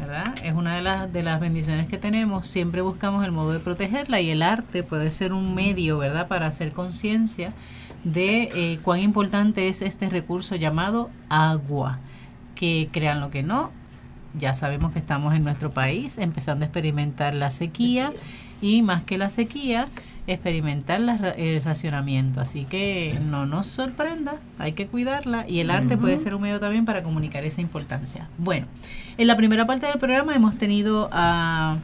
¿verdad? 0.00 0.34
Es 0.42 0.54
una 0.54 0.74
de 0.76 0.82
las, 0.82 1.12
de 1.12 1.22
las 1.22 1.40
bendiciones 1.40 1.88
que 1.88 1.98
tenemos. 1.98 2.48
Siempre 2.48 2.80
buscamos 2.80 3.24
el 3.24 3.32
modo 3.32 3.52
de 3.52 3.60
protegerla 3.60 4.20
y 4.20 4.30
el 4.30 4.42
arte 4.42 4.82
puede 4.82 5.10
ser 5.10 5.32
un 5.32 5.54
medio, 5.54 5.98
¿verdad? 5.98 6.26
Para 6.26 6.46
hacer 6.46 6.72
conciencia 6.72 7.52
de 8.02 8.50
eh, 8.54 8.80
cuán 8.82 9.00
importante 9.00 9.68
es 9.68 9.82
este 9.82 10.08
recurso 10.08 10.56
llamado 10.56 11.10
agua. 11.28 11.98
Que 12.54 12.88
crean 12.92 13.20
lo 13.20 13.30
que 13.30 13.42
no, 13.42 13.70
ya 14.38 14.54
sabemos 14.54 14.92
que 14.92 14.98
estamos 14.98 15.34
en 15.34 15.44
nuestro 15.44 15.70
país 15.72 16.18
empezando 16.18 16.64
a 16.64 16.66
experimentar 16.66 17.34
la 17.34 17.50
sequía 17.50 18.12
y 18.62 18.82
más 18.82 19.02
que 19.02 19.18
la 19.18 19.30
sequía, 19.30 19.88
experimentar 20.26 21.00
el 21.36 21.62
racionamiento. 21.62 22.40
Así 22.40 22.64
que 22.64 23.18
no 23.28 23.46
nos 23.46 23.66
sorprenda, 23.66 24.36
hay 24.58 24.72
que 24.72 24.86
cuidarla 24.86 25.48
y 25.48 25.60
el 25.60 25.70
arte 25.70 25.96
puede 25.96 26.18
ser 26.18 26.34
un 26.34 26.42
medio 26.42 26.60
también 26.60 26.84
para 26.84 27.02
comunicar 27.02 27.44
esa 27.44 27.60
importancia. 27.60 28.28
Bueno, 28.38 28.66
en 29.18 29.26
la 29.26 29.36
primera 29.36 29.66
parte 29.66 29.86
del 29.86 29.98
programa 29.98 30.34
hemos 30.34 30.56
tenido 30.56 31.08
a, 31.12 31.78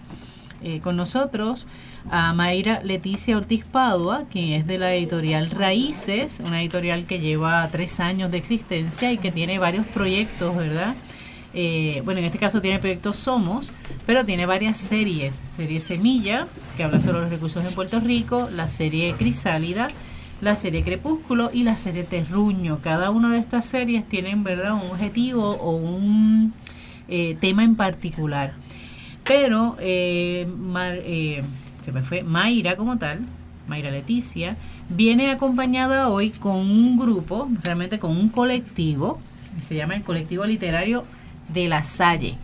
eh, 0.62 0.80
con 0.80 0.96
nosotros 0.96 1.66
a 2.10 2.32
Mayra 2.32 2.80
Leticia 2.82 3.36
Ortiz 3.36 3.64
Padua, 3.64 4.24
quien 4.30 4.52
es 4.52 4.66
de 4.66 4.78
la 4.78 4.94
editorial 4.94 5.50
Raíces, 5.50 6.40
una 6.44 6.60
editorial 6.60 7.06
que 7.06 7.18
lleva 7.18 7.68
tres 7.72 8.00
años 8.00 8.30
de 8.30 8.38
existencia 8.38 9.12
y 9.12 9.18
que 9.18 9.32
tiene 9.32 9.58
varios 9.58 9.86
proyectos, 9.86 10.56
¿verdad? 10.56 10.94
Eh, 11.58 12.02
bueno, 12.04 12.20
en 12.20 12.26
este 12.26 12.38
caso 12.38 12.60
tiene 12.60 12.74
el 12.74 12.80
proyecto 12.80 13.14
Somos, 13.14 13.72
pero 14.04 14.26
tiene 14.26 14.44
varias 14.44 14.76
series. 14.76 15.34
Serie 15.34 15.80
Semilla, 15.80 16.48
que 16.76 16.84
habla 16.84 17.00
sobre 17.00 17.20
los 17.20 17.30
recursos 17.30 17.64
en 17.64 17.72
Puerto 17.72 17.98
Rico, 17.98 18.50
la 18.52 18.68
serie 18.68 19.14
Crisálida, 19.14 19.88
la 20.42 20.54
serie 20.54 20.84
Crepúsculo 20.84 21.48
y 21.50 21.62
la 21.62 21.78
serie 21.78 22.04
Terruño. 22.04 22.80
Cada 22.82 23.10
una 23.10 23.32
de 23.32 23.38
estas 23.38 23.64
series 23.64 24.06
tienen, 24.06 24.44
¿verdad?, 24.44 24.74
un 24.74 24.90
objetivo 24.90 25.52
o 25.52 25.76
un 25.76 26.52
eh, 27.08 27.38
tema 27.40 27.64
en 27.64 27.74
particular. 27.74 28.52
Pero 29.24 29.78
eh, 29.80 30.46
se 31.80 31.90
me 31.90 32.02
fue 32.02 32.22
Mayra 32.22 32.76
como 32.76 32.98
tal, 32.98 33.20
Mayra 33.66 33.90
Leticia, 33.90 34.58
viene 34.90 35.30
acompañada 35.30 36.10
hoy 36.10 36.32
con 36.32 36.56
un 36.56 36.98
grupo, 36.98 37.48
realmente 37.62 37.98
con 37.98 38.10
un 38.10 38.28
colectivo, 38.28 39.20
se 39.58 39.74
llama 39.74 39.94
el 39.94 40.02
colectivo 40.02 40.44
literario 40.44 41.04
de 41.48 41.68
la 41.68 41.82
Salle. 41.82 42.34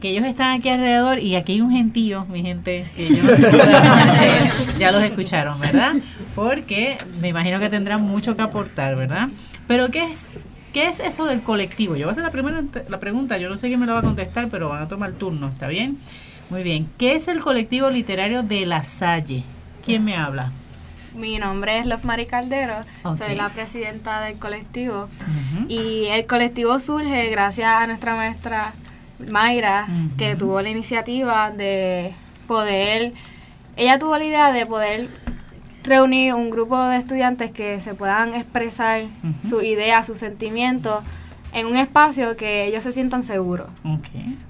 Que 0.00 0.10
ellos 0.10 0.24
están 0.24 0.58
aquí 0.58 0.70
alrededor 0.70 1.18
y 1.18 1.36
aquí 1.36 1.52
hay 1.52 1.60
un 1.60 1.72
gentío, 1.72 2.24
mi 2.26 2.40
gente, 2.42 2.86
que 2.96 3.14
yo 3.14 3.22
no 3.22 3.36
sé 3.36 3.46
a 3.46 4.02
hacer. 4.02 4.50
Ya 4.78 4.92
los 4.92 5.02
escucharon, 5.02 5.60
¿verdad? 5.60 5.92
Porque 6.34 6.96
me 7.20 7.28
imagino 7.28 7.58
que 7.58 7.68
tendrán 7.68 8.02
mucho 8.02 8.34
que 8.34 8.42
aportar, 8.42 8.96
¿verdad? 8.96 9.28
Pero 9.68 9.90
¿qué 9.90 10.04
es, 10.04 10.36
qué 10.72 10.88
es 10.88 11.00
eso 11.00 11.26
del 11.26 11.42
colectivo? 11.42 11.96
Yo 11.96 12.06
voy 12.06 12.08
a 12.08 12.12
hacer 12.12 12.24
la 12.24 12.30
primera 12.30 12.62
la 12.88 12.98
pregunta, 12.98 13.36
yo 13.36 13.50
no 13.50 13.58
sé 13.58 13.68
quién 13.68 13.78
me 13.78 13.86
la 13.86 13.92
va 13.92 13.98
a 13.98 14.02
contestar, 14.02 14.48
pero 14.48 14.70
van 14.70 14.82
a 14.82 14.88
tomar 14.88 15.12
turno, 15.12 15.48
¿está 15.48 15.68
bien? 15.68 15.98
Muy 16.48 16.62
bien. 16.62 16.88
¿Qué 16.96 17.14
es 17.14 17.28
el 17.28 17.40
colectivo 17.40 17.90
literario 17.90 18.42
de 18.42 18.64
la 18.64 18.84
Salle? 18.84 19.44
¿Quién 19.84 20.04
me 20.04 20.16
habla? 20.16 20.50
Mi 21.14 21.38
nombre 21.38 21.78
es 21.78 21.86
Love 21.86 22.04
Mari 22.04 22.26
Caldero, 22.26 22.80
soy 23.16 23.34
la 23.34 23.48
presidenta 23.50 24.20
del 24.20 24.38
colectivo. 24.38 25.08
Y 25.68 26.06
el 26.06 26.26
colectivo 26.26 26.78
surge 26.78 27.28
gracias 27.30 27.68
a 27.68 27.86
nuestra 27.86 28.14
maestra 28.14 28.72
Mayra, 29.28 29.86
que 30.16 30.36
tuvo 30.36 30.60
la 30.62 30.70
iniciativa 30.70 31.50
de 31.50 32.12
poder, 32.46 33.12
ella 33.76 33.98
tuvo 33.98 34.16
la 34.18 34.24
idea 34.24 34.52
de 34.52 34.66
poder 34.66 35.08
reunir 35.82 36.34
un 36.34 36.50
grupo 36.50 36.80
de 36.84 36.96
estudiantes 36.96 37.50
que 37.50 37.80
se 37.80 37.94
puedan 37.94 38.34
expresar 38.34 39.04
Ujú. 39.04 39.48
sus 39.48 39.64
ideas, 39.64 40.06
sus 40.06 40.18
sentimientos 40.18 41.02
en 41.52 41.66
un 41.66 41.76
espacio 41.76 42.36
que 42.36 42.66
ellos 42.66 42.82
se 42.84 42.92
sientan 42.92 43.22
seguros. 43.22 43.68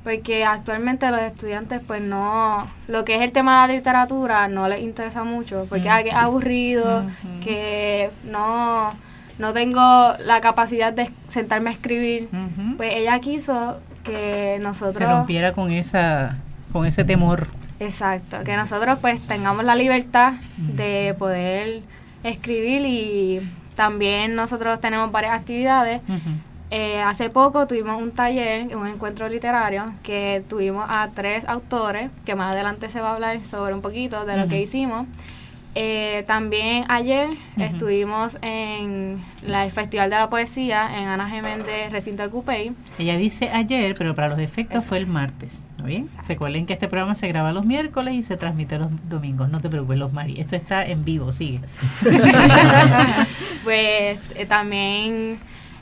Porque 0.04 0.44
actualmente 0.44 1.10
los 1.10 1.20
estudiantes, 1.20 1.80
pues 1.86 2.02
no, 2.02 2.68
lo 2.88 3.04
que 3.04 3.16
es 3.16 3.22
el 3.22 3.32
tema 3.32 3.62
de 3.62 3.68
la 3.68 3.74
literatura 3.74 4.48
no 4.48 4.68
les 4.68 4.80
interesa 4.80 5.24
mucho, 5.24 5.66
porque 5.68 5.88
ah, 5.88 6.02
que 6.02 6.10
es 6.10 6.14
aburrido, 6.14 7.04
que 7.42 8.10
no, 8.24 8.92
no 9.38 9.52
tengo 9.52 9.80
la 10.24 10.40
capacidad 10.40 10.92
de 10.92 11.10
sentarme 11.28 11.70
a 11.70 11.72
escribir. 11.72 12.28
Pues 12.76 12.92
ella 12.94 13.18
quiso 13.20 13.80
que 14.04 14.54
Se 14.56 14.62
nosotros, 14.62 15.08
rompiera 15.08 15.52
con 15.52 15.70
esa 15.70 16.36
con 16.72 16.86
ese 16.86 17.04
temor. 17.04 17.48
exacto, 17.80 18.38
que 18.44 18.56
nosotros 18.56 18.98
pues 19.00 19.20
tengamos 19.26 19.64
la 19.64 19.74
libertad 19.74 20.34
de 20.56 21.14
poder 21.18 21.82
escribir 22.22 22.82
y 22.86 23.50
también 23.74 24.34
nosotros 24.34 24.80
tenemos 24.80 25.10
varias 25.10 25.38
actividades. 25.38 26.00
Eh, 26.70 27.00
hace 27.00 27.30
poco 27.30 27.66
tuvimos 27.66 28.00
un 28.00 28.12
taller, 28.12 28.76
un 28.76 28.86
encuentro 28.86 29.28
literario, 29.28 29.92
que 30.04 30.44
tuvimos 30.48 30.86
a 30.88 31.10
tres 31.14 31.44
autores, 31.48 32.10
que 32.24 32.36
más 32.36 32.54
adelante 32.54 32.88
se 32.88 33.00
va 33.00 33.10
a 33.10 33.14
hablar 33.14 33.42
sobre 33.42 33.74
un 33.74 33.80
poquito 33.80 34.24
de 34.24 34.36
lo 34.36 34.46
que 34.46 34.60
hicimos. 34.60 35.06
Eh, 35.76 36.24
también 36.26 36.84
ayer 36.88 37.30
estuvimos 37.56 38.38
en 38.42 39.18
la, 39.46 39.64
el 39.64 39.70
Festival 39.70 40.10
de 40.10 40.16
la 40.16 40.28
Poesía 40.28 40.98
en 41.00 41.06
Ana 41.08 41.28
Geméndez, 41.28 41.92
recinto 41.92 42.24
de 42.24 42.28
Cupey. 42.28 42.72
Ella 42.98 43.16
dice 43.16 43.50
ayer, 43.50 43.94
pero 43.96 44.14
para 44.16 44.28
los 44.28 44.40
efectos 44.40 44.84
fue 44.84 44.98
el 44.98 45.06
martes, 45.06 45.62
¿no 45.78 45.84
bien? 45.84 46.04
Exacto. 46.04 46.26
Recuerden 46.28 46.66
que 46.66 46.72
este 46.72 46.88
programa 46.88 47.14
se 47.14 47.28
graba 47.28 47.52
los 47.52 47.64
miércoles 47.64 48.14
y 48.14 48.22
se 48.22 48.36
transmite 48.36 48.78
los 48.78 48.90
domingos. 49.08 49.48
No 49.48 49.60
te 49.60 49.68
preocupes, 49.68 49.98
los 49.98 50.12
Mari. 50.12 50.40
Esto 50.40 50.56
está 50.56 50.84
en 50.84 51.04
vivo, 51.04 51.32
sigue. 51.32 51.60
Pues 53.62 54.18
eh, 54.36 54.46
también 54.46 55.38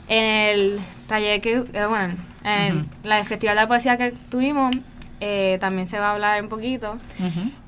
en 0.09 0.25
el 0.25 0.79
taller 1.07 1.39
que, 1.39 1.63
eh, 1.71 1.85
bueno, 1.87 2.15
en 2.43 2.89
la 3.03 3.23
Festival 3.23 3.55
de 3.55 3.61
la 3.61 3.67
Poesía 3.67 3.97
que 3.97 4.11
tuvimos, 4.11 4.75
eh, 5.21 5.57
también 5.59 5.87
se 5.87 5.99
va 5.99 6.09
a 6.09 6.13
hablar 6.13 6.41
un 6.41 6.49
poquito. 6.49 6.97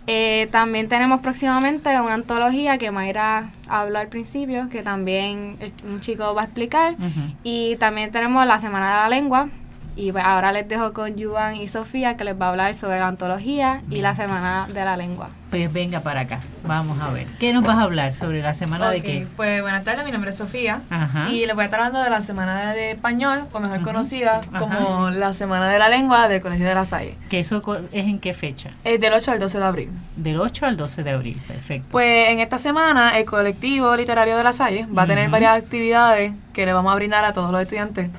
Eh, 0.07 0.47
también 0.51 0.89
tenemos 0.89 1.21
próximamente 1.21 1.89
una 2.01 2.15
antología 2.15 2.77
que 2.77 2.91
Mayra 2.91 3.51
habló 3.67 3.99
al 3.99 4.07
principio, 4.07 4.67
que 4.69 4.81
también 4.81 5.57
un 5.85 6.01
chico 6.01 6.33
va 6.33 6.41
a 6.41 6.45
explicar. 6.45 6.95
Y 7.43 7.75
también 7.77 8.11
tenemos 8.11 8.45
la 8.45 8.59
Semana 8.59 8.87
de 8.89 8.95
la 8.95 9.09
Lengua. 9.09 9.49
Y 9.95 10.11
pues 10.11 10.23
ahora 10.23 10.51
les 10.51 10.67
dejo 10.67 10.93
con 10.93 11.15
Yuan 11.17 11.55
y 11.57 11.67
Sofía, 11.67 12.15
que 12.15 12.23
les 12.23 12.39
va 12.39 12.47
a 12.47 12.49
hablar 12.49 12.73
sobre 12.73 12.99
la 12.99 13.07
antología 13.07 13.81
y 13.89 14.01
la 14.01 14.15
Semana 14.15 14.67
de 14.73 14.85
la 14.85 14.95
Lengua. 14.95 15.29
Pues 15.49 15.71
venga 15.71 15.99
para 15.99 16.21
acá. 16.21 16.39
Vamos 16.63 17.01
a 17.01 17.11
ver. 17.11 17.27
¿Qué 17.37 17.51
nos 17.51 17.63
vas 17.63 17.77
a 17.77 17.81
hablar 17.81 18.13
sobre 18.13 18.41
la 18.41 18.53
semana 18.53 18.89
de 18.89 19.01
qué? 19.01 19.27
Pues 19.35 19.61
buenas 19.61 19.83
tardes, 19.83 20.05
mi 20.05 20.11
nombre 20.11 20.29
es 20.29 20.37
Sofía. 20.37 20.81
Ajá. 20.89 21.29
Y 21.29 21.45
les 21.45 21.53
voy 21.53 21.63
a 21.63 21.65
estar 21.65 21.81
hablando 21.81 22.01
de 22.01 22.09
la 22.09 22.21
Semana 22.21 22.73
de 22.73 22.91
Español, 22.91 23.43
o 23.51 23.59
mejor 23.59 23.81
conocida 23.81 24.39
Ajá. 24.53 24.59
como 24.59 25.09
la 25.09 25.33
Semana 25.33 25.67
de 25.67 25.77
la 25.77 25.89
Lengua 25.89 26.29
del 26.29 26.39
Colegio 26.39 26.65
de 26.65 26.73
la 26.73 26.85
Salle. 26.85 27.17
¿Que 27.29 27.41
eso 27.41 27.61
es 27.91 28.05
en 28.05 28.19
qué 28.19 28.33
fecha? 28.33 28.69
Es 28.85 29.01
del 29.01 29.11
8 29.11 29.31
al 29.31 29.39
12 29.39 29.57
de 29.59 29.65
abril. 29.65 29.89
Del 30.15 30.39
8 30.39 30.67
al 30.67 30.77
12 30.77 31.03
de 31.03 31.11
abril. 31.11 31.41
Perfecto. 31.45 31.87
Pues 31.91 32.29
en 32.29 32.39
esta 32.39 32.57
semana 32.57 33.17
el 33.17 33.25
colectivo 33.25 33.93
literario 33.97 34.37
de 34.37 34.43
la 34.45 34.53
Salle 34.53 34.87
va 34.97 35.03
a 35.03 35.07
tener 35.07 35.29
varias 35.29 35.57
actividades 35.57 36.31
que 36.53 36.65
le 36.65 36.71
vamos 36.71 36.93
a 36.93 36.95
brindar 36.95 37.25
a 37.25 37.33
todos 37.33 37.51
los 37.51 37.61
estudiantes 37.61 38.09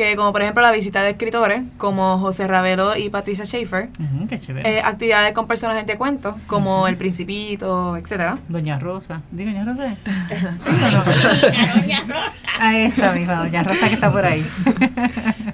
que 0.00 0.16
como 0.16 0.32
por 0.32 0.40
ejemplo 0.40 0.62
la 0.62 0.70
visita 0.72 1.02
de 1.02 1.10
escritores 1.10 1.62
como 1.76 2.18
José 2.18 2.46
Ravelo 2.46 2.96
y 2.96 3.10
Patricia 3.10 3.44
Schaefer, 3.44 3.90
qué 4.30 4.38
chévere. 4.40 4.78
eh, 4.78 4.82
actividades 4.82 5.34
con 5.34 5.46
personajes 5.46 5.86
de 5.86 5.96
cuentos 5.98 6.36
como 6.46 6.88
El 6.88 6.96
Principito, 6.96 7.96
etcétera. 7.98 8.38
Doña 8.48 8.78
Rosa. 8.78 9.20
¿Di 9.30 9.44
Doña 9.44 9.62
Rosa? 9.64 9.94
¿Sí 10.58 10.70
o 10.70 10.72
no? 10.72 12.14
A 12.60 12.78
esa 12.78 13.12
misma, 13.12 13.34
Doña 13.44 13.62
Rosa 13.62 13.88
que 13.88 13.94
está 13.94 14.10
por 14.10 14.24
ahí. 14.24 14.42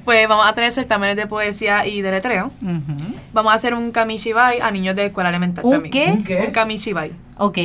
Pues 0.05 0.29
vamos 0.29 0.47
a 0.47 0.53
tener 0.53 0.71
certámenes 0.71 1.17
de 1.17 1.27
poesía 1.27 1.85
y 1.85 2.01
de 2.01 2.13
letreo. 2.13 2.53
Vamos 3.33 3.51
a 3.51 3.57
hacer 3.57 3.75
un 3.75 3.91
kamishibai 3.91 4.61
a 4.61 4.71
niños 4.71 4.95
de 4.95 5.07
escuela 5.07 5.31
elemental 5.31 5.65
¿Un 5.65 5.73
también. 5.73 6.23
qué? 6.23 6.45
Un 6.47 6.53
kamishibai. 6.53 7.11
Ok, 7.39 7.59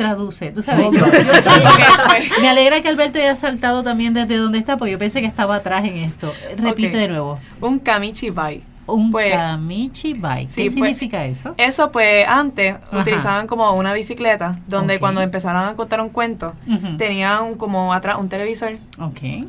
traduce. 0.00 0.50
Tú 0.50 0.62
sabes, 0.62 0.86
yo, 0.86 0.92
yo 0.92 1.06
soy- 1.42 2.40
me 2.40 2.48
alegra 2.48 2.80
que 2.80 2.88
Alberto 2.88 3.18
haya 3.18 3.36
saltado 3.36 3.82
también 3.82 4.14
desde 4.14 4.36
donde 4.36 4.58
está, 4.58 4.76
porque 4.76 4.92
yo 4.92 4.98
pensé 4.98 5.20
que 5.20 5.26
estaba 5.26 5.56
atrás 5.56 5.84
en 5.84 5.96
esto. 5.98 6.32
Repite 6.56 6.96
de 6.96 7.08
nuevo. 7.08 7.38
Un 7.60 7.78
kamishibai. 7.78 8.62
Un 8.86 9.12
Pues- 9.12 9.32
kamichi. 9.32 10.14
Sí, 10.14 10.18
¿Qué 10.18 10.24
pues- 10.24 10.72
significa 10.72 11.24
eso? 11.24 11.54
Eso 11.58 11.92
pues 11.92 12.26
antes 12.26 12.74
Ajá. 12.74 12.98
utilizaban 13.02 13.46
como 13.46 13.70
una 13.74 13.92
bicicleta 13.92 14.58
donde 14.66 14.98
cuando 14.98 15.20
empezaron 15.20 15.64
a 15.68 15.76
contar 15.76 16.00
un 16.00 16.08
cuento 16.08 16.54
tenían 16.98 17.54
como 17.54 17.94
atrás 17.94 18.16
un 18.18 18.28
televisor 18.28 18.72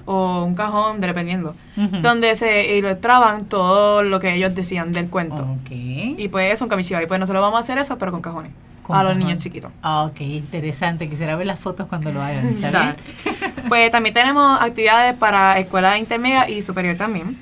o 0.05 0.43
un 0.43 0.53
cajón, 0.53 1.01
dependiendo, 1.01 1.55
Ujú. 1.75 2.01
donde 2.03 2.35
se 2.35 2.75
ilustraban 2.77 3.45
todo 3.45 4.03
lo 4.03 4.19
que 4.19 4.35
ellos 4.35 4.53
decían 4.53 4.91
del 4.91 5.07
cuento. 5.07 5.47
Y 5.71 6.27
pues 6.27 6.53
es 6.53 6.61
un 6.61 6.67
kamishibai. 6.69 7.07
Pues 7.07 7.19
nosotros 7.19 7.41
vamos 7.41 7.57
a 7.57 7.61
hacer 7.61 7.79
eso, 7.79 7.97
pero 7.97 8.11
con 8.11 8.21
cajones. 8.21 8.51
A 8.93 9.03
los 9.03 9.17
niños 9.17 9.39
chiquitos. 9.39 9.71
Ah, 9.81 10.03
ok, 10.03 10.21
interesante. 10.21 11.09
Quisiera 11.09 11.35
ver 11.35 11.47
las 11.47 11.59
fotos 11.59 11.87
cuando 11.87 12.11
lo 12.11 12.21
hagan. 12.21 12.47
¿Está 12.63 12.69
bien? 12.69 12.95
Pues 13.69 13.89
también 13.91 14.13
tenemos 14.13 14.59
actividades 14.61 15.13
para 15.15 15.57
escuela 15.59 15.97
intermedia 15.97 16.49
y 16.49 16.61
superior 16.61 16.97
también, 16.97 17.37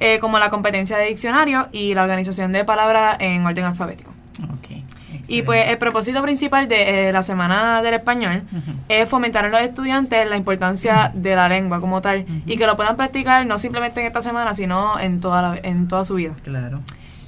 eh, 0.00 0.18
como 0.20 0.38
la 0.38 0.48
competencia 0.50 0.96
de 0.96 1.06
diccionario 1.06 1.68
y 1.72 1.94
la 1.94 2.02
organización 2.04 2.52
de 2.52 2.64
palabras 2.64 3.16
en 3.18 3.44
orden 3.44 3.64
alfabético. 3.64 4.12
Ok. 4.44 4.82
Y 5.26 5.42
pues 5.42 5.68
el 5.68 5.76
propósito 5.76 6.22
principal 6.22 6.68
de 6.68 7.08
eh, 7.08 7.12
la 7.12 7.22
Semana 7.22 7.82
del 7.82 7.94
Español 7.94 8.44
es 8.88 9.06
fomentar 9.10 9.44
en 9.44 9.50
los 9.50 9.60
estudiantes 9.60 10.26
la 10.30 10.36
importancia 10.36 11.10
de 11.12 11.34
la 11.36 11.48
lengua 11.48 11.80
como 11.80 12.00
tal 12.00 12.24
y 12.46 12.56
que 12.56 12.64
lo 12.66 12.76
puedan 12.76 12.96
practicar 12.96 13.44
no 13.44 13.58
simplemente 13.58 14.00
en 14.00 14.06
esta 14.06 14.22
semana, 14.22 14.54
sino 14.54 14.98
en 14.98 15.20
toda, 15.20 15.42
la- 15.42 15.58
en 15.62 15.86
toda 15.88 16.04
su 16.06 16.14
vida. 16.14 16.32
Claro. 16.44 16.80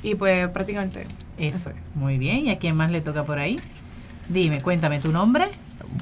Y 0.02 0.14
pues 0.14 0.48
prácticamente 0.48 1.06
Eso. 1.40 1.70
Muy 1.94 2.18
bien. 2.18 2.46
¿Y 2.46 2.50
a 2.50 2.58
quién 2.58 2.76
más 2.76 2.90
le 2.90 3.00
toca 3.00 3.24
por 3.24 3.38
ahí? 3.38 3.58
Dime, 4.28 4.60
cuéntame 4.60 5.00
tu 5.00 5.10
nombre. 5.10 5.46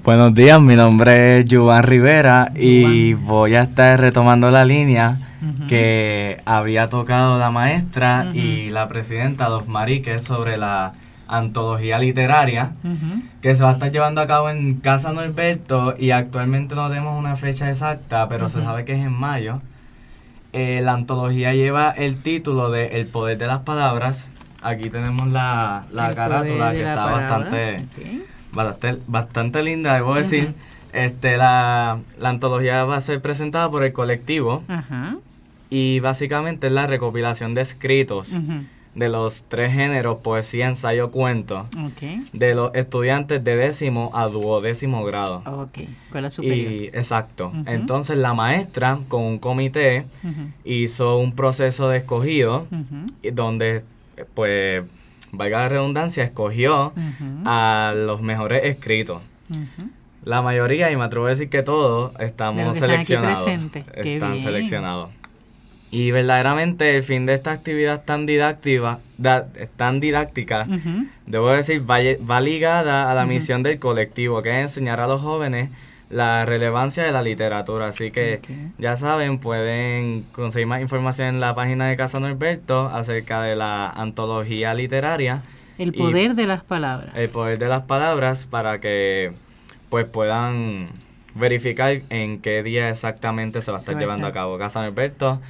Buenos 0.03 0.35
días, 0.35 0.61
mi 0.61 0.75
nombre 0.75 1.39
es 1.39 1.47
Juan 1.49 1.83
Rivera 1.83 2.53
y 2.55 3.15
voy 3.15 3.55
a 3.55 3.63
estar 3.63 3.99
retomando 3.99 4.51
la 4.51 4.65
línea 4.65 5.19
que 5.69 6.43
había 6.45 6.89
tocado 6.89 7.39
la 7.39 7.51
maestra 7.51 8.27
y 8.35 8.71
la 8.71 8.89
presidenta 8.89 9.49
Dos 9.49 9.69
Marique 9.69 10.19
sobre 10.19 10.57
la 10.57 10.93
antología 11.29 11.99
literaria 11.99 12.73
que 13.41 13.55
se 13.55 13.63
va 13.63 13.71
a 13.71 13.73
estar 13.75 13.93
llevando 13.93 14.21
a 14.21 14.27
cabo 14.27 14.51
en 14.51 14.75
Casa 14.75 15.13
Norberto 15.13 15.95
y 15.97 16.11
actualmente 16.11 16.75
no 16.75 16.89
tenemos 16.89 17.17
una 17.19 17.37
fecha 17.37 17.71
exacta, 17.71 18.29
pero 18.29 18.49
se 18.49 18.63
sabe 18.63 18.85
que 18.85 18.93
es 18.93 19.05
en 19.05 19.13
mayo. 19.13 19.61
Eh, 20.53 20.81
la 20.83 20.95
antología 20.95 21.55
lleva 21.55 21.91
el 21.91 22.21
título 22.21 22.71
de 22.71 23.01
El 23.01 23.07
poder 23.07 23.39
de 23.39 23.47
las 23.47 23.61
palabras. 23.61 24.31
Aquí 24.63 24.91
tenemos 24.91 25.33
la, 25.33 25.85
la 25.93 26.13
carátula 26.15 26.73
que 26.73 26.83
la 26.83 26.91
está 26.91 27.05
palabra. 27.05 27.39
bastante 27.39 27.87
bastante, 28.53 29.03
bastante 29.07 29.63
linda, 29.63 29.95
debo 29.95 30.15
decir. 30.15 30.55
Este, 30.93 31.37
la, 31.37 31.99
la 32.19 32.29
antología 32.31 32.85
va 32.85 32.97
a 32.97 33.01
ser 33.03 33.21
presentada 33.21 33.71
por 33.71 33.85
el 33.85 33.93
colectivo 33.93 34.65
Ajá. 34.69 35.17
y 35.69 36.01
básicamente 36.01 36.69
es 36.69 36.73
la 36.73 36.87
recopilación 36.87 37.53
de 37.55 37.61
escritos 37.61 38.35
de 38.95 39.09
los 39.09 39.45
tres 39.49 39.73
géneros, 39.75 40.19
poesía, 40.25 40.67
ensayo, 40.67 41.11
cuento, 41.13 41.67
de 42.33 42.55
los 42.55 42.75
estudiantes 42.75 43.45
de 43.45 43.55
décimo 43.55 44.11
a 44.15 44.27
duodécimo 44.29 45.05
grado. 45.05 45.43
Ok. 45.47 45.79
Escuela 46.07 46.31
superior. 46.31 46.73
Y 46.73 46.85
exacto. 46.87 47.53
Entonces 47.67 48.17
la 48.17 48.33
maestra 48.35 48.99
con 49.09 49.23
un 49.23 49.39
comité 49.39 50.07
hizo 50.65 51.19
un 51.19 51.33
proceso 51.33 51.91
de 51.91 51.99
escogido 51.99 52.67
donde 53.35 53.85
pues 54.35 54.85
valga 55.33 55.61
la 55.61 55.69
redundancia 55.69 56.25
escogió 56.25 56.93
a 57.45 57.93
los 57.97 58.23
mejores 58.23 58.65
escritos. 58.65 59.23
La 60.25 60.43
mayoría, 60.43 60.91
y 60.91 60.97
me 60.97 61.05
atrevo 61.05 61.27
a 61.27 61.31
decir 61.31 61.49
que 61.49 61.63
todos, 61.63 62.13
estamos 62.21 62.63
están 62.75 62.91
aquí 62.91 63.05
seleccionados. 63.07 63.45
Están 64.15 64.41
seleccionados. 64.41 65.11
Y 65.91 66.11
verdaderamente 66.11 66.97
el 66.97 67.03
fin 67.03 67.25
de 67.25 67.33
esta 67.33 67.53
actividad 67.53 68.05
tan 68.05 68.27
didáctica, 68.27 68.99
da- 69.17 69.47
tan 69.77 70.01
didáctica, 70.01 70.67
debo 71.25 71.49
decir, 71.51 71.83
va, 71.91 72.41
ligada 72.43 73.11
a 73.11 73.15
la 73.15 73.25
misión 73.25 73.63
del 73.63 73.79
colectivo, 73.79 74.43
que 74.43 74.51
es 74.51 74.57
enseñar 74.57 75.01
a 75.01 75.07
los 75.07 75.23
jóvenes 75.23 75.71
la 76.11 76.45
relevancia 76.47 77.05
de 77.05 77.13
la 77.13 77.23
literatura. 77.23 77.89
Así 77.89 78.11
que 78.11 78.41
ya 78.79 78.97
saben, 78.97 79.39
pueden 79.39 80.23
conseguir 80.33 80.67
más 80.67 80.81
información 80.81 81.29
en 81.29 81.41
la 81.41 81.55
página 81.55 81.89
de 81.89 81.97
Casa 81.97 82.21
Norberto 82.21 82.87
acerca 82.87 83.43
de 83.43 83.57
la 83.57 83.91
antología 83.91 84.75
literaria. 84.75 85.43
El 85.79 85.93
poder 85.93 86.35
de 86.35 86.47
las 86.47 86.65
palabras. 86.65 87.13
el 87.15 87.29
poder 87.29 87.59
de 87.59 87.69
las 87.69 87.83
palabras 87.83 88.47
para 88.47 88.81
que 88.81 89.33
pues 89.91 90.07
puedan 90.07 90.89
verificar 91.35 92.03
en 92.11 92.41
qué 92.41 92.63
día 92.63 92.91
exactamente 92.91 93.63
se 93.63 93.71
va 93.71 93.79
a 93.79 93.81
estar 93.81 93.97
llevando 93.97 94.27
a 94.27 94.33
cabo. 94.33 94.59
Casa 94.59 94.83
Alberto, 94.83 95.41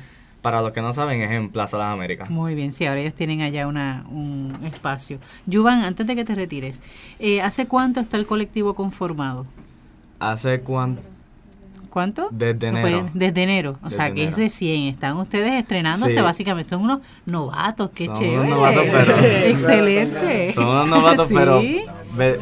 para 0.43 0.61
los 0.61 0.73
que 0.73 0.83
no 0.83 0.93
saben, 0.93 1.23
es 1.23 1.31
en 1.31 1.49
Plaza 1.49 1.79
de 1.79 1.85
las 1.85 1.93
Américas. 1.95 2.29
Muy 2.29 2.55
bien, 2.55 2.73
sí, 2.73 2.85
ahora 2.85 3.01
ellos 3.01 3.15
tienen 3.15 3.41
allá 3.41 3.67
una, 3.67 4.05
un 4.11 4.59
espacio. 4.65 5.19
Yuvan, 5.47 5.83
antes 5.83 6.07
de 6.07 6.15
que 6.15 6.25
te 6.25 6.35
retires, 6.35 6.83
eh, 7.19 7.41
¿hace 7.41 7.67
cuánto 7.67 8.01
está 8.01 8.19
el 8.19 8.27
colectivo 8.27 8.75
conformado? 8.75 9.47
¿Hace 10.21 10.61
cuánto? 10.61 11.03
¿Cuánto? 11.91 12.29
Desde 12.31 12.69
enero. 12.69 13.09
desde 13.15 13.43
enero, 13.43 13.71
o 13.83 13.85
Desde 13.85 13.97
sea 13.97 14.13
que 14.13 14.25
es 14.25 14.37
recién, 14.37 14.85
están 14.85 15.17
ustedes 15.17 15.53
estrenándose 15.55 16.15
Sí. 16.15 16.21
básicamente, 16.21 16.71
son 16.71 16.83
unos 16.83 17.01
novatos, 17.25 17.91
qué 17.91 18.07
Son 18.07 18.15
unos 18.17 18.21
chévere. 18.31 18.51
novatos, 18.51 18.85
pero- 18.93 19.17
Excelente. 19.47 20.53
Son 20.53 20.65
unos 20.69 20.87
novatos, 20.89 21.29
Sí. 21.29 21.35
pero 21.35 21.61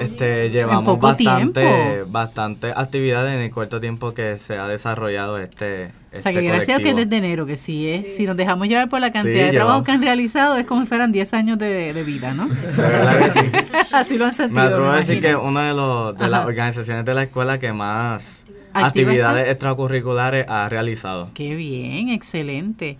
este, 0.00 0.50
llevamos 0.50 0.98
bastante, 0.98 1.60
tiempo. 1.62 2.10
bastante 2.10 2.72
actividades 2.74 3.34
en 3.34 3.40
el 3.42 3.50
corto 3.50 3.78
tiempo 3.78 4.12
que 4.14 4.38
se 4.38 4.58
ha 4.58 4.66
desarrollado 4.66 5.38
este, 5.38 5.92
O 6.16 6.20
sea 6.20 6.32
este 6.32 6.42
que 6.42 6.48
gracias 6.48 6.78
a 6.78 6.82
que 6.82 6.88
es 6.88 6.94
colectivo. 6.94 7.10
desde 7.16 7.26
enero, 7.26 7.46
que 7.46 7.56
sí 7.56 7.88
es, 7.88 8.16
si 8.16 8.26
nos 8.26 8.36
dejamos 8.36 8.68
llevar 8.68 8.88
por 8.88 9.00
la 9.00 9.12
cantidad 9.12 9.46
de 9.46 9.52
trabajo 9.52 9.84
que 9.84 9.92
han 9.92 10.02
realizado, 10.02 10.56
es 10.56 10.64
como 10.66 10.80
si 10.82 10.86
fueran 10.86 11.12
10 11.12 11.34
años 11.34 11.58
de, 11.58 11.92
de 11.92 12.02
vida, 12.02 12.34
¿no? 12.34 12.46
De 12.76 12.82
verdad 12.82 13.32
que 13.32 13.40
sí. 13.40 13.50
Así 13.92 14.18
lo 14.18 14.26
han 14.26 14.32
sentido. 14.32 14.60
Me 14.62 14.66
atrevo 14.68 14.90
a 14.90 14.96
decir 14.96 15.20
que 15.20 15.34
una 15.36 15.68
de, 15.68 15.74
los, 15.74 16.16
de 16.18 16.28
las 16.28 16.46
organizaciones 16.46 17.04
de 17.04 17.14
la 17.14 17.22
escuela 17.24 17.58
que 17.58 17.72
más 17.72 18.44
¿Activa 18.72 18.86
actividades 18.88 19.40
está? 19.42 19.52
extracurriculares 19.52 20.46
ha 20.48 20.68
realizado. 20.68 21.30
Qué 21.34 21.54
bien, 21.54 22.10
excelente. 22.10 22.98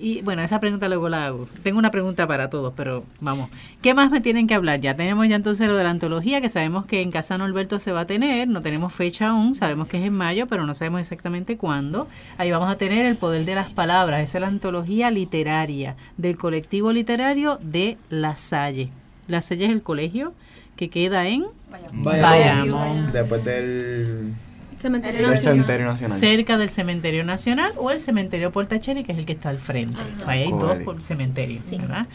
Y 0.00 0.22
bueno, 0.22 0.40
esa 0.40 0.58
pregunta 0.60 0.88
luego 0.88 1.10
la 1.10 1.26
hago. 1.26 1.46
Tengo 1.62 1.78
una 1.78 1.90
pregunta 1.90 2.26
para 2.26 2.48
todos, 2.48 2.72
pero 2.74 3.04
vamos. 3.20 3.50
¿Qué 3.82 3.92
más 3.92 4.10
me 4.10 4.22
tienen 4.22 4.46
que 4.46 4.54
hablar? 4.54 4.80
Ya 4.80 4.96
tenemos 4.96 5.28
ya 5.28 5.36
entonces 5.36 5.68
lo 5.68 5.76
de 5.76 5.84
la 5.84 5.90
antología, 5.90 6.40
que 6.40 6.48
sabemos 6.48 6.86
que 6.86 7.02
en 7.02 7.10
Casa 7.10 7.36
Norberto 7.36 7.78
se 7.78 7.92
va 7.92 8.00
a 8.00 8.06
tener. 8.06 8.48
No 8.48 8.62
tenemos 8.62 8.94
fecha 8.94 9.28
aún, 9.28 9.54
sabemos 9.54 9.88
que 9.88 9.98
es 9.98 10.06
en 10.06 10.14
mayo, 10.14 10.46
pero 10.46 10.64
no 10.64 10.72
sabemos 10.72 11.02
exactamente 11.02 11.58
cuándo. 11.58 12.08
Ahí 12.38 12.50
vamos 12.50 12.70
a 12.70 12.78
tener 12.78 13.04
El 13.04 13.16
Poder 13.16 13.44
de 13.44 13.54
las 13.54 13.70
Palabras. 13.70 14.22
Esa 14.22 14.38
es 14.38 14.42
la 14.42 14.48
antología 14.48 15.10
literaria 15.10 15.96
del 16.16 16.38
colectivo 16.38 16.92
literario 16.92 17.58
de 17.60 17.98
La 18.08 18.36
Salle. 18.36 18.88
La 19.28 19.42
Salle 19.42 19.66
es 19.66 19.70
el 19.70 19.82
colegio 19.82 20.32
que 20.76 20.88
queda 20.88 21.28
en 21.28 21.44
Bayamón. 21.92 23.12
Después 23.12 23.44
del, 23.44 24.32
Cementerio 24.80 25.20
Nacional. 25.20 25.42
Cementerio 25.42 25.86
Nacional. 25.86 26.18
cerca 26.18 26.56
del 26.56 26.70
cementerio 26.70 27.24
nacional 27.24 27.72
o 27.76 27.90
el 27.90 28.00
cementerio 28.00 28.50
Portacheri, 28.50 29.04
que 29.04 29.12
es 29.12 29.18
el 29.18 29.26
que 29.26 29.34
está 29.34 29.50
al 29.50 29.58
frente. 29.58 29.98
Ahí 30.26 30.44
hay 30.44 30.50
dos 30.50 30.78
por 30.84 31.02
cementerio, 31.02 31.60
¿verdad? 31.70 32.06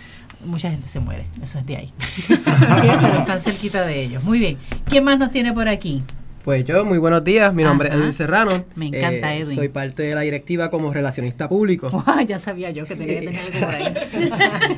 Mucha 0.44 0.72
gente 0.72 0.88
se 0.88 1.00
muere, 1.00 1.28
eso 1.44 1.60
es 1.60 1.66
de 1.68 1.78
ahí. 1.78 1.94
Pero 2.28 3.20
están 3.20 3.40
cerquita 3.40 3.86
de 3.86 4.02
ellos. 4.02 4.24
Muy 4.24 4.40
bien. 4.40 4.58
¿Quién 4.86 5.04
más 5.04 5.20
nos 5.20 5.30
tiene 5.32 5.54
por 5.54 5.68
aquí? 5.70 6.04
Pues 6.46 6.64
yo, 6.64 6.86
muy 6.86 7.00
buenos 7.00 7.24
días, 7.24 7.52
mi 7.56 7.64
nombre 7.64 7.88
Ajá. 7.88 7.96
es 7.98 8.02
Edwin 8.02 8.14
Serrano. 8.14 8.64
Me 8.76 8.86
encanta, 8.86 9.34
Eh, 9.36 9.40
Edwin. 9.40 9.56
Soy 9.56 9.68
parte 9.70 10.04
de 10.04 10.14
la 10.14 10.22
directiva 10.22 10.70
como 10.70 10.94
relacionista 10.94 11.50
público. 11.50 11.90
Guau, 12.06 12.24
ya 12.24 12.38
sabía 12.38 12.70
yo 12.70 12.86
que 12.86 12.96
tenía 12.96 13.20
que 13.20 13.26
tener 13.26 13.42
algo 13.42 13.60
por 13.60 13.70
ahí. 13.76 13.94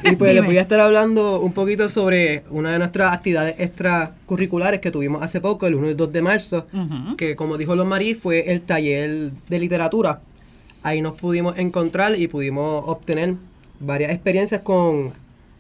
Y 0.12 0.16
pues 0.16 0.30
les 0.34 0.36
Dime. 0.36 0.48
voy 0.48 0.58
a 0.60 0.62
estar 0.62 0.80
hablando 0.80 1.42
un 1.42 1.52
poquito 1.52 1.90
sobre 1.90 2.44
una 2.52 2.72
de 2.72 2.80
nuestras 2.80 3.12
actividades 3.14 3.56
extracurriculares 3.58 4.80
que 4.80 4.92
tuvimos 4.92 5.22
hace 5.22 5.42
poco, 5.42 5.68
el 5.68 5.76
1 5.76 5.88
y 5.88 5.90
el 5.92 5.98
2 5.98 6.14
de 6.14 6.22
marzo, 6.22 6.68
que 7.18 7.36
como 7.36 7.58
dijo 7.58 7.76
Los 7.76 7.86
Marí, 7.86 8.14
fue 8.14 8.50
el 8.50 8.62
taller 8.62 9.32
de 9.50 9.60
literatura. 9.60 10.22
Ahí 10.84 11.02
nos 11.02 11.20
pudimos 11.20 11.58
encontrar 11.60 12.18
y 12.18 12.30
pudimos 12.30 12.84
obtener 12.88 13.34
varias 13.82 14.12
experiencias 14.14 14.62
con 14.62 15.12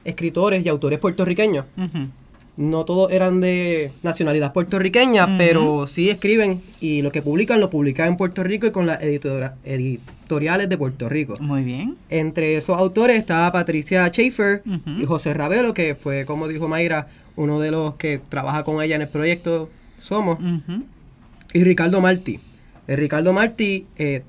escritores 0.06 0.66
y 0.66 0.70
autores 0.70 1.00
puertorriqueños. 1.00 1.66
Ujú. 1.78 2.08
No 2.58 2.86
todos 2.86 3.12
eran 3.12 3.40
de 3.40 3.92
nacionalidad 4.04 4.52
puertorriqueña, 4.52 5.38
pero 5.38 5.86
sí 5.88 6.10
escriben 6.10 6.62
y 6.82 7.02
lo 7.04 7.12
que 7.12 7.22
publican 7.22 7.60
lo 7.60 7.70
publican 7.70 8.08
en 8.10 8.18
Puerto 8.18 8.44
Rico 8.44 8.66
y 8.68 8.72
con 8.72 8.88
las 8.88 9.00
editora- 9.02 9.56
editoriales 9.64 10.68
de 10.68 10.78
Puerto 10.78 11.08
Rico. 11.08 11.36
Muy 11.40 11.64
bien. 11.64 11.96
Entre 12.10 12.58
esos 12.58 12.78
autores 12.78 13.18
estaba 13.18 13.52
Patricia 13.52 14.08
Schaefer 14.08 14.64
y 15.00 15.06
José 15.06 15.34
Ravelo, 15.34 15.74
que 15.74 15.96
fue, 15.96 16.26
como 16.26 16.48
dijo 16.48 16.68
Mayra, 16.68 17.08
uno 17.36 17.60
de 17.60 17.70
los 17.72 17.96
que 17.96 18.20
trabaja 18.30 18.64
con 18.64 18.82
ella 18.82 18.96
en 18.96 19.04
el 19.04 19.08
proyecto 19.08 19.70
Somos, 19.98 20.40
y 21.54 21.64
Ricardo 21.64 22.02
Martí. 22.02 22.40
El 22.88 22.98
Ricardo 22.98 23.34
Martí 23.34 23.86
eh, 23.98 24.24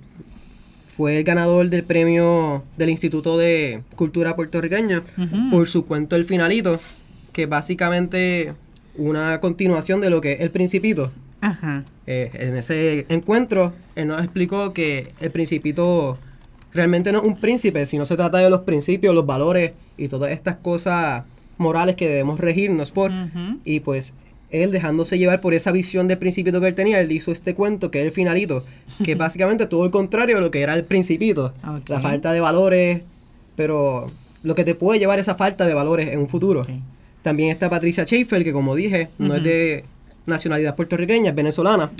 fue 0.96 1.16
el 1.16 1.24
ganador 1.24 1.68
del 1.70 1.84
premio 1.84 2.64
del 2.76 2.90
Instituto 2.90 3.38
de 3.38 3.82
Cultura 3.96 4.36
Puertorriqueña 4.36 5.02
por 5.50 5.68
su 5.68 5.84
cuento 5.84 6.16
El 6.16 6.24
Finalito, 6.24 6.78
que 7.38 7.46
básicamente 7.46 8.52
una 8.96 9.38
continuación 9.38 10.00
de 10.00 10.10
lo 10.10 10.20
que 10.20 10.32
es 10.32 10.40
El 10.40 10.50
Principito. 10.50 11.12
Ajá. 11.40 11.84
Eh, 12.08 12.32
en 12.34 12.56
ese 12.56 13.06
encuentro, 13.10 13.74
él 13.94 14.08
nos 14.08 14.24
explicó 14.24 14.72
que 14.72 15.12
el 15.20 15.30
principito 15.30 16.18
realmente 16.72 17.12
no 17.12 17.20
es 17.20 17.24
un 17.24 17.36
príncipe, 17.36 17.86
sino 17.86 18.06
se 18.06 18.16
trata 18.16 18.38
de 18.38 18.50
los 18.50 18.62
principios, 18.62 19.14
los 19.14 19.24
valores 19.24 19.70
y 19.96 20.08
todas 20.08 20.32
estas 20.32 20.56
cosas 20.56 21.26
morales 21.58 21.94
que 21.94 22.08
debemos 22.08 22.40
regirnos 22.40 22.90
por. 22.90 23.12
Y 23.64 23.78
pues 23.78 24.14
él 24.50 24.72
dejándose 24.72 25.16
llevar 25.16 25.40
por 25.40 25.54
esa 25.54 25.70
visión 25.70 26.08
del 26.08 26.18
principito 26.18 26.60
que 26.60 26.66
él 26.66 26.74
tenía, 26.74 27.00
él 27.00 27.12
hizo 27.12 27.30
este 27.30 27.54
cuento 27.54 27.92
que 27.92 28.00
es 28.00 28.06
el 28.06 28.10
finalito, 28.10 28.64
que 29.04 29.14
básicamente 29.14 29.66
todo 29.66 29.84
el 29.84 29.92
contrario 29.92 30.34
de 30.34 30.40
lo 30.40 30.50
que 30.50 30.60
era 30.60 30.74
el 30.74 30.84
principito. 30.84 31.54
Ok. 31.62 31.88
La 31.88 32.00
falta 32.00 32.32
de 32.32 32.40
valores, 32.40 33.02
pero 33.54 34.10
lo 34.42 34.56
que 34.56 34.64
te 34.64 34.74
puede 34.74 34.98
llevar 34.98 35.20
esa 35.20 35.36
falta 35.36 35.66
de 35.66 35.74
valores 35.74 36.08
en 36.08 36.18
un 36.18 36.26
futuro. 36.26 36.62
Ok. 36.62 36.70
También 37.22 37.50
está 37.50 37.68
Patricia 37.68 38.04
Schaefer, 38.04 38.44
que 38.44 38.52
como 38.52 38.74
dije, 38.74 39.08
no 39.18 39.34
es 39.34 39.42
de 39.42 39.84
nacionalidad 40.26 40.76
puertorriqueña, 40.76 41.30
es 41.30 41.34
venezolana 41.34 41.90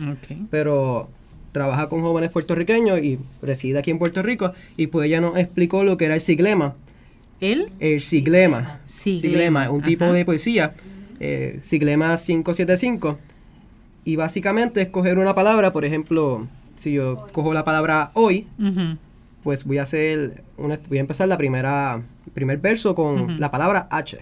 pero 0.51 1.09
trabaja 1.53 1.89
con 1.89 2.03
jóvenes 2.03 2.31
puertorriqueños 2.31 3.01
y 3.01 3.19
reside 3.43 3.79
aquí 3.79 3.91
en 3.91 3.99
Puerto 3.99 4.23
Rico 4.23 4.53
y 4.77 4.89
pues 4.89 5.07
ella 5.07 5.21
nos 5.21 5.37
explicó 5.37 5.83
lo 5.83 5.97
que 5.97 6.05
era 6.07 6.15
el 6.15 6.21
siglema. 6.21 6.75
¿El? 7.41 7.71
El 7.81 8.01
siglema. 8.01 8.81
Siglema, 8.87 9.71
un 9.71 9.83
tipo 9.83 10.13
de 10.13 10.25
poesía. 10.25 10.73
Eh, 11.21 11.59
siglema 11.63 12.17
575. 12.17 13.19
Y 14.05 14.17
básicamente 14.17 14.83
es 14.83 14.89
coger 14.89 15.19
una 15.19 15.35
palabra, 15.35 15.73
por 15.73 15.85
ejemplo, 15.85 16.47
si 16.77 16.93
yo 16.93 17.27
cojo 17.33 17.53
la 17.53 17.65
palabra 17.65 18.11
hoy, 18.15 18.47
pues 19.43 19.65
voy 19.65 19.79
a 19.79 19.83
hacer 19.83 20.43
una, 20.57 20.79
voy 20.89 20.99
a 20.99 21.01
empezar 21.01 21.29
la 21.29 21.37
primera 21.37 22.03
primer 22.35 22.59
verso 22.59 22.95
con 22.95 23.41
la 23.41 23.51
palabra 23.51 23.89
H. 23.91 24.19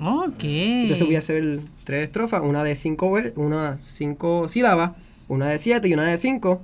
Ok. 0.00 0.42
Entonces 0.44 1.06
voy 1.06 1.16
a 1.16 1.18
hacer 1.18 1.60
tres 1.84 2.04
estrofas, 2.04 2.42
una 2.44 2.62
de 2.64 2.76
cinco, 2.76 3.12
una 3.36 3.78
cinco 3.88 4.48
sílabas, 4.48 4.92
una 5.28 5.46
de 5.48 5.58
siete 5.58 5.88
y 5.88 5.94
una 5.94 6.04
de 6.04 6.18
cinco. 6.18 6.62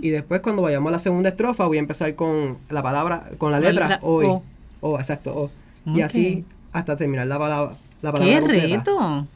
Y 0.00 0.10
después 0.10 0.40
cuando 0.40 0.62
vayamos 0.62 0.88
a 0.88 0.92
la 0.92 0.98
segunda 0.98 1.28
estrofa 1.30 1.66
voy 1.66 1.76
a 1.78 1.80
empezar 1.80 2.14
con 2.14 2.58
la 2.70 2.82
palabra, 2.82 3.30
con 3.38 3.50
la 3.52 3.60
La 3.60 3.70
letra 3.70 3.88
letra 3.88 4.00
hoy. 4.02 4.26
O. 4.28 4.42
O, 4.80 4.98
exacto, 5.00 5.34
o. 5.34 5.50
Y 5.94 6.00
así 6.02 6.44
hasta 6.72 6.96
terminar 6.96 7.26
la 7.26 7.38
palabra. 7.38 7.76
La 8.02 8.12
palabra 8.12 8.32
¡Qué 8.34 8.40
completa. 8.40 8.76
reto! 8.76 9.26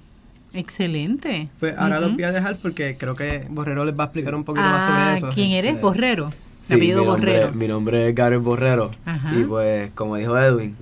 Excelente. 0.54 1.48
Pues 1.58 1.76
ahora 1.78 1.96
Ujú. 1.98 2.04
los 2.06 2.14
voy 2.14 2.24
a 2.24 2.32
dejar 2.32 2.56
porque 2.58 2.96
creo 2.98 3.14
que 3.16 3.46
Borrero 3.50 3.84
les 3.84 3.98
va 3.98 4.04
a 4.04 4.06
explicar 4.06 4.34
un 4.34 4.44
poquito 4.44 4.64
más 4.66 4.84
sobre 4.84 5.02
Ah, 5.02 5.14
eso. 5.14 5.30
¿quién 5.34 5.50
eres? 5.52 5.72
Este, 5.72 5.82
Borrero. 5.82 6.30
Sí, 6.62 6.76
mi 6.76 6.88
nombre, 6.88 7.06
Borrero. 7.10 7.52
mi 7.52 7.66
nombre 7.66 8.08
es 8.08 8.14
Gabriel 8.14 8.40
Borrero. 8.40 8.90
Ajá. 9.04 9.34
Y 9.34 9.44
pues, 9.44 9.90
como 9.94 10.16
dijo 10.16 10.38
Edwin, 10.38 10.76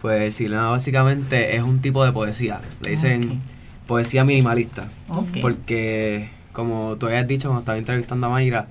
pues 0.00 0.22
el 0.22 0.32
siglema 0.32 0.70
básicamente 0.70 1.56
es 1.56 1.62
un 1.62 1.80
tipo 1.80 2.04
de 2.04 2.12
poesía. 2.12 2.60
Le 2.84 2.90
dicen 2.90 3.40
poesía 3.86 4.24
minimalista. 4.24 4.88
Porque, 5.40 6.30
como 6.52 6.96
tú 6.96 7.06
habías 7.06 7.26
dicho 7.26 7.48
cuando 7.48 7.60
estaba 7.60 7.78
entrevistando 7.78 8.26
a 8.26 8.30
Mayra, 8.30 8.66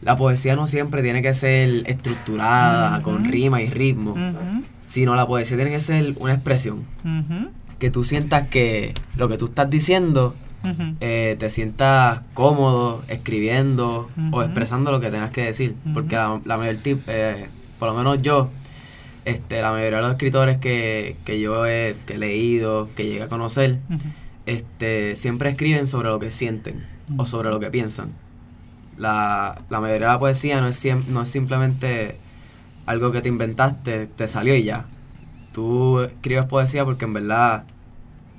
la 0.00 0.16
poesía 0.16 0.54
no 0.54 0.66
siempre 0.66 1.02
tiene 1.02 1.22
que 1.22 1.34
ser 1.34 1.82
estructurada, 1.86 3.02
con 3.02 3.24
rima 3.24 3.62
y 3.62 3.68
ritmo, 3.68 4.16
sino 4.86 5.14
la 5.16 5.26
poesía 5.26 5.56
tiene 5.56 5.72
que 5.72 5.80
ser 5.80 6.14
una 6.18 6.34
expresión. 6.34 6.84
Que 7.78 7.90
tú 7.90 8.04
sientas 8.04 8.48
que 8.48 8.94
lo 9.16 9.28
que 9.28 9.38
tú 9.38 9.46
estás 9.46 9.68
diciendo 9.68 10.36
Eh, 11.00 11.36
te 11.38 11.50
sientas 11.50 12.22
cómodo 12.34 13.02
escribiendo 13.08 14.10
o 14.32 14.42
expresando 14.42 14.90
lo 14.90 15.00
que 15.00 15.10
tengas 15.10 15.30
que 15.30 15.42
decir. 15.42 15.74
Porque 15.92 16.16
la, 16.16 16.40
la 16.44 16.56
mayor 16.56 16.76
tip, 16.76 17.02
eh, 17.08 17.46
por 17.78 17.88
lo 17.88 17.94
menos 17.94 18.22
yo, 18.22 18.48
este, 19.24 19.62
la 19.62 19.72
mayoría 19.72 19.96
de 19.96 20.02
los 20.02 20.12
escritores 20.12 20.58
que, 20.58 21.16
que 21.24 21.40
yo 21.40 21.66
he, 21.66 21.96
que 22.06 22.14
he 22.14 22.18
leído, 22.18 22.88
que 22.94 23.04
llegué 23.04 23.22
a 23.22 23.28
conocer, 23.28 23.78
este, 24.46 25.16
siempre 25.16 25.50
escriben 25.50 25.86
sobre 25.86 26.08
lo 26.08 26.18
que 26.18 26.30
sienten 26.30 26.86
o 27.16 27.26
sobre 27.26 27.50
lo 27.50 27.60
que 27.60 27.70
piensan. 27.70 28.12
La, 28.96 29.62
la 29.70 29.80
mayoría 29.80 30.06
de 30.06 30.12
la 30.12 30.18
poesía 30.18 30.60
no 30.60 30.68
es, 30.68 30.86
no 31.08 31.22
es 31.22 31.28
simplemente 31.28 32.16
algo 32.86 33.12
que 33.12 33.22
te 33.22 33.28
inventaste, 33.28 34.06
te 34.06 34.26
salió 34.28 34.54
y 34.54 34.64
ya. 34.64 34.86
Tú 35.52 36.00
escribes 36.00 36.44
poesía 36.46 36.84
porque 36.84 37.04
en 37.04 37.14
verdad 37.14 37.64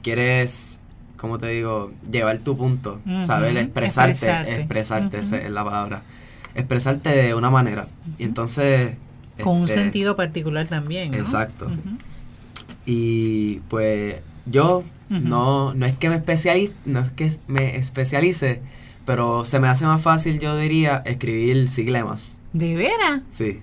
quieres, 0.04 0.82
como 1.18 1.38
te 1.38 1.48
digo, 1.48 1.92
llevar 2.10 2.40
tu 2.40 2.58
punto, 2.58 3.00
saber 3.24 3.58
expresarte, 3.58 4.12
expresarte. 4.12 4.56
expresarte, 4.56 5.20
esa 5.20 5.36
Ujú. 5.38 5.46
es 5.46 5.52
la 5.52 5.64
palabra. 5.64 6.04
Expresarte 6.56 7.10
de 7.10 7.34
una 7.34 7.50
manera. 7.50 7.88
Y 8.18 8.24
entonces... 8.24 8.96
Con 9.42 9.58
un 9.58 9.64
este, 9.66 9.82
sentido 9.82 10.16
particular 10.16 10.68
también. 10.68 11.12
¿no? 11.12 11.18
Exacto. 11.18 11.70
Y 12.86 13.60
pues 13.70 14.16
yo 14.46 14.84
no, 15.10 15.74
no 15.74 15.86
es 15.86 15.98
que 15.98 16.10
me 16.10 16.16
especialice, 16.16 16.74
no 16.86 17.02
es 17.02 17.12
que 17.12 17.32
me 17.48 17.78
especialice, 17.78 18.62
pero 19.06 19.46
se 19.46 19.60
me 19.60 19.68
hace 19.68 19.86
más 19.86 20.02
fácil, 20.02 20.40
yo 20.40 20.58
diría, 20.58 21.02
escribir 21.06 21.68
siglemas. 21.68 22.38
¿De 22.54 22.76
veras? 22.76 23.22
Sí. 23.30 23.60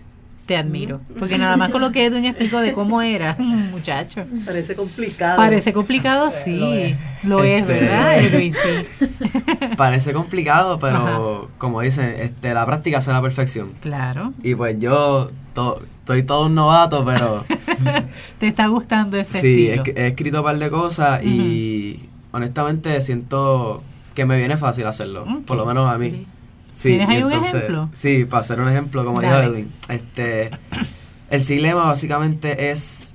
Te 0.47 0.57
admiro. 0.57 1.01
Porque 1.19 1.39
nada 1.39 1.57
más 1.57 1.71
con 1.71 1.81
lo 1.81 1.93
que 1.93 2.05
Edwin 2.05 2.25
explicó 2.25 2.59
de 2.59 2.73
cómo 2.73 3.01
era, 3.01 3.37
muchacho. 3.39 4.25
Parece 4.45 4.75
complicado. 4.75 5.37
Parece 5.37 5.73
complicado, 5.73 6.31
sí. 6.33 6.97
Lo 7.23 7.45
es, 7.45 7.61
Este- 7.61 7.73
¿verdad, 7.81 8.19
Edwin? 8.19 8.53
Sí. 8.53 9.07
Parece 9.77 10.13
complicado, 10.13 10.79
pero 10.81 10.97
Ajá. 10.99 11.49
como 11.59 11.81
dicen, 11.81 12.15
este, 12.19 12.53
la 12.55 12.67
práctica 12.67 12.99
hace 12.99 13.13
la 13.13 13.23
perfección. 13.23 13.73
Claro. 13.81 14.33
Y 14.43 14.55
pues 14.57 14.77
yo 14.81 15.31
to- 15.55 15.81
estoy 16.01 16.25
todo 16.25 16.47
un 16.47 16.55
novato, 16.57 17.05
pero 17.05 17.45
¿Te 18.39 18.49
está 18.49 18.67
gustando 18.67 19.17
ese 19.17 19.41
sí, 19.41 19.69
he, 19.69 19.75
estilo? 19.77 19.97
he 19.99 20.07
escrito 20.09 20.39
un 20.39 20.45
par 20.45 20.59
de 20.59 20.71
cosas 20.71 21.23
y 21.25 22.09
honestamente 22.33 23.01
siento 23.01 23.83
que 24.15 24.27
me 24.27 24.37
viene 24.39 24.57
fácil 24.57 24.87
hacerlo, 24.87 25.25
por 25.47 25.57
lo 25.57 25.65
menos 25.67 25.89
a 25.93 25.99
mí. 25.99 26.27
Sí, 26.73 26.89
¿Tienes 26.91 27.09
y 27.09 27.13
ahí 27.13 27.23
un 27.23 27.33
entonces- 27.33 27.55
ejemplo? 27.55 27.91
Sí, 27.93 28.25
para 28.25 28.41
hacer 28.41 28.61
un 28.61 28.69
ejemplo, 28.69 29.05
como 29.05 29.21
Dale. 29.21 29.41
dijo 29.43 29.53
Edwin. 29.55 29.73
Este, 29.89 30.51
el 31.31 31.43
siglema 31.43 31.85
básicamente 31.85 32.71
es, 32.71 33.15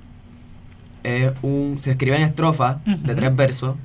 es 1.02 1.32
un, 1.42 1.74
se 1.78 1.92
escribe 1.92 2.16
en 2.16 2.22
estrofas 2.22 2.78
de 2.84 3.14
tres 3.14 3.34
versos 3.34 3.76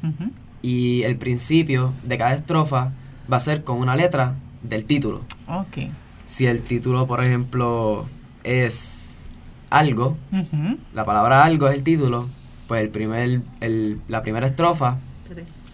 y 0.62 1.04
el 1.04 1.18
principio 1.18 1.94
de 2.04 2.18
cada 2.18 2.34
estrofa 2.34 2.92
va 3.32 3.38
a 3.38 3.40
ser 3.40 3.64
con 3.64 3.80
una 3.80 3.96
letra 3.96 4.36
del 4.62 4.86
título. 4.86 5.22
Ok. 5.48 5.90
Si 6.26 6.46
el 6.46 6.62
título, 6.62 7.06
por 7.08 7.24
ejemplo, 7.24 8.08
es 8.44 9.14
algo, 9.70 10.18
la 10.94 11.04
palabra 11.04 11.44
algo 11.44 11.68
es 11.68 11.76
el 11.76 11.84
título, 11.84 12.30
pues 12.68 12.82
el 12.84 12.90
primer, 12.90 13.42
el, 13.60 14.00
la 14.08 14.22
primera 14.22 14.46
estrofa, 14.48 14.98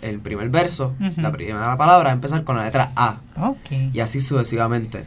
el 0.02 0.20
primer 0.20 0.50
verso, 0.50 0.96
la 1.18 1.32
primera 1.32 1.78
palabra 1.78 2.12
empezar 2.12 2.44
con 2.44 2.56
la 2.58 2.66
letra 2.66 2.92
A 2.96 3.20
Ok. 3.38 3.72
y 3.94 4.00
así 4.00 4.22
sucesivamente. 4.22 5.06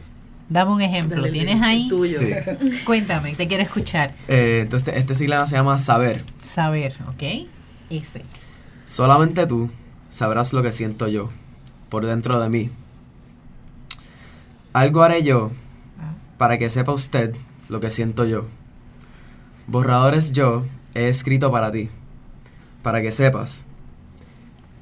Dame 0.49 0.71
un 0.71 0.81
ejemplo. 0.81 1.15
Dale, 1.21 1.31
¿Tienes 1.31 1.61
ahí? 1.61 1.87
tuyo. 1.89 2.19
Sí. 2.19 2.29
Cuéntame, 2.85 3.33
te 3.35 3.47
quiero 3.47 3.63
escuchar. 3.63 4.13
Eh, 4.27 4.59
entonces 4.63 4.93
este 4.97 5.15
siglema 5.15 5.47
se 5.47 5.55
llama 5.55 5.79
saber. 5.79 6.23
Saber, 6.41 6.95
¿ok? 7.07 7.47
Ese. 7.89 8.21
Solamente 8.85 9.47
tú 9.47 9.69
sabrás 10.09 10.53
lo 10.53 10.61
que 10.61 10.73
siento 10.73 11.07
yo 11.07 11.29
por 11.89 12.05
dentro 12.05 12.39
de 12.41 12.49
mí. 12.49 12.69
Algo 14.73 15.03
haré 15.03 15.23
yo 15.23 15.51
Ah. 15.99 16.13
para 16.37 16.57
que 16.57 16.69
sepa 16.69 16.91
usted 16.91 17.35
lo 17.69 17.79
que 17.79 17.89
siento 17.91 18.25
yo. 18.25 18.45
Borradores 19.67 20.33
yo 20.33 20.65
he 20.93 21.07
escrito 21.07 21.51
para 21.51 21.71
ti, 21.71 21.89
para 22.81 23.01
que 23.01 23.11
sepas. 23.11 23.65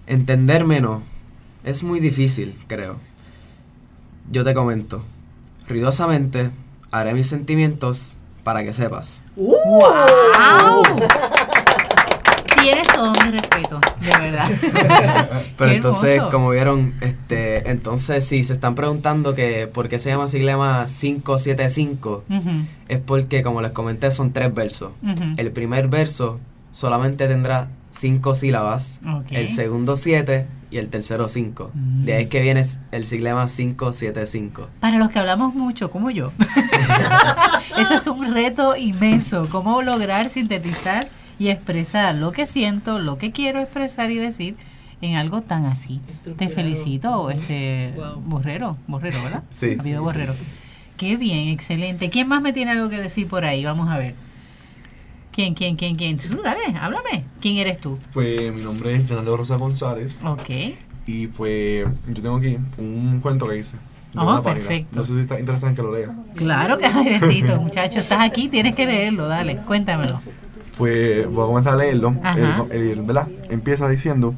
Entenderme 0.08 0.82
no, 0.82 1.02
es 1.64 1.84
muy 1.84 2.00
difícil, 2.00 2.58
creo. 2.68 2.98
Yo 4.32 4.44
te 4.44 4.54
comento, 4.54 5.04
ruidosamente 5.68 6.50
haré 6.92 7.14
mis 7.14 7.28
sentimientos 7.28 8.16
para 8.44 8.64
que 8.64 8.74
sepas. 8.74 9.24
¡Wow! 9.36 10.84
Tienes 12.62 12.88
todo 12.90 13.12
mi 13.14 13.32
respeto, 13.32 13.80
de 14.02 14.10
verdad. 14.20 14.50
Pero 15.58 15.70
Qué 15.72 15.76
entonces, 15.78 16.10
hermoso. 16.12 16.30
como 16.32 16.50
vieron, 16.52 16.94
este, 17.02 17.70
entonces 17.72 18.24
si 18.28 18.44
se 18.44 18.54
están 18.54 18.76
preguntando 18.76 19.34
que 19.34 19.66
por 19.66 19.90
qué 19.90 19.98
se 19.98 20.10
llama 20.12 20.28
siglema 20.28 20.86
575, 20.86 22.24
Ujú, 22.30 22.50
es 22.88 23.00
porque, 23.00 23.42
como 23.42 23.62
les 23.64 23.72
comenté, 23.72 24.12
son 24.12 24.32
tres 24.32 24.54
versos. 24.54 24.92
El 25.38 25.52
primer 25.52 25.88
verso 25.88 26.40
solamente 26.70 27.28
tendrá 27.28 27.70
cinco 27.92 28.36
sílabas, 28.36 29.00
el 29.30 29.48
segundo 29.50 29.96
siete 29.96 30.48
y 30.72 30.78
el 30.78 30.90
tercero 30.90 31.28
cinco. 31.28 31.72
De 31.74 32.14
ahí 32.14 32.26
que 32.28 32.42
viene 32.42 32.62
el 32.92 33.06
siglema 33.06 33.46
575. 33.46 34.70
Para 34.80 34.98
los 34.98 35.10
que 35.10 35.20
hablamos 35.20 35.54
mucho, 35.54 35.92
como 35.92 36.10
yo. 36.10 36.32
Ese 37.78 37.96
es 37.96 38.08
un 38.08 38.34
reto 38.34 38.76
inmenso. 38.76 39.48
Cómo 39.50 39.82
lograr 39.82 40.30
sintetizar 40.30 41.10
y 41.38 41.50
expresar 41.50 42.16
lo 42.16 42.32
que 42.32 42.48
siento, 42.48 43.00
lo 43.00 43.18
que 43.18 43.32
quiero 43.32 43.60
expresar 43.60 44.12
y 44.12 44.18
decir 44.18 44.56
en 45.02 45.16
algo 45.16 45.42
tan 45.42 45.66
así. 45.66 46.00
Te 46.38 46.50
felicito, 46.50 47.30
este 47.30 47.94
Borrero, 48.26 48.78
Borrero, 48.88 49.22
¿verdad? 49.24 49.44
Sí. 49.52 49.76
Apellido 49.78 50.04
Borrero. 50.04 50.36
Qué 50.98 51.18
bien, 51.18 51.48
excelente. 51.48 52.10
¿Quién 52.10 52.28
más 52.28 52.42
me 52.42 52.54
tiene 52.54 52.72
algo 52.72 52.90
que 52.90 52.98
decir 52.98 53.28
por 53.28 53.44
ahí? 53.44 53.66
Vamos 53.66 53.90
a 53.90 53.98
ver. 53.98 54.14
¿Quién, 55.32 55.54
quién, 55.54 55.76
quién, 55.78 55.96
quién? 55.96 56.18
Tú, 56.18 56.42
dale, 56.44 56.60
háblame. 56.80 57.24
¿Quién 57.40 57.58
eres 57.58 57.80
tú? 57.80 57.98
Pues 58.14 58.54
mi 58.54 58.62
nombre 58.62 58.96
es 58.96 59.06
Janalo 59.08 59.38
Rosa 59.38 59.56
González 59.56 60.20
Ok. 60.26 60.50
y 61.08 61.28
pues 61.28 61.86
yo 62.08 62.22
tengo 62.22 62.36
aquí 62.38 62.58
un 62.78 63.20
cuento 63.22 63.48
que 63.48 63.58
hice. 63.60 63.78
Oh, 64.18 64.42
perfecto. 64.44 64.98
No 64.98 65.04
sé 65.06 65.14
si 65.14 65.22
está 65.22 65.40
interesante 65.40 65.70
en 65.70 65.76
que 65.88 65.92
lo 65.92 65.98
lea. 65.98 66.14
Claro 66.36 66.78
que 66.78 66.86
ay, 66.86 67.18
bendito, 67.20 67.56
muchacho. 67.62 68.00
Estás 68.00 68.20
aquí, 68.20 68.50
tienes 68.50 68.76
que 68.76 68.86
leerlo. 68.86 69.28
Dale, 69.30 69.56
cuéntamelo. 69.66 70.20
Pues 70.78 71.26
voy 71.30 71.44
a 71.44 71.48
comenzar 71.48 71.74
a 71.74 71.78
leerlo. 71.78 72.14
Ajá. 72.22 72.66
El- 72.70 72.82
el- 72.82 73.02
¿verdad? 73.04 73.28
Empieza 73.50 73.88
diciendo, 73.88 74.36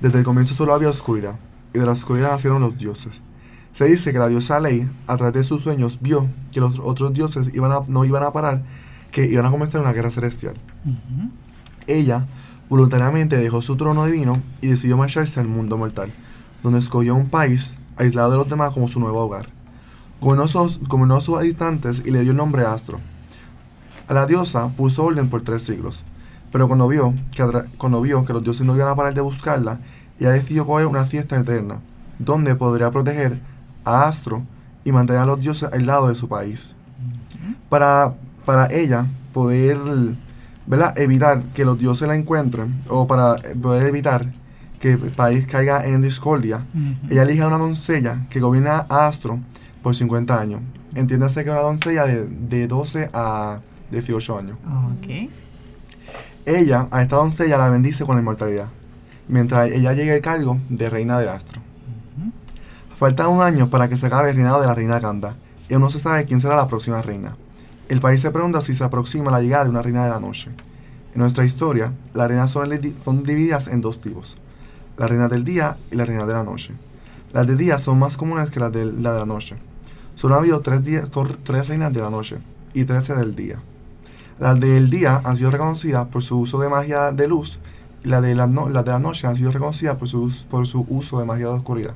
desde 0.00 0.18
el 0.20 0.24
comienzo 0.24 0.54
solo 0.54 0.72
había 0.72 0.88
oscuridad, 0.88 1.34
y 1.74 1.78
de 1.78 1.84
la 1.84 1.92
oscuridad 1.92 2.30
nacieron 2.32 2.62
los 2.62 2.78
dioses. 2.78 3.20
Se 3.72 3.84
dice 3.84 4.10
que 4.12 4.18
la 4.18 4.28
diosa 4.28 4.58
Ley, 4.58 4.88
a 5.06 5.16
través 5.18 5.34
de 5.34 5.44
sus 5.44 5.62
sueños, 5.62 5.98
vio 6.00 6.26
que 6.50 6.60
los 6.60 6.78
otros 6.80 7.12
dioses 7.12 7.50
iban 7.52 7.72
a- 7.72 7.82
no 7.88 8.04
iban 8.06 8.22
a 8.22 8.32
parar, 8.32 8.62
que 9.10 9.26
iban 9.26 9.46
a 9.46 9.50
comenzar 9.50 9.80
una 9.80 9.92
guerra 9.92 10.10
celestial. 10.10 10.54
Ella 11.86 12.26
voluntariamente 12.68 13.36
dejó 13.36 13.62
su 13.62 13.76
trono 13.76 14.06
divino 14.06 14.40
y 14.60 14.68
decidió 14.68 14.96
marcharse 14.96 15.40
al 15.40 15.48
mundo 15.48 15.76
mortal, 15.76 16.10
donde 16.62 16.78
escogió 16.78 17.14
un 17.14 17.28
país 17.28 17.76
aislado 17.96 18.30
de 18.30 18.36
los 18.38 18.48
demás 18.48 18.72
como 18.72 18.88
su 18.88 19.00
nuevo 19.00 19.20
hogar. 19.20 19.48
Gobernó 20.20 20.48
sus, 20.48 20.78
gobernó 20.80 21.16
a 21.16 21.20
sus 21.20 21.36
habitantes 21.36 22.02
y 22.04 22.10
le 22.10 22.20
dio 22.20 22.30
el 22.30 22.36
nombre 22.36 22.64
Astro. 22.64 23.00
A 24.06 24.14
la 24.14 24.26
diosa 24.26 24.68
puso 24.76 25.04
orden 25.04 25.28
por 25.28 25.42
tres 25.42 25.62
siglos, 25.62 26.04
pero 26.52 26.66
cuando 26.66 26.88
vio, 26.88 27.14
que, 27.34 27.44
cuando 27.78 28.00
vio 28.00 28.24
que 28.24 28.32
los 28.32 28.42
dioses 28.42 28.66
no 28.66 28.74
iban 28.74 28.88
a 28.88 28.96
parar 28.96 29.14
de 29.14 29.20
buscarla, 29.20 29.80
ella 30.18 30.30
decidió 30.30 30.66
coger 30.66 30.86
una 30.86 31.04
fiesta 31.04 31.38
eterna, 31.38 31.80
donde 32.18 32.54
podría 32.54 32.90
proteger 32.90 33.40
a 33.84 34.06
Astro 34.06 34.42
y 34.84 34.92
mantener 34.92 35.22
a 35.22 35.26
los 35.26 35.40
dioses 35.40 35.70
aislados 35.72 36.08
de 36.08 36.14
su 36.14 36.28
país. 36.28 36.74
Para, 37.68 38.14
para 38.50 38.66
ella 38.74 39.06
poder 39.32 39.78
¿verdad? 40.66 40.98
evitar 40.98 41.44
que 41.54 41.64
los 41.64 41.78
dioses 41.78 42.08
la 42.08 42.16
encuentren, 42.16 42.80
o 42.88 43.06
para 43.06 43.36
poder 43.62 43.86
evitar 43.86 44.26
que 44.80 44.94
el 44.94 45.12
país 45.12 45.46
caiga 45.46 45.86
en 45.86 46.00
discordia, 46.00 46.66
ella 47.08 47.22
elige 47.22 47.42
a 47.42 47.46
una 47.46 47.58
doncella 47.58 48.26
que 48.28 48.40
gobierna 48.40 48.86
a 48.88 49.06
Astro 49.06 49.38
por 49.84 49.94
50 49.94 50.40
años. 50.40 50.62
Entiéndase 50.96 51.44
que 51.44 51.50
una 51.50 51.60
doncella 51.60 52.06
de, 52.06 52.26
de 52.26 52.66
12 52.66 53.10
a 53.12 53.60
18 53.92 54.38
años. 54.38 54.58
Ok. 54.98 55.30
Ella, 56.44 56.88
a 56.90 57.02
esta 57.02 57.14
doncella, 57.14 57.56
la 57.56 57.70
bendice 57.70 58.04
con 58.04 58.16
la 58.16 58.22
inmortalidad, 58.22 58.66
mientras 59.28 59.70
ella 59.70 59.92
llegue 59.92 60.14
al 60.14 60.20
cargo 60.22 60.58
de 60.68 60.90
reina 60.90 61.20
de 61.20 61.28
Astro. 61.28 61.62
Faltan 62.98 63.28
un 63.28 63.42
año 63.42 63.70
para 63.70 63.88
que 63.88 63.96
se 63.96 64.08
acabe 64.08 64.30
el 64.30 64.34
reinado 64.34 64.60
de 64.60 64.66
la 64.66 64.74
reina 64.74 65.00
Kanda, 65.00 65.36
y 65.68 65.74
aún 65.74 65.84
no 65.84 65.88
se 65.88 66.00
sabe 66.00 66.24
quién 66.24 66.40
será 66.40 66.56
la 66.56 66.66
próxima 66.66 67.00
reina. 67.00 67.36
El 67.90 68.00
país 68.00 68.20
se 68.20 68.30
pregunta 68.30 68.60
si 68.60 68.72
se 68.72 68.84
aproxima 68.84 69.32
la 69.32 69.40
llegada 69.40 69.64
de 69.64 69.70
una 69.70 69.82
reina 69.82 70.04
de 70.04 70.10
la 70.10 70.20
noche. 70.20 70.50
En 71.12 71.20
nuestra 71.20 71.44
historia, 71.44 71.92
las 72.14 72.28
reinas 72.28 72.52
son, 72.52 72.70
di- 72.80 72.94
son 73.04 73.24
divididas 73.24 73.66
en 73.66 73.80
dos 73.80 74.00
tipos, 74.00 74.36
la 74.96 75.08
reina 75.08 75.26
del 75.26 75.42
día 75.42 75.76
y 75.90 75.96
la 75.96 76.04
reina 76.04 76.24
de 76.24 76.32
la 76.32 76.44
noche. 76.44 76.72
Las 77.32 77.48
de 77.48 77.56
día 77.56 77.78
son 77.78 77.98
más 77.98 78.16
comunes 78.16 78.48
que 78.50 78.60
las 78.60 78.72
de 78.72 78.84
la 78.84 79.12
de 79.12 79.18
la 79.18 79.26
noche. 79.26 79.56
Solo 80.14 80.36
ha 80.36 80.38
habido 80.38 80.60
tres, 80.60 80.84
reinas 81.66 81.92
de 81.92 82.00
la 82.00 82.10
noche 82.10 82.38
y 82.74 82.84
trece 82.84 83.16
del 83.16 83.34
día. 83.34 83.58
Las 84.38 84.60
del 84.60 84.88
día 84.88 85.20
han 85.24 85.34
sido 85.34 85.50
reconocidas 85.50 86.06
por 86.06 86.22
su 86.22 86.38
uso 86.38 86.60
de 86.60 86.68
magia 86.68 87.10
de 87.10 87.26
luz 87.26 87.58
y 88.04 88.08
las 88.08 88.22
de 88.22 88.36
la, 88.36 88.46
de 88.46 88.90
la 88.92 88.98
noche 89.00 89.26
han 89.26 89.34
sido 89.34 89.50
reconocidas 89.50 89.96
por 89.96 90.06
su, 90.06 90.32
por 90.48 90.64
su 90.64 90.86
uso 90.88 91.18
de 91.18 91.24
magia 91.24 91.46
de 91.48 91.54
oscuridad. 91.54 91.94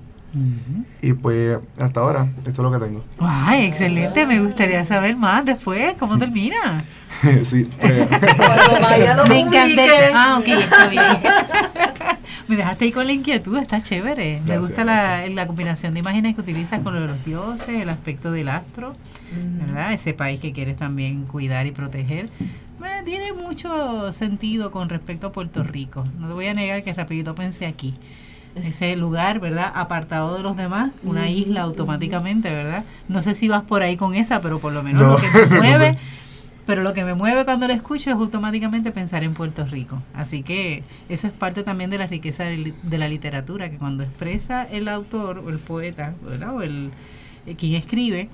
Y 1.01 1.13
pues 1.13 1.59
hasta 1.79 2.01
ahora, 2.01 2.27
esto 2.39 2.51
es 2.51 2.59
lo 2.59 2.73
que 2.73 2.79
tengo. 2.85 3.05
Ay, 3.21 3.67
excelente. 3.67 4.27
Me 4.27 4.41
gustaría 4.41 4.85
saber 4.85 5.17
más 5.17 5.45
después. 5.45 5.95
¿Cómo 5.99 6.19
termina? 6.19 6.79
sí, 7.45 7.69
pues, 7.81 8.11
Me 8.11 9.39
encanta. 9.41 9.61
publique. 9.63 10.11
Ah, 10.15 10.37
ok, 10.41 10.49
está 10.49 10.89
bien. 10.89 11.05
Me 12.49 12.57
dejaste 12.57 12.85
ahí 12.85 12.93
con 12.93 13.07
la 13.07 13.13
inquietud, 13.13 13.57
está 13.57 13.81
chévere. 13.81 14.41
Me 14.45 14.59
gusta 14.59 14.85
la, 14.85 15.27
la 15.29 15.47
combinación 15.47 15.95
de 15.95 16.01
imágenes 16.01 16.35
que 16.35 16.43
utilizas 16.43 16.81
con 16.83 16.95
lo 16.95 17.01
de 17.01 17.07
los 17.09 17.25
dioses, 17.25 17.69
el 17.81 17.89
aspecto 17.89 18.33
del 18.33 18.49
astro, 18.51 18.97
¿verdad? 19.61 19.93
Ese 19.95 20.13
país 20.13 20.41
que 20.41 20.53
quieres 20.53 20.77
también 20.77 21.25
cuidar 21.25 21.67
y 21.67 21.71
proteger. 21.71 22.27
Eh, 22.85 23.03
tiene 23.07 23.33
mucho 23.33 24.13
sentido 24.13 24.71
con 24.71 24.91
respecto 24.91 25.29
a 25.29 25.33
Puerto 25.33 25.63
Rico. 25.63 26.05
No 26.19 26.29
te 26.29 26.35
voy 26.35 26.47
a 26.47 26.55
negar 26.55 26.83
que 26.83 26.93
rapidito 26.93 27.35
pensé 27.35 27.65
aquí. 27.67 27.95
Ese 28.57 28.95
lugar, 28.97 29.41
¿verdad? 29.41 29.73
Apartado 29.75 30.37
de 30.37 30.43
los 30.43 30.57
demás, 30.57 30.93
una 31.03 31.29
isla 31.29 31.63
automáticamente, 31.63 32.51
¿verdad? 32.51 32.85
No 33.09 33.21
sé 33.21 33.35
si 33.35 33.49
vas 33.49 33.65
por 33.65 33.83
ahí 33.83 33.97
con 33.97 34.15
esa, 34.15 34.41
pero 34.41 34.61
por 34.61 34.73
lo 34.73 34.83
menos 34.83 35.03
No. 35.03 35.11
lo 35.13 35.17
que 35.17 35.49
me 35.49 35.59
mueve 35.61 35.99
pero 36.67 36.83
lo 36.83 36.95
que 36.95 37.05
me 37.05 37.15
mueve 37.15 37.45
cuando 37.45 37.67
lo 37.67 37.75
escucho 37.75 38.11
es 38.11 38.17
automáticamente 38.17 38.91
pensar 38.91 39.23
en 39.23 39.35
Puerto 39.35 39.65
Rico. 39.65 40.03
Así 40.15 40.43
que 40.43 40.83
eso 41.09 41.27
es 41.27 41.33
parte 41.33 41.63
también 41.63 41.91
de 41.91 41.99
la 41.99 42.07
riqueza 42.07 42.45
de, 42.45 42.99
la 42.99 43.09
literatura, 43.09 43.71
que 43.71 43.77
cuando 43.77 44.03
expresa 44.03 44.65
el 44.65 44.89
autor 44.89 45.39
o 45.39 45.51
el 45.51 45.59
poeta, 45.59 46.15
¿verdad? 46.23 46.55
o 46.55 46.63
el 46.63 46.91
eh, 47.47 47.55
quien 47.57 47.75
escribe, 47.75 48.31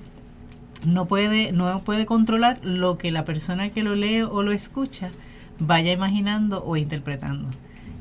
no 0.85 1.05
puede, 1.07 1.51
no 1.51 1.81
puede 1.81 2.05
controlar 2.05 2.59
lo 2.63 2.97
que 2.97 3.11
la 3.11 3.25
persona 3.25 3.69
que 3.69 3.83
lo 3.83 3.95
lee 3.95 4.21
o 4.21 4.43
lo 4.43 4.51
escucha 4.51 5.11
vaya 5.59 5.91
imaginando 5.91 6.63
o 6.63 6.77
interpretando. 6.77 7.49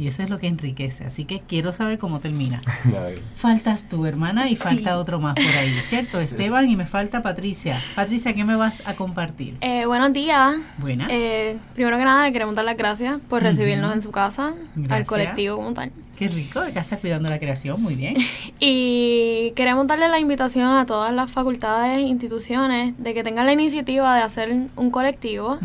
Y 0.01 0.07
eso 0.07 0.23
es 0.23 0.31
lo 0.31 0.39
que 0.39 0.47
enriquece. 0.47 1.05
Así 1.05 1.27
que 1.27 1.43
quiero 1.47 1.75
saber 1.75 1.99
cómo 1.99 2.21
termina. 2.21 2.59
Faltas 3.37 3.87
tú, 3.87 4.07
hermana, 4.07 4.49
y 4.49 4.57
falta 4.57 4.97
otro 4.97 5.21
más 5.21 5.35
por 5.35 5.55
ahí, 5.59 5.73
¿cierto? 5.85 6.21
Esteban 6.21 6.71
y 6.71 6.75
me 6.75 6.87
falta 6.87 7.21
Patricia. 7.21 7.77
Patricia, 7.95 8.33
¿qué 8.33 8.43
me 8.43 8.57
vas 8.57 8.83
a 8.87 8.95
compartir? 8.95 9.59
Eh, 9.61 9.85
buenos 9.85 10.15
días. 10.15 10.57
Buenas. 10.79 11.09
Eh, 11.13 11.59
primero 11.75 11.99
que 11.99 12.05
nada, 12.05 12.25
le 12.25 12.33
queremos 12.33 12.55
dar 12.55 12.65
las 12.65 12.79
gracias 12.79 13.21
por 13.29 13.43
recibirnos 13.43 13.93
en 13.93 14.01
su 14.01 14.11
casa, 14.11 14.55
Gracias. 14.75 14.97
al 14.97 15.05
colectivo 15.05 15.57
como 15.57 15.75
tal. 15.75 15.93
Qué 16.17 16.29
rico, 16.29 16.63
de 16.63 16.73
casa 16.73 16.97
cuidando 16.97 17.29
la 17.29 17.39
creación, 17.39 17.83
muy 17.83 17.95
bien. 17.95 18.15
Y 18.59 19.53
queremos 19.55 19.87
darle 19.87 20.09
la 20.09 20.19
invitación 20.19 20.67
a 20.67 20.87
todas 20.87 21.13
las 21.13 21.31
facultades 21.31 21.99
e 21.99 22.03
instituciones 22.03 22.95
de 22.97 23.13
que 23.15 23.23
tengan 23.23 23.45
la 23.47 23.53
iniciativa 23.53 24.17
de 24.17 24.23
hacer 24.23 24.55
un 24.77 24.91
colectivo 24.91 25.59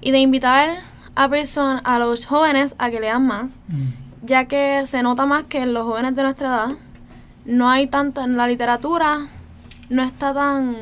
y 0.00 0.10
de 0.10 0.18
invitar 0.18 0.78
a 1.14 1.28
personas, 1.28 1.82
a 1.84 1.98
los 1.98 2.26
jóvenes 2.26 2.74
a 2.78 2.90
que 2.90 3.00
lean 3.00 3.26
más, 3.26 3.60
ujú. 3.68 3.78
ya 4.22 4.46
que 4.46 4.84
se 4.86 5.02
nota 5.02 5.26
más 5.26 5.44
que 5.44 5.58
en 5.58 5.72
los 5.72 5.84
jóvenes 5.84 6.14
de 6.14 6.22
nuestra 6.22 6.48
edad 6.48 6.68
no 7.44 7.68
hay 7.68 7.86
tanta, 7.86 8.24
en 8.24 8.36
la 8.36 8.46
literatura 8.46 9.26
no 9.88 10.02
está 10.02 10.32
tan 10.32 10.76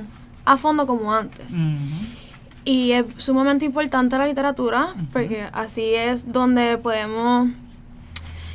a 0.45 0.57
fondo 0.57 0.87
como 0.87 1.13
antes. 1.13 1.53
Ujú. 1.53 2.19
Y 2.65 2.93
es 2.93 3.07
sumamente 3.17 3.65
importante 3.65 4.19
la 4.19 4.27
literatura, 4.27 4.95
porque 5.13 5.49
así 5.53 5.95
es 5.95 6.31
donde 6.31 6.77
podemos 6.77 7.49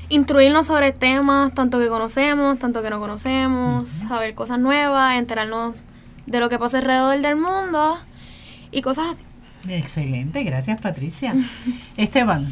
instruirnos 0.10 0.68
sobre 0.68 0.92
temas, 0.92 1.54
tanto 1.54 1.80
que 1.80 1.88
conocemos, 1.88 2.60
tanto 2.60 2.84
que 2.84 2.92
no 2.92 3.00
conocemos, 3.00 3.90
saber 3.90 4.36
cosas 4.36 4.60
nuevas, 4.60 5.16
enterarnos 5.16 5.74
de 6.28 6.40
lo 6.40 6.50
que 6.50 6.60
pasa 6.60 6.78
alrededor 6.78 7.20
del 7.22 7.36
mundo 7.36 7.98
y 8.72 8.82
cosas 8.82 9.16
así. 9.16 9.24
Excelente, 9.68 10.44
gracias 10.44 10.82
Patricia. 10.82 11.34
Esteban, 11.98 12.48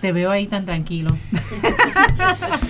te 0.00 0.12
veo 0.12 0.30
ahí 0.30 0.46
tan 0.46 0.64
tranquilo. 0.64 1.10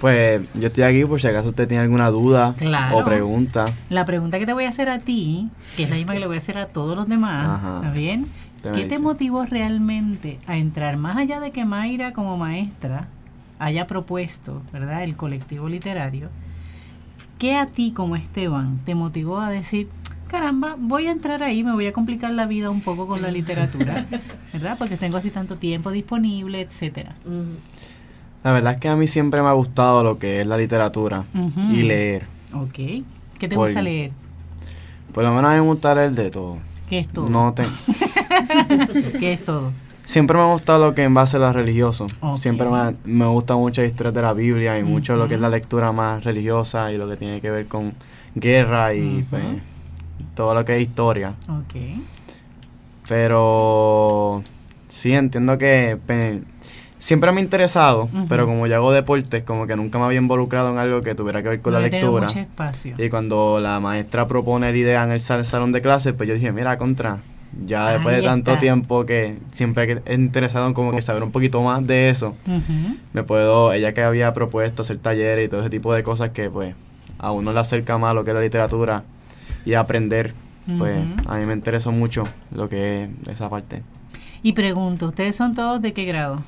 Pues 0.00 0.42
yo 0.54 0.66
estoy 0.66 0.84
aquí 0.84 1.04
por 1.06 1.18
si 1.18 1.28
acaso 1.28 1.48
usted 1.48 1.66
tiene 1.66 1.82
alguna 1.82 2.10
duda 2.10 2.54
Claro. 2.58 2.98
o 2.98 3.04
pregunta. 3.06 3.64
La 3.88 4.04
pregunta 4.04 4.38
que 4.38 4.44
te 4.44 4.52
voy 4.52 4.64
a 4.64 4.68
hacer 4.68 4.90
a 4.90 4.98
ti, 4.98 5.48
que 5.76 5.84
es 5.84 5.88
la 5.90 5.96
misma 5.96 6.12
que 6.12 6.20
le 6.20 6.26
voy 6.26 6.34
a 6.34 6.38
hacer 6.38 6.58
a 6.58 6.66
todos 6.66 6.94
los 6.94 7.08
demás, 7.08 7.58
Ajá. 7.58 7.76
¿está 7.76 7.90
bien? 7.92 8.26
¿Qué 8.74 8.84
te 8.84 8.98
motivó 8.98 9.46
realmente 9.46 10.40
a 10.46 10.58
entrar 10.58 10.98
más 10.98 11.16
allá 11.16 11.40
de 11.40 11.52
que 11.52 11.64
Mayra 11.64 12.12
como 12.12 12.36
maestra 12.36 13.08
haya 13.58 13.86
propuesto, 13.86 14.60
¿verdad?, 14.74 15.04
el 15.04 15.16
colectivo 15.16 15.70
literario? 15.70 16.28
¿Qué 17.38 17.56
a 17.56 17.64
ti 17.64 17.92
como 17.92 18.14
Esteban 18.16 18.78
te 18.84 18.94
motivó 18.94 19.38
a 19.40 19.48
decir, 19.48 19.88
caramba, 20.34 20.74
voy 20.78 21.06
a 21.06 21.12
entrar 21.12 21.42
ahí, 21.42 21.62
me 21.62 21.72
voy 21.72 21.86
a 21.86 21.92
complicar 21.92 22.32
la 22.34 22.46
vida 22.46 22.68
un 22.70 22.80
poco 22.80 23.06
con 23.06 23.22
la 23.22 23.30
literatura, 23.30 24.06
¿verdad? 24.52 24.76
Porque 24.78 24.96
tengo 24.96 25.16
así 25.16 25.30
tanto 25.30 25.56
tiempo 25.56 25.90
disponible, 25.90 26.60
etcétera. 26.60 27.14
La 28.42 28.52
verdad 28.52 28.74
es 28.74 28.80
que 28.80 28.88
a 28.88 28.96
mí 28.96 29.06
siempre 29.06 29.40
me 29.42 29.48
ha 29.48 29.52
gustado 29.52 30.02
lo 30.02 30.18
que 30.18 30.40
es 30.40 30.46
la 30.46 30.56
literatura 30.56 31.24
y 31.70 31.82
leer. 31.82 32.24
Ok. 32.52 32.74
¿Qué 33.38 33.48
te 33.48 33.54
Por- 33.54 33.68
gusta 33.68 33.80
leer? 33.82 34.10
Por 35.12 35.22
lo 35.24 35.32
menos 35.32 35.50
a 35.50 35.54
mí 35.54 35.60
me 35.60 35.66
gusta 35.66 35.94
leer 35.94 36.10
de 36.12 36.30
todo. 36.30 36.58
¿Qué 36.88 36.98
es 36.98 37.08
todo? 37.08 37.28
No 37.28 37.54
te... 37.54 37.64
¿Qué 39.18 39.32
es 39.32 39.44
todo? 39.44 39.72
Siempre 40.04 40.36
me 40.36 40.42
ha 40.42 40.46
gustado 40.52 40.84
lo 40.86 40.94
que 40.94 41.02
en 41.04 41.14
base 41.14 41.36
a 41.36 41.40
lo 41.40 41.52
religioso. 41.52 42.06
Siempre 42.36 42.68
me, 42.68 42.94
me 43.04 43.26
gusta 43.26 43.56
mucho 43.56 43.80
la 43.80 43.86
historia 43.88 44.12
de 44.12 44.20
la 44.20 44.32
Biblia 44.34 44.78
y 44.78 44.82
mucho 44.82 45.16
lo 45.16 45.26
que 45.26 45.36
es 45.36 45.40
la 45.40 45.48
lectura 45.48 45.92
más 45.92 46.24
religiosa 46.24 46.92
y 46.92 46.98
lo 46.98 47.08
que 47.08 47.16
tiene 47.16 47.40
que 47.40 47.50
ver 47.50 47.66
con 47.68 47.94
guerra 48.34 48.92
y 48.94 49.24
pues, 49.30 49.42
todo 50.34 50.54
lo 50.54 50.64
que 50.64 50.76
es 50.76 50.82
historia. 50.82 51.34
Ok. 51.48 51.74
Pero 53.08 54.42
sí, 54.88 55.12
entiendo 55.14 55.58
que 55.58 55.98
pe- 56.06 56.40
siempre 56.98 57.30
me 57.32 57.40
ha 57.40 57.44
interesado, 57.44 58.08
pero 58.28 58.46
como 58.46 58.66
yo 58.66 58.76
hago 58.76 58.92
deportes, 58.92 59.42
como 59.44 59.66
que 59.66 59.76
nunca 59.76 59.98
me 59.98 60.06
había 60.06 60.18
involucrado 60.18 60.70
en 60.70 60.78
algo 60.78 61.02
que 61.02 61.14
tuviera 61.14 61.42
que 61.42 61.48
ver 61.50 61.60
con 61.60 61.74
No 61.74 61.80
la 61.80 61.86
lectura. 61.88 62.26
mucho 62.26 62.38
espacio. 62.38 62.94
Y 62.98 63.08
cuando 63.10 63.60
la 63.60 63.78
maestra 63.80 64.26
propone 64.26 64.70
la 64.72 64.76
idea 64.76 65.04
en 65.04 65.10
el 65.12 65.20
sal- 65.20 65.44
salón 65.44 65.72
de 65.72 65.80
clases, 65.82 66.14
pues 66.14 66.28
yo 66.28 66.34
dije, 66.34 66.50
mira, 66.52 66.78
contra, 66.78 67.18
ya 67.66 67.90
después 67.90 68.16
de 68.16 68.22
tanto 68.22 68.52
está. 68.52 68.60
tiempo 68.60 69.04
que 69.04 69.38
siempre 69.50 70.02
he 70.06 70.14
interesado 70.14 70.66
en 70.66 70.72
como 70.74 70.90
que 70.92 71.02
saber 71.02 71.22
un 71.22 71.30
poquito 71.30 71.60
más 71.62 71.86
de 71.86 72.08
eso, 72.08 72.34
me 73.12 73.22
puedo, 73.22 73.72
ella 73.74 73.92
que 73.92 74.02
había 74.02 74.32
propuesto 74.32 74.82
hacer 74.82 74.96
talleres 74.98 75.46
y 75.46 75.48
todo 75.50 75.60
ese 75.60 75.70
tipo 75.70 75.92
de 75.92 76.02
cosas 76.02 76.30
que 76.30 76.48
pues 76.48 76.74
a 77.18 77.30
uno 77.32 77.52
le 77.52 77.60
acerca 77.60 77.96
más 77.98 78.14
lo 78.14 78.24
que 78.24 78.30
es 78.30 78.34
la 78.34 78.40
literatura 78.40 79.04
y 79.64 79.74
aprender, 79.74 80.34
pues 80.78 81.04
a 81.26 81.36
mí 81.36 81.46
me 81.46 81.54
interesó 81.54 81.92
mucho 81.92 82.24
lo 82.52 82.68
que 82.68 83.04
es 83.04 83.28
esa 83.28 83.48
parte. 83.48 83.82
Y 84.42 84.52
pregunto, 84.52 85.06
¿ustedes 85.08 85.36
son 85.36 85.54
todos 85.54 85.80
de 85.80 85.92
qué 85.92 86.04
grado? 86.04 86.42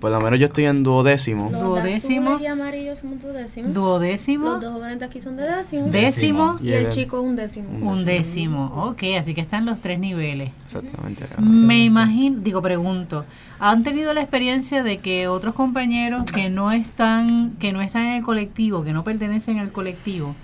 Por 0.00 0.12
lo 0.12 0.20
menos 0.20 0.38
yo 0.38 0.46
estoy 0.46 0.66
en 0.66 0.84
duodécimo. 0.84 1.50
Los 1.50 1.60
Duodécimo. 1.60 2.38
y 2.38 2.46
amarillos 2.46 3.00
somos 3.00 3.20
duodécimo. 3.20 3.68
Duodécimo. 3.70 4.44
Los 4.50 4.60
dos 4.60 4.72
jóvenes 4.74 5.00
de 5.00 5.04
aquí 5.04 5.20
son 5.20 5.36
de 5.36 5.42
décimo. 5.42 5.88
Décimo. 5.88 6.58
Y 6.62 6.70
el 6.70 6.90
chico 6.90 7.20
un 7.20 7.34
décimo. 7.34 7.90
Un 7.90 8.04
décimo. 8.04 8.66
Ok, 8.86 9.02
así 9.18 9.34
que 9.34 9.40
están 9.40 9.66
los 9.66 9.80
tres 9.80 9.98
niveles. 9.98 10.52
Exactamente. 10.66 11.24
Me 11.40 11.84
imagino, 11.84 12.38
digo, 12.40 12.62
pregunto, 12.62 13.24
¿han 13.58 13.82
tenido 13.82 14.14
la 14.14 14.20
experiencia 14.20 14.84
de 14.84 14.98
que 14.98 15.26
otros 15.26 15.54
compañeros 15.54 16.30
que 16.30 16.48
no 16.48 16.70
están, 16.70 17.56
que 17.58 17.72
no 17.72 17.82
están 17.82 18.04
en 18.06 18.12
el 18.18 18.22
colectivo, 18.22 18.84
que 18.84 18.92
no 18.92 19.02
pertenecen 19.02 19.58
al 19.58 19.72
colectivo, 19.72 20.36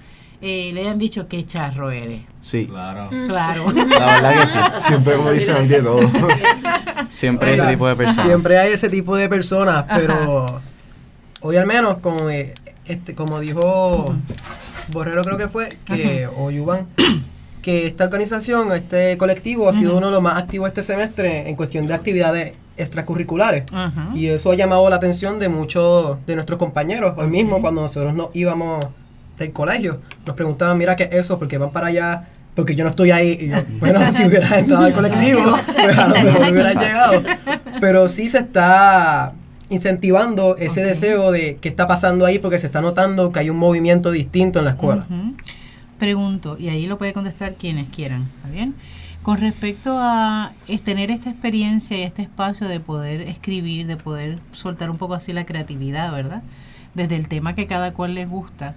eh, 0.46 0.72
le 0.74 0.82
hayan 0.82 0.98
dicho 0.98 1.26
qué 1.26 1.42
charro 1.44 1.90
eres? 1.90 2.22
Sí. 2.42 2.66
Claro. 2.66 3.08
Claro. 3.26 3.64
La 3.72 4.20
verdad 4.20 4.40
que 4.42 4.46
sí. 4.46 4.58
Siempre 4.80 5.14
como 5.14 5.30
de 5.30 5.82
todo. 5.82 6.00
Siempre 7.08 7.50
hay 7.52 7.58
ese 7.58 7.70
tipo 7.70 7.88
de 7.88 7.96
personas. 7.96 8.26
Siempre 8.26 8.58
hay 8.58 8.72
ese 8.74 8.88
tipo 8.90 9.16
de 9.16 9.28
personas, 9.30 9.84
Ajá. 9.88 9.96
pero 9.96 10.46
hoy 11.40 11.56
al 11.56 11.66
menos, 11.66 11.96
como, 11.98 12.28
eh, 12.28 12.52
este, 12.84 13.14
como 13.14 13.40
dijo 13.40 14.04
Borrero 14.92 15.22
creo 15.22 15.38
que 15.38 15.48
fue, 15.48 15.78
que, 15.86 16.28
o 16.36 16.50
Yuban, 16.50 16.88
que 17.62 17.86
esta 17.86 18.04
organización, 18.04 18.70
este 18.72 19.16
colectivo, 19.16 19.70
ha 19.70 19.72
sido 19.72 19.96
uno 19.96 20.08
de 20.08 20.12
los 20.12 20.22
más 20.22 20.36
activos 20.36 20.68
este 20.68 20.82
semestre 20.82 21.48
en 21.48 21.56
cuestión 21.56 21.86
de 21.86 21.94
actividades 21.94 22.52
extracurriculares. 22.76 23.64
Ajá. 23.72 24.10
Y 24.14 24.26
eso 24.26 24.52
ha 24.52 24.56
llamado 24.56 24.90
la 24.90 24.96
atención 24.96 25.38
de 25.38 25.48
muchos 25.48 26.18
de 26.26 26.34
nuestros 26.34 26.58
compañeros. 26.58 27.14
Hoy 27.16 27.28
mismo, 27.28 27.62
cuando 27.62 27.80
nosotros 27.80 28.12
nos 28.12 28.28
íbamos 28.34 28.84
del 29.38 29.52
colegio, 29.52 30.00
nos 30.26 30.36
preguntaban, 30.36 30.78
mira, 30.78 30.96
¿qué 30.96 31.04
es 31.04 31.12
eso? 31.12 31.38
Porque 31.38 31.58
van 31.58 31.70
para 31.70 31.88
allá, 31.88 32.28
porque 32.54 32.74
yo 32.74 32.84
no 32.84 32.90
estoy 32.90 33.10
ahí. 33.10 33.38
Y 33.40 33.48
yo, 33.48 33.56
bueno, 33.80 34.12
si 34.12 34.24
hubieras 34.24 34.52
entrado 34.52 34.84
al 34.84 34.92
colectivo, 34.92 35.56
pues 35.74 35.98
a 35.98 36.08
lo 36.08 36.14
mejor 36.14 36.52
hubieras 36.52 36.74
llegado. 36.76 37.22
Pero 37.80 38.08
sí 38.08 38.28
se 38.28 38.38
está 38.38 39.32
incentivando 39.70 40.56
ese 40.56 40.82
deseo 40.82 41.32
de 41.32 41.58
qué 41.60 41.68
está 41.68 41.86
pasando 41.86 42.26
ahí, 42.26 42.38
porque 42.38 42.58
se 42.58 42.66
está 42.66 42.80
notando 42.80 43.32
que 43.32 43.40
hay 43.40 43.50
un 43.50 43.56
movimiento 43.56 44.10
distinto 44.10 44.58
en 44.58 44.66
la 44.66 44.72
escuela. 44.72 45.06
Pregunto, 45.98 46.56
y 46.58 46.68
ahí 46.68 46.86
lo 46.86 46.98
puede 46.98 47.12
contestar 47.12 47.54
quienes 47.54 47.88
quieran, 47.88 48.28
¿está 48.36 48.50
bien? 48.50 48.74
Con 49.22 49.40
respecto 49.40 49.96
a 49.98 50.52
tener 50.84 51.10
esta 51.10 51.30
experiencia 51.30 51.96
y 51.96 52.02
este 52.02 52.22
espacio 52.22 52.68
de 52.68 52.78
poder 52.78 53.22
escribir, 53.22 53.86
de 53.86 53.96
poder 53.96 54.38
soltar 54.52 54.90
un 54.90 54.98
poco 54.98 55.14
así 55.14 55.32
la 55.32 55.46
creatividad, 55.46 56.12
¿verdad? 56.12 56.42
Desde 56.92 57.16
el 57.16 57.28
tema 57.28 57.54
que 57.54 57.66
cada 57.66 57.92
cual 57.94 58.14
les 58.14 58.28
gusta, 58.28 58.74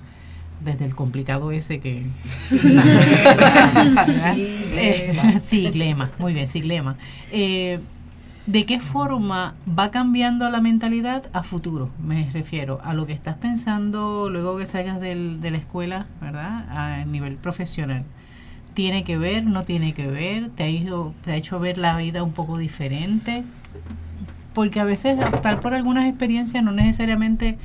desde 0.64 0.86
el 0.86 0.96
complicado 0.96 1.52
ese 1.52 1.80
que... 1.80 2.04
¿verdad? 2.52 4.36
Eh, 4.80 5.40
sí, 5.46 5.70
glema, 5.72 6.12
muy 6.20 6.34
bien, 6.34 6.48
sí, 6.48 6.60
glema. 6.62 6.98
Eh, 7.32 7.80
¿De 8.46 8.66
qué 8.66 8.80
forma 8.80 9.56
va 9.68 9.92
cambiando 9.92 10.50
la 10.50 10.62
mentalidad 10.62 11.24
a 11.34 11.44
futuro? 11.44 11.90
Me 12.02 12.30
refiero 12.32 12.80
a 12.84 12.94
lo 12.94 13.06
que 13.06 13.12
estás 13.14 13.36
pensando 13.38 14.30
luego 14.30 14.58
que 14.58 14.66
salgas 14.66 15.02
del- 15.02 15.42
de 15.42 15.52
la 15.52 15.58
escuela, 15.58 16.06
¿verdad? 16.22 16.66
A 16.70 17.06
nivel 17.06 17.36
profesional. 17.36 18.04
¿Tiene 18.74 19.04
que 19.04 19.18
ver? 19.18 19.44
¿No 19.46 19.64
tiene 19.64 19.94
que 19.94 20.08
ver? 20.08 20.50
¿Te 20.52 20.64
ha, 20.64 20.70
ido, 20.70 21.14
¿Te 21.26 21.32
ha 21.32 21.36
hecho 21.36 21.60
ver 21.60 21.78
la 21.78 21.98
vida 21.98 22.24
un 22.24 22.32
poco 22.32 22.58
diferente? 22.58 23.44
Porque 24.54 24.80
a 24.80 24.86
veces 24.86 25.20
optar 25.20 25.60
por 25.60 25.74
algunas 25.74 26.08
experiencias 26.08 26.64
no 26.64 26.72
necesariamente 26.72 27.58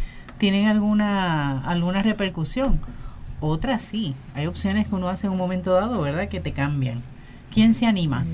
tienen 0.43 0.67
alguna, 0.67 1.61
alguna 1.69 2.03
repercusión. 2.03 2.81
Otras 3.39 3.81
sí. 3.81 4.17
Hay 4.35 4.49
opciones 4.49 4.89
que 4.89 4.95
uno 4.97 5.09
hace 5.09 5.29
en 5.29 5.33
un 5.33 5.39
momento 5.39 5.73
dado, 5.73 6.01
¿verdad? 6.01 6.27
Que 6.29 6.41
te 6.41 6.51
cambian. 6.51 7.01
¿Quién 7.55 7.75
se 7.75 7.87
anima? 7.87 8.25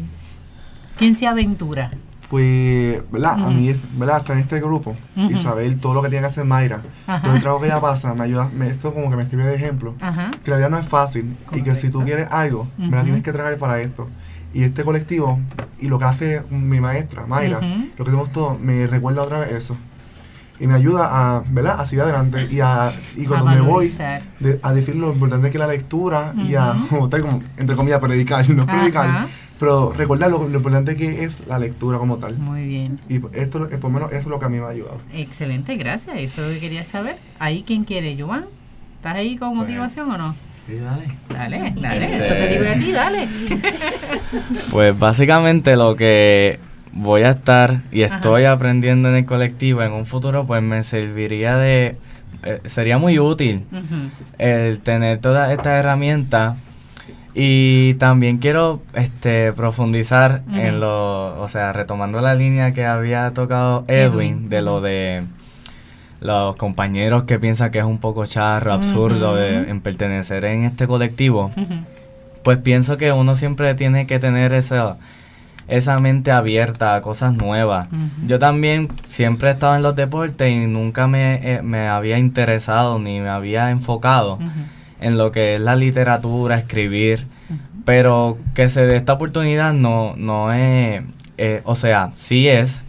¿Quién 0.97 1.15
se 1.17 1.27
aventura? 1.27 1.91
Pues, 2.31 3.03
¿verdad? 3.13 3.33
A 3.45 3.51
mí, 3.51 3.75
¿verdad? 3.99 4.17
Estar 4.21 4.37
en 4.37 4.43
este 4.43 4.59
grupo 4.59 4.97
saber 5.37 5.79
todo 5.81 5.93
lo 5.93 6.01
que 6.03 6.09
tiene 6.09 6.23
que 6.23 6.31
hacer 6.31 6.47
Mayra, 6.47 6.81
Ajá. 7.07 7.21
todo 7.23 7.35
el 7.35 7.43
trabajo 7.43 7.61
que 7.61 7.67
ella 7.69 7.81
pasa, 7.83 8.15
me 8.15 8.25
ayuda, 8.25 8.49
me- 8.55 8.69
esto 8.69 8.95
como 8.95 9.11
que 9.11 9.17
me 9.17 9.27
sirve 9.27 9.45
de 9.47 9.55
ejemplo. 9.57 9.95
Ajá. 10.01 10.31
Que 10.43 10.51
la 10.51 10.57
vida 10.57 10.71
no 10.71 10.79
es 10.79 10.87
fácil 10.89 11.37
y 11.53 11.61
que 11.61 11.75
si 11.75 11.91
tú 11.91 12.03
quieres 12.05 12.27
algo, 12.31 12.69
me 12.79 12.97
la 12.97 13.03
tienes 13.05 13.23
que 13.23 13.33
trabajar 13.33 13.59
para 13.59 13.83
esto. 13.83 14.09
Y 14.55 14.63
este 14.63 14.83
colectivo 14.83 15.39
y 15.79 15.89
lo 15.89 15.99
que 15.99 16.05
hace 16.07 16.43
mi 16.49 16.81
maestra, 16.81 17.27
Mayra, 17.27 17.61
lo 17.61 17.97
que 17.99 18.05
tenemos 18.11 18.33
todos, 18.33 18.59
me 18.59 18.87
recuerda 18.87 19.21
otra 19.25 19.41
vez 19.41 19.53
eso. 19.53 19.77
Y 20.61 20.67
me 20.67 20.75
ayuda 20.75 21.09
a, 21.37 21.43
¿verdad? 21.49 21.81
A 21.81 21.85
seguir 21.85 22.03
adelante 22.03 22.49
y, 22.51 22.61
a, 22.61 22.93
y 23.17 23.25
A 23.27 23.29
cuando 23.29 23.51
me 23.51 23.61
voy, 23.61 23.89
de- 24.41 24.59
a 24.63 24.73
decir 24.73 24.97
lo 24.97 25.13
importante 25.13 25.51
que 25.51 25.57
es 25.57 25.61
la 25.61 25.69
lectura 25.69 26.35
y 26.37 26.55
a, 26.57 26.75
como 26.89 27.09
tal, 27.09 27.21
como, 27.23 27.43
entre 27.57 27.77
comillas, 27.77 28.01
predicar, 28.01 28.49
no 28.55 28.65
Ajá. 28.65 28.73
predicar, 28.79 29.27
pero 29.61 29.93
recordar 29.97 30.31
lo, 30.31 30.49
lo 30.49 30.57
importante 30.57 30.97
que 30.97 31.23
es 31.25 31.47
la 31.47 31.59
lectura 31.61 31.99
como 31.99 32.17
tal. 32.17 32.37
Muy 32.39 32.67
bien. 32.67 32.99
Y 33.09 33.21
esto, 33.39 33.69
por 33.69 33.85
lo 33.85 33.91
menos, 33.91 34.11
eso 34.11 34.21
es 34.23 34.27
lo 34.27 34.39
que 34.41 34.45
a 34.47 34.49
mí 34.49 34.59
me 34.59 34.65
ha 34.67 34.71
ayudado. 34.71 34.99
Excelente, 35.13 35.77
gracias. 35.77 36.17
Eso 36.19 36.43
es 36.43 36.49
lo 36.49 36.55
que 36.55 36.61
quería 36.61 36.85
saber. 36.85 37.19
Ahí, 37.39 37.63
¿quién 37.65 37.85
quiere? 37.85 38.17
¿Joan? 38.21 38.47
¿Estás 38.97 39.15
ahí 39.15 39.37
con 39.37 39.57
motivación 39.57 40.11
o 40.11 40.19
no? 40.19 40.35
Sí, 40.67 40.75
dale. 40.75 41.07
Dale, 41.31 41.73
dale. 41.81 42.17
Eso 42.21 42.35
te 42.35 42.49
digo 42.49 42.65
a 42.69 42.75
ti, 42.75 42.91
dale. 42.93 43.29
Pues 44.71 44.99
básicamente 44.99 45.77
lo 45.77 45.95
que 45.97 46.59
voy 46.93 47.23
a 47.23 47.31
estar 47.31 47.83
y 47.93 48.03
Ajá. 48.03 48.17
estoy 48.17 48.45
aprendiendo 48.45 49.09
en 49.09 49.15
el 49.17 49.25
colectivo 49.27 49.83
en 49.83 49.93
un 49.93 50.07
futuro 50.07 50.47
pues 50.47 50.63
me 50.63 50.83
serviría 50.83 51.57
de 51.57 51.97
eh, 52.45 52.61
sería 52.67 52.99
muy 52.99 53.19
útil 53.19 53.65
el 54.39 54.81
tener 54.81 55.19
todas 55.19 55.51
estas 55.51 55.81
herramientas. 55.81 56.57
Y 57.35 57.95
también 57.95 58.39
quiero 58.39 58.83
este 58.95 59.53
profundizar 59.53 60.41
en 60.53 60.81
lo 60.81 61.41
o 61.41 61.47
sea 61.49 61.73
retomando 61.73 62.21
la 62.21 62.35
línea 62.35 62.73
que 62.73 62.85
había 62.85 63.31
tocado 63.33 63.85
Edwin, 63.87 64.09
Edwin, 64.39 64.49
de 64.49 64.63
lo 64.63 64.81
de 64.81 65.23
los 66.21 66.57
compañeros 66.57 67.25
que 67.25 67.39
piensan 67.39 67.71
que 67.71 67.79
es 67.79 67.85
un 67.85 67.99
poco 67.99 68.27
charro 68.27 68.73
absurdo 68.73 69.37
de- 69.37 69.61
Ujú. 69.63 69.71
en 69.71 69.81
pertenecer 69.83 70.45
en 70.47 70.65
este 70.65 70.89
colectivo. 70.89 71.53
Pues 72.43 72.59
pienso 72.59 72.97
que 72.97 73.13
uno 73.13 73.37
siempre 73.37 73.73
tiene 73.77 74.07
que 74.09 74.19
tener 74.19 74.53
esa, 74.53 74.97
esa 75.69 75.97
mente 75.99 76.33
abierta 76.33 76.95
a 76.95 77.01
cosas 77.03 77.35
nuevas. 77.35 77.89
Yo 78.27 78.39
también 78.39 78.89
siempre 79.09 79.51
he 79.51 79.53
estado 79.53 79.77
en 79.77 79.83
los 79.83 79.95
deportes 79.95 80.51
y 80.51 80.67
nunca 80.67 81.07
me, 81.07 81.57
eh, 81.57 81.63
me 81.63 81.89
había 81.89 82.19
interesado 82.19 82.99
ni 82.99 83.21
me 83.21 83.29
había 83.29 83.71
enfocado 83.71 84.39
en 85.01 85.17
lo 85.19 85.31
que 85.31 85.55
es 85.57 85.61
la 85.61 85.77
literatura, 85.77 86.57
escribir, 86.59 87.27
pero 87.85 88.39
que 88.55 88.69
se 88.69 88.85
dé 88.87 88.97
esta 88.97 89.13
oportunidad 89.15 89.73
no, 89.73 90.15
no 90.17 90.53
es, 90.53 91.03
eh, 91.37 91.61
o 91.65 91.75
sea, 91.75 92.11
sí 92.13 92.49
es, 92.49 92.85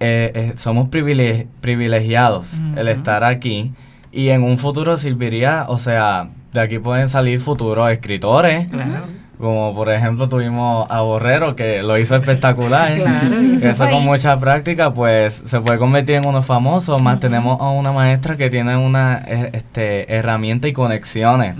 eh, 0.00 0.30
eh, 0.34 0.52
somos 0.56 0.88
privile- 0.88 1.46
privilegiados 1.60 2.54
el 2.76 2.88
estar 2.88 3.24
aquí 3.24 3.72
y 4.12 4.28
en 4.28 4.42
un 4.44 4.56
futuro 4.56 4.96
serviría, 4.96 5.66
o 5.68 5.78
sea, 5.78 6.28
de 6.52 6.60
aquí 6.60 6.78
pueden 6.78 7.08
salir 7.08 7.40
futuros 7.40 7.90
escritores, 7.90 8.70
Claro. 8.70 9.04
Como 9.38 9.72
por 9.74 9.88
ejemplo 9.90 10.28
tuvimos 10.28 10.86
a 10.90 11.00
Borrero 11.00 11.54
que 11.54 11.82
lo 11.82 11.96
hizo 11.98 12.16
espectacular. 12.16 12.92
Claro, 12.98 13.36
eso 13.72 13.88
con 13.88 14.04
mucha 14.04 14.38
práctica 14.38 14.92
pues 14.92 15.42
se 15.46 15.60
puede 15.60 15.78
convertir 15.78 16.16
en 16.16 16.26
uno 16.26 16.42
famoso, 16.42 16.98
más 16.98 17.20
tenemos 17.20 17.60
a 17.60 17.70
una 17.70 17.92
maestra 17.92 18.36
que 18.36 18.50
tiene 18.50 18.76
una 18.76 19.22
eh, 19.26 19.50
este, 19.52 20.12
herramienta 20.12 20.66
y 20.68 20.72
conexiones. 20.72 21.54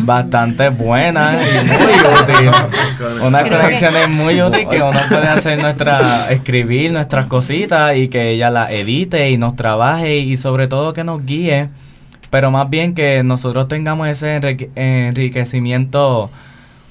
Bastante 0.00 0.68
buenas 0.70 1.36
y 1.46 1.64
muy 1.66 1.92
útil. 2.22 2.50
Unas 3.26 3.42
conexiones. 3.48 4.08
muy 4.08 4.40
útiles 4.42 4.68
que 4.68 4.82
uno 4.82 4.98
puede 5.08 5.28
hacer 5.28 5.60
nuestra, 5.60 6.30
escribir 6.30 6.92
nuestras 6.92 7.26
cositas 7.26 7.96
y 7.96 8.08
que 8.08 8.30
ella 8.30 8.50
las 8.50 8.70
edite 8.72 9.30
y 9.30 9.38
nos 9.38 9.56
trabaje 9.56 10.16
y 10.18 10.36
sobre 10.36 10.68
todo 10.68 10.92
que 10.92 11.04
nos 11.04 11.24
guíe, 11.24 11.68
pero 12.30 12.50
más 12.50 12.68
bien 12.70 12.94
que 12.94 13.22
nosotros 13.22 13.68
tengamos 13.68 14.08
ese 14.08 14.36
enrique- 14.36 14.70
enriquecimiento 14.76 16.30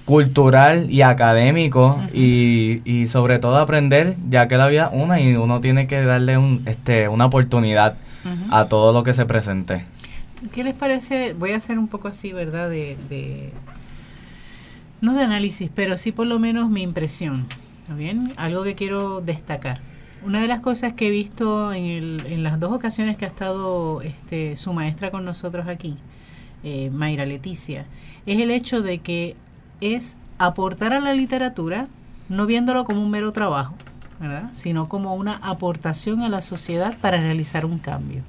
cultural 0.05 0.89
y 0.89 1.01
académico 1.03 1.99
y, 2.13 2.81
y 2.85 3.07
sobre 3.07 3.39
todo 3.39 3.57
aprender 3.57 4.15
ya 4.29 4.47
que 4.47 4.57
la 4.57 4.67
vida 4.67 4.89
una 4.91 5.19
y 5.21 5.35
uno 5.35 5.61
tiene 5.61 5.87
que 5.87 6.01
darle 6.03 6.37
un, 6.37 6.63
este, 6.65 7.07
una 7.07 7.25
oportunidad 7.25 7.95
a 8.51 8.65
todo 8.65 8.93
lo 8.93 9.03
que 9.03 9.13
se 9.13 9.25
presente. 9.25 9.85
¿Qué 10.51 10.63
les 10.63 10.75
parece? 10.75 11.33
Voy 11.33 11.51
a 11.51 11.55
hacer 11.57 11.77
un 11.79 11.87
poco 11.87 12.07
así, 12.07 12.33
¿verdad? 12.33 12.69
De, 12.69 12.97
de- 13.09 13.51
no 15.01 15.13
de 15.15 15.23
análisis, 15.23 15.69
pero 15.73 15.97
sí 15.97 16.11
por 16.11 16.27
lo 16.27 16.37
menos 16.39 16.69
mi 16.69 16.81
impresión. 16.83 17.45
¿Está 17.83 17.95
bien? 17.95 18.33
Algo 18.37 18.63
que 18.63 18.75
quiero 18.75 19.21
destacar. 19.21 19.79
Una 20.23 20.39
de 20.39 20.47
las 20.47 20.59
cosas 20.59 20.93
que 20.93 21.07
he 21.07 21.09
visto 21.11 21.73
en, 21.73 21.85
el- 21.85 22.25
en 22.27 22.43
las 22.43 22.59
dos 22.59 22.71
ocasiones 22.71 23.17
que 23.17 23.25
ha 23.25 23.27
estado 23.29 24.01
este, 24.03 24.55
su 24.57 24.73
maestra 24.73 25.09
con 25.09 25.25
nosotros 25.25 25.67
aquí, 25.67 25.95
eh, 26.63 26.91
Mayra 26.93 27.25
Leticia, 27.25 27.85
es 28.27 28.39
el 28.39 28.51
hecho 28.51 28.81
de 28.83 28.99
que 28.99 29.35
es 29.81 30.17
aportar 30.37 30.93
a 30.93 31.01
la 31.01 31.13
literatura, 31.13 31.87
no 32.29 32.45
viéndolo 32.45 32.85
como 32.85 33.03
un 33.03 33.11
mero 33.11 33.31
trabajo, 33.31 33.75
¿verdad? 34.19 34.49
Sino 34.53 34.87
como 34.87 35.15
una 35.15 35.35
aportación 35.37 36.21
a 36.21 36.29
la 36.29 36.41
sociedad 36.41 36.97
para 36.99 37.17
realizar 37.17 37.65
un 37.65 37.79
cambio. 37.79 38.21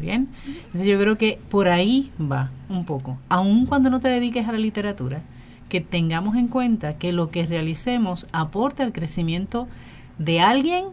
Bien, 0.00 0.28
entonces 0.46 0.86
yo 0.86 0.98
creo 0.98 1.16
que 1.16 1.38
por 1.50 1.68
ahí 1.68 2.10
va 2.20 2.50
un 2.68 2.84
poco. 2.84 3.16
Aun 3.28 3.64
cuando 3.64 3.90
no 3.90 4.00
te 4.00 4.08
dediques 4.08 4.46
a 4.48 4.52
la 4.52 4.58
literatura, 4.58 5.22
que 5.68 5.80
tengamos 5.80 6.36
en 6.36 6.48
cuenta 6.48 6.98
que 6.98 7.12
lo 7.12 7.30
que 7.30 7.46
realicemos 7.46 8.26
aporte 8.32 8.82
al 8.82 8.92
crecimiento 8.92 9.68
de 10.18 10.40
alguien 10.40 10.84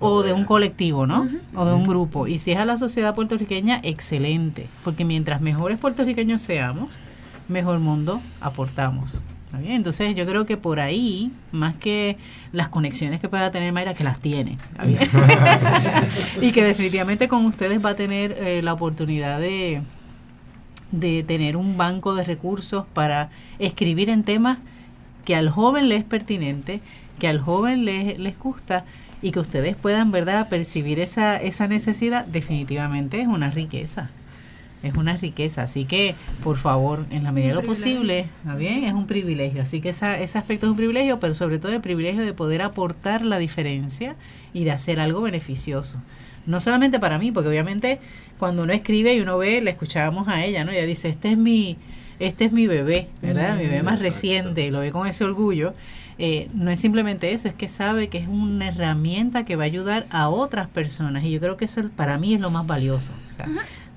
o 0.00 0.22
de 0.22 0.32
un 0.32 0.44
colectivo, 0.44 1.06
¿no? 1.06 1.26
O 1.54 1.64
de 1.64 1.74
un 1.74 1.86
grupo. 1.86 2.26
Y 2.26 2.38
si 2.38 2.52
es 2.52 2.58
a 2.58 2.64
la 2.64 2.76
sociedad 2.76 3.14
puertorriqueña, 3.14 3.80
excelente, 3.82 4.68
porque 4.84 5.04
mientras 5.04 5.40
mejores 5.40 5.78
puertorriqueños 5.78 6.40
seamos, 6.40 6.98
mejor 7.48 7.78
mundo 7.78 8.20
aportamos. 8.40 9.16
¿Está 9.46 9.58
bien? 9.58 9.72
Entonces 9.72 10.14
yo 10.14 10.26
creo 10.26 10.44
que 10.44 10.58
por 10.58 10.78
ahí, 10.78 11.32
más 11.52 11.74
que 11.76 12.18
las 12.52 12.68
conexiones 12.68 13.18
que 13.20 13.30
pueda 13.30 13.50
tener 13.50 13.72
Mayra, 13.72 13.94
que 13.94 14.04
las 14.04 14.20
tiene, 14.20 14.58
¿está 14.72 14.84
bien? 14.84 14.98
y 16.42 16.52
que 16.52 16.62
definitivamente 16.62 17.28
con 17.28 17.46
ustedes 17.46 17.82
va 17.82 17.90
a 17.90 17.96
tener 17.96 18.32
eh, 18.32 18.60
la 18.62 18.74
oportunidad 18.74 19.40
de, 19.40 19.80
de 20.92 21.22
tener 21.22 21.56
un 21.56 21.78
banco 21.78 22.14
de 22.14 22.24
recursos 22.24 22.84
para 22.92 23.30
escribir 23.58 24.10
en 24.10 24.22
temas 24.22 24.58
que 25.24 25.34
al 25.34 25.48
joven 25.48 25.88
le 25.88 25.96
es 25.96 26.04
pertinente, 26.04 26.80
que 27.18 27.28
al 27.28 27.40
joven 27.40 27.86
le- 27.86 28.18
les 28.18 28.38
gusta 28.38 28.84
y 29.22 29.30
que 29.32 29.40
ustedes 29.40 29.76
puedan, 29.76 30.10
¿verdad?, 30.10 30.48
percibir 30.50 31.00
esa, 31.00 31.36
esa 31.36 31.66
necesidad, 31.68 32.26
definitivamente 32.26 33.20
es 33.20 33.26
una 33.28 33.50
riqueza. 33.50 34.10
Es 34.82 34.94
una 34.94 35.16
riqueza, 35.16 35.62
así 35.62 35.84
que 35.84 36.14
por 36.44 36.56
favor, 36.56 37.04
en 37.10 37.24
la 37.24 37.32
medida 37.32 37.48
de 37.48 37.54
lo 37.54 37.62
posible, 37.62 38.28
¿está 38.42 38.54
bien? 38.54 38.84
Es 38.84 38.94
un 38.94 39.06
privilegio, 39.06 39.62
así 39.62 39.80
que 39.80 39.88
esa, 39.88 40.18
ese 40.18 40.38
aspecto 40.38 40.66
es 40.66 40.70
un 40.70 40.76
privilegio, 40.76 41.18
pero 41.18 41.34
sobre 41.34 41.58
todo 41.58 41.72
el 41.72 41.80
privilegio 41.80 42.22
de 42.22 42.32
poder 42.32 42.62
aportar 42.62 43.24
la 43.24 43.38
diferencia 43.38 44.14
y 44.54 44.64
de 44.64 44.70
hacer 44.70 45.00
algo 45.00 45.20
beneficioso. 45.22 46.00
No 46.46 46.60
solamente 46.60 47.00
para 47.00 47.18
mí, 47.18 47.32
porque 47.32 47.48
obviamente 47.48 47.98
cuando 48.38 48.62
uno 48.62 48.72
escribe 48.72 49.14
y 49.14 49.20
uno 49.20 49.36
ve, 49.36 49.60
le 49.60 49.70
escuchábamos 49.70 50.28
a 50.28 50.44
ella, 50.44 50.64
¿no? 50.64 50.70
Ella 50.70 50.86
dice, 50.86 51.08
este 51.08 51.32
es 51.32 51.36
mi, 51.36 51.76
este 52.20 52.44
es 52.46 52.52
mi 52.52 52.66
bebé, 52.66 53.08
¿verdad? 53.20 53.56
mi 53.56 53.64
bebé 53.64 53.82
más 53.82 54.00
reciente, 54.00 54.64
y 54.64 54.70
lo 54.70 54.80
ve 54.80 54.90
con 54.90 55.06
ese 55.06 55.24
orgullo. 55.24 55.74
Eh, 56.20 56.48
no 56.52 56.70
es 56.70 56.80
simplemente 56.80 57.32
eso, 57.32 57.48
es 57.48 57.54
que 57.54 57.68
sabe 57.68 58.08
que 58.08 58.18
es 58.18 58.26
una 58.26 58.68
herramienta 58.68 59.44
que 59.44 59.54
va 59.54 59.62
a 59.62 59.66
ayudar 59.66 60.06
a 60.10 60.28
otras 60.28 60.66
personas 60.68 61.22
y 61.22 61.30
yo 61.30 61.38
creo 61.38 61.56
que 61.56 61.66
eso 61.66 61.80
para 61.94 62.18
mí 62.18 62.34
es 62.34 62.40
lo 62.40 62.50
más 62.50 62.66
valioso. 62.66 63.12
O 63.28 63.30
sea, 63.30 63.46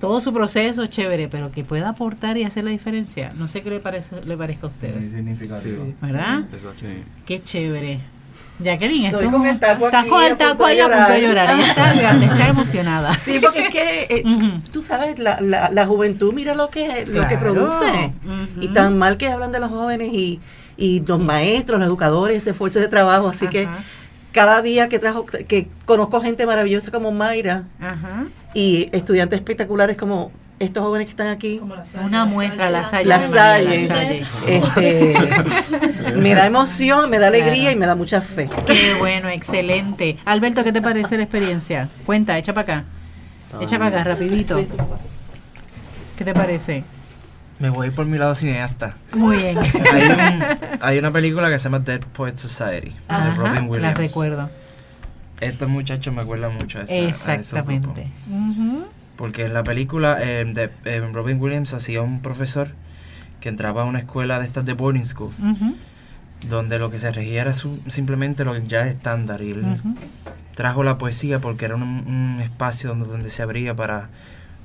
todo 0.02 0.20
su 0.20 0.34
proceso 0.34 0.84
es 0.84 0.90
chévere, 0.90 1.30
pero 1.30 1.52
que 1.52 1.64
pueda 1.64 1.90
aportar 1.90 2.36
y 2.38 2.44
hacer 2.44 2.66
la 2.66 2.72
diferencia. 2.72 3.32
No 3.38 3.48
sé 3.48 3.62
qué 3.62 3.70
le, 3.70 3.80
parece, 3.80 4.20
le 4.26 4.36
parezca 4.36 4.68
a 4.68 4.70
ustedes. 4.72 5.12
significativo. 5.12 5.94
¿Verdad? 6.02 6.40
Exacto. 6.52 6.86
Qué 7.26 7.40
chévere. 7.42 8.00
Jacqueline, 8.60 9.06
Estoy 9.08 9.26
esto 9.26 9.38
con 9.38 9.48
el 9.48 9.60
taco 9.60 9.86
estás 9.88 10.06
con 10.06 10.24
el 10.24 10.38
taco 10.38 10.66
ahí 10.66 10.80
a 10.80 10.88
punto 10.88 11.12
de 11.14 11.22
llorar. 11.22 11.56
Ella 11.58 11.68
está, 11.68 11.86
fíjate, 11.94 12.26
está 12.26 12.48
emocionada. 12.50 13.16
Sí, 13.16 13.40
porque 13.42 13.60
es 13.64 13.70
que 13.70 14.08
eh, 14.10 14.24
tú 14.72 14.82
sabes, 14.82 15.18
la, 15.18 15.40
la, 15.42 15.72
la 15.72 15.86
juventud 15.88 16.32
mira 16.34 16.54
lo 16.54 16.70
que, 16.70 17.06
lo 17.08 17.22
que 17.22 17.38
Claro. 17.38 17.40
produce. 17.40 18.12
Y 18.60 18.68
tan 18.70 18.98
mal 19.00 19.18
que 19.18 19.30
hablan 19.30 19.52
de 19.52 19.60
los 19.60 19.72
jóvenes 19.72 20.10
y, 20.14 20.40
y 20.78 21.00
los 21.00 21.20
maestros, 21.20 21.80
los 21.80 21.88
educadores, 21.88 22.38
ese 22.38 22.52
esfuerzo 22.52 22.80
de 22.80 22.88
trabajo. 22.88 23.30
Así 23.30 23.48
que 23.48 23.68
cada 24.32 24.62
día 24.62 24.90
que 24.90 25.00
trajo, 25.00 25.26
que 25.26 25.68
conozco 25.86 26.22
gente 26.22 26.46
maravillosa 26.46 26.92
como 26.92 27.12
Mayra 27.12 27.64
Ajá. 27.80 28.26
y 28.54 28.90
estudiantes 28.92 29.38
espectaculares 29.40 29.98
como 29.98 30.32
estos 30.60 30.84
jóvenes 30.84 31.08
que 31.08 31.12
están 31.12 31.28
aquí. 31.28 31.60
Una 32.06 32.26
muestra, 32.26 32.70
la 32.70 32.84
Salle. 32.84 33.06
La 33.06 33.18
María, 33.18 33.34
Salle. 33.34 33.88
La 33.88 33.96
Salle. 33.96 34.26
Este, 34.48 36.12
me 36.16 36.36
da 36.36 36.46
emoción, 36.46 37.10
me 37.10 37.18
da 37.18 37.28
alegría 37.28 37.72
y 37.72 37.76
me 37.76 37.88
da 37.88 37.96
mucha 37.96 38.22
fe. 38.22 38.48
Qué 38.68 38.94
bueno, 39.00 39.30
excelente. 39.30 40.18
Alberto, 40.24 40.64
¿qué 40.64 40.72
te 40.72 40.82
parece 40.82 41.18
la 41.18 41.24
experiencia? 41.24 41.90
Cuenta, 42.06 42.38
echa 42.38 42.54
para 42.54 42.80
acá. 42.80 42.86
Echa 43.60 43.80
para 43.80 44.02
acá, 44.02 44.04
rapidito. 44.04 44.64
¿Qué 46.18 46.24
te 46.24 46.34
parece? 46.34 46.84
Me 47.62 47.70
voy 47.70 47.92
por 47.92 48.06
mi 48.08 48.18
lado 48.18 48.34
cineasta. 48.36 48.98
Muy 49.14 49.38
bien. 49.38 49.58
Hay, 49.60 50.08
un- 50.10 50.44
hay 50.82 50.98
una 51.00 51.12
película 51.12 51.50
que 51.50 51.60
se 51.60 51.66
llama 51.66 51.80
Dead 51.80 52.02
Poet 52.02 52.36
Society 52.38 52.94
Ajá, 53.08 53.26
de 53.30 53.36
Robin 53.36 53.54
la 53.56 53.62
Williams. 53.70 53.98
recuerdo. 53.98 54.50
Estos 55.40 55.70
muchachos 55.70 56.14
me 56.14 56.22
acuerdan 56.22 56.56
mucho 56.56 56.80
a, 56.80 56.82
esa, 56.84 56.94
a 56.94 57.36
Exactamente. 57.36 58.08
Porque 59.16 59.46
en 59.46 59.54
la 59.54 59.64
película 59.64 60.18
eh, 60.22 60.44
de, 60.46 60.70
eh, 60.86 61.08
Robin 61.14 61.40
Williams 61.40 61.74
hacía 61.74 62.02
un 62.02 62.22
profesor 62.22 62.70
que 63.40 63.50
entraba 63.50 63.84
a 63.84 63.86
una 63.86 64.00
escuela 64.00 64.40
de 64.40 64.46
estas 64.46 64.66
de 64.66 64.74
boarding 64.74 65.06
schools, 65.06 65.38
donde 66.48 66.80
lo 66.80 66.90
que 66.90 66.98
se 66.98 67.12
regía 67.12 67.42
era 67.42 67.54
su- 67.54 67.80
simplemente 67.88 68.44
lo 68.44 68.58
ya 68.58 68.82
es 68.88 68.96
estándar. 68.96 69.42
Y 69.44 69.52
él 69.52 69.64
trajo 70.56 70.84
la 70.84 70.98
poesía 70.98 71.40
porque 71.40 71.66
era 71.66 71.76
un, 71.76 71.84
un 71.84 72.40
espacio 72.42 72.90
donde, 72.90 73.06
donde 73.08 73.30
se 73.30 73.42
abría 73.44 73.76
para 73.76 74.10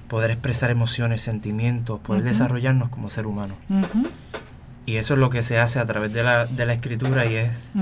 poder 0.09 0.31
expresar 0.31 0.71
emociones, 0.71 1.23
sentimientos, 1.23 2.01
poder 2.01 2.23
desarrollarnos 2.23 2.89
como 2.89 3.09
ser 3.11 3.27
humano. 3.27 3.55
Y 4.87 4.97
eso 4.97 5.15
es 5.15 5.21
lo 5.21 5.31
que 5.31 5.43
se 5.43 5.59
hace 5.59 5.79
a 5.79 5.87
través 5.87 6.13
de 6.13 6.23
la, 6.23 6.47
de 6.47 6.65
la 6.65 6.73
escritura 6.75 7.27
y 7.27 7.35
es 7.37 7.73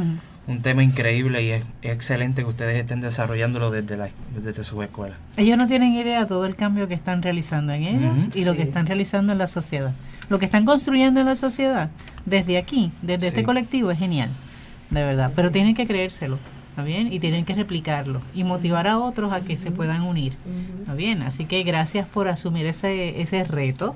un 0.46 0.60
tema 0.62 0.82
increíble 0.82 1.42
y 1.42 1.50
es, 1.50 1.64
es 1.82 1.92
excelente 1.92 2.42
que 2.42 2.48
ustedes 2.48 2.78
estén 2.78 3.00
desarrollándolo 3.00 3.70
desde, 3.70 3.96
la, 3.96 4.08
desde 4.34 4.64
su 4.64 4.82
escuela. 4.82 5.16
Ellos 5.36 5.56
no 5.56 5.66
tienen 5.66 5.94
idea 5.94 6.20
de 6.20 6.26
todo 6.26 6.46
el 6.46 6.56
cambio 6.56 6.88
que 6.88 6.94
están 6.94 7.22
realizando 7.22 7.72
en 7.72 7.82
ellos 7.84 8.30
y 8.34 8.44
lo 8.44 8.54
que 8.54 8.62
están 8.62 8.86
realizando 8.86 9.32
en 9.32 9.38
la 9.38 9.46
sociedad. 9.46 9.92
Lo 10.28 10.38
que 10.38 10.46
están 10.46 10.64
construyendo 10.64 11.20
en 11.20 11.26
la 11.26 11.36
sociedad 11.36 11.90
desde 12.24 12.56
aquí, 12.56 12.90
desde 13.02 13.28
este 13.28 13.42
colectivo, 13.42 13.90
es 13.90 13.98
genial, 13.98 14.30
de 14.90 15.04
verdad. 15.04 15.32
Pero 15.36 15.50
tienen 15.50 15.74
que 15.74 15.86
creérselo, 15.86 16.38
¿está 16.74 16.82
bien? 16.82 17.12
Y 17.12 17.20
tienen 17.20 17.44
que 17.44 17.54
replicarlo 17.54 18.20
y 18.34 18.42
motivar 18.42 18.88
a 18.88 18.98
otros 18.98 19.32
a 19.32 19.42
que 19.42 19.56
se 19.56 19.70
puedan 19.70 20.02
unir, 20.02 20.32
¿está 20.76 20.92
bien? 20.92 21.22
Así 21.22 21.44
que 21.44 21.62
gracias 21.62 22.04
por 22.04 22.26
asumir 22.26 22.66
ese, 22.66 23.22
ese 23.22 23.44
reto. 23.44 23.94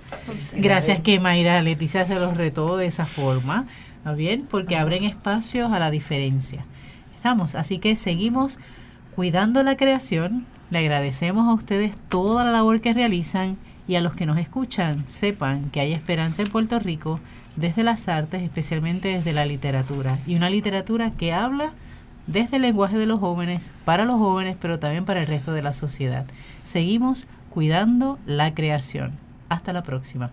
Gracias 0.55 1.01
que 1.01 1.19
Mayra 1.19 1.61
Leticia 1.61 2.05
se 2.05 2.15
los 2.15 2.37
retó 2.37 2.77
de 2.77 2.87
esa 2.87 3.05
forma, 3.05 3.67
¿está 3.97 4.13
bien? 4.13 4.47
Porque 4.49 4.77
abren 4.77 5.03
espacios 5.03 5.73
a 5.73 5.81
la 5.81 5.91
diferencia. 5.91 6.65
Estamos, 7.17 7.57
así 7.57 7.81
que 7.81 7.97
seguimos 7.97 8.61
cuidando 9.17 9.65
la 9.65 9.77
creación. 9.77 10.47
Le 10.71 10.79
agradecemos 10.79 11.49
a 11.49 11.55
ustedes 11.55 11.97
toda 12.09 12.45
la 12.45 12.53
labor 12.53 12.81
que 12.81 12.95
realizan 12.95 13.57
y 13.89 13.97
a 13.97 14.01
los 14.01 14.15
que 14.15 14.25
nos 14.25 14.39
escuchan 14.39 15.05
sepan 15.09 15.71
que 15.71 15.81
hay 15.81 15.95
esperanza 15.95 16.43
en 16.43 16.49
Puerto 16.49 16.79
Rico 16.79 17.19
desde 17.57 17.83
las 17.83 18.07
artes, 18.07 18.41
especialmente 18.43 19.09
desde 19.09 19.33
la 19.33 19.47
literatura. 19.47 20.17
Y 20.29 20.37
una 20.37 20.49
literatura 20.49 21.11
que 21.11 21.33
habla 21.33 21.73
desde 22.29 22.57
el 22.57 22.63
lenguaje 22.63 22.97
de 22.97 23.07
los 23.07 23.19
jóvenes, 23.19 23.73
para 23.85 24.05
los 24.05 24.19
jóvenes, 24.19 24.57
pero 24.61 24.79
también 24.79 25.05
para 25.05 25.21
el 25.21 25.27
resto 25.27 25.53
de 25.53 25.63
la 25.63 25.73
sociedad. 25.73 26.27
Seguimos 26.63 27.27
cuidando 27.51 28.19
la 28.27 28.55
creación. 28.55 29.13
Hasta 29.49 29.73
la 29.73 29.83
próxima. 29.83 30.31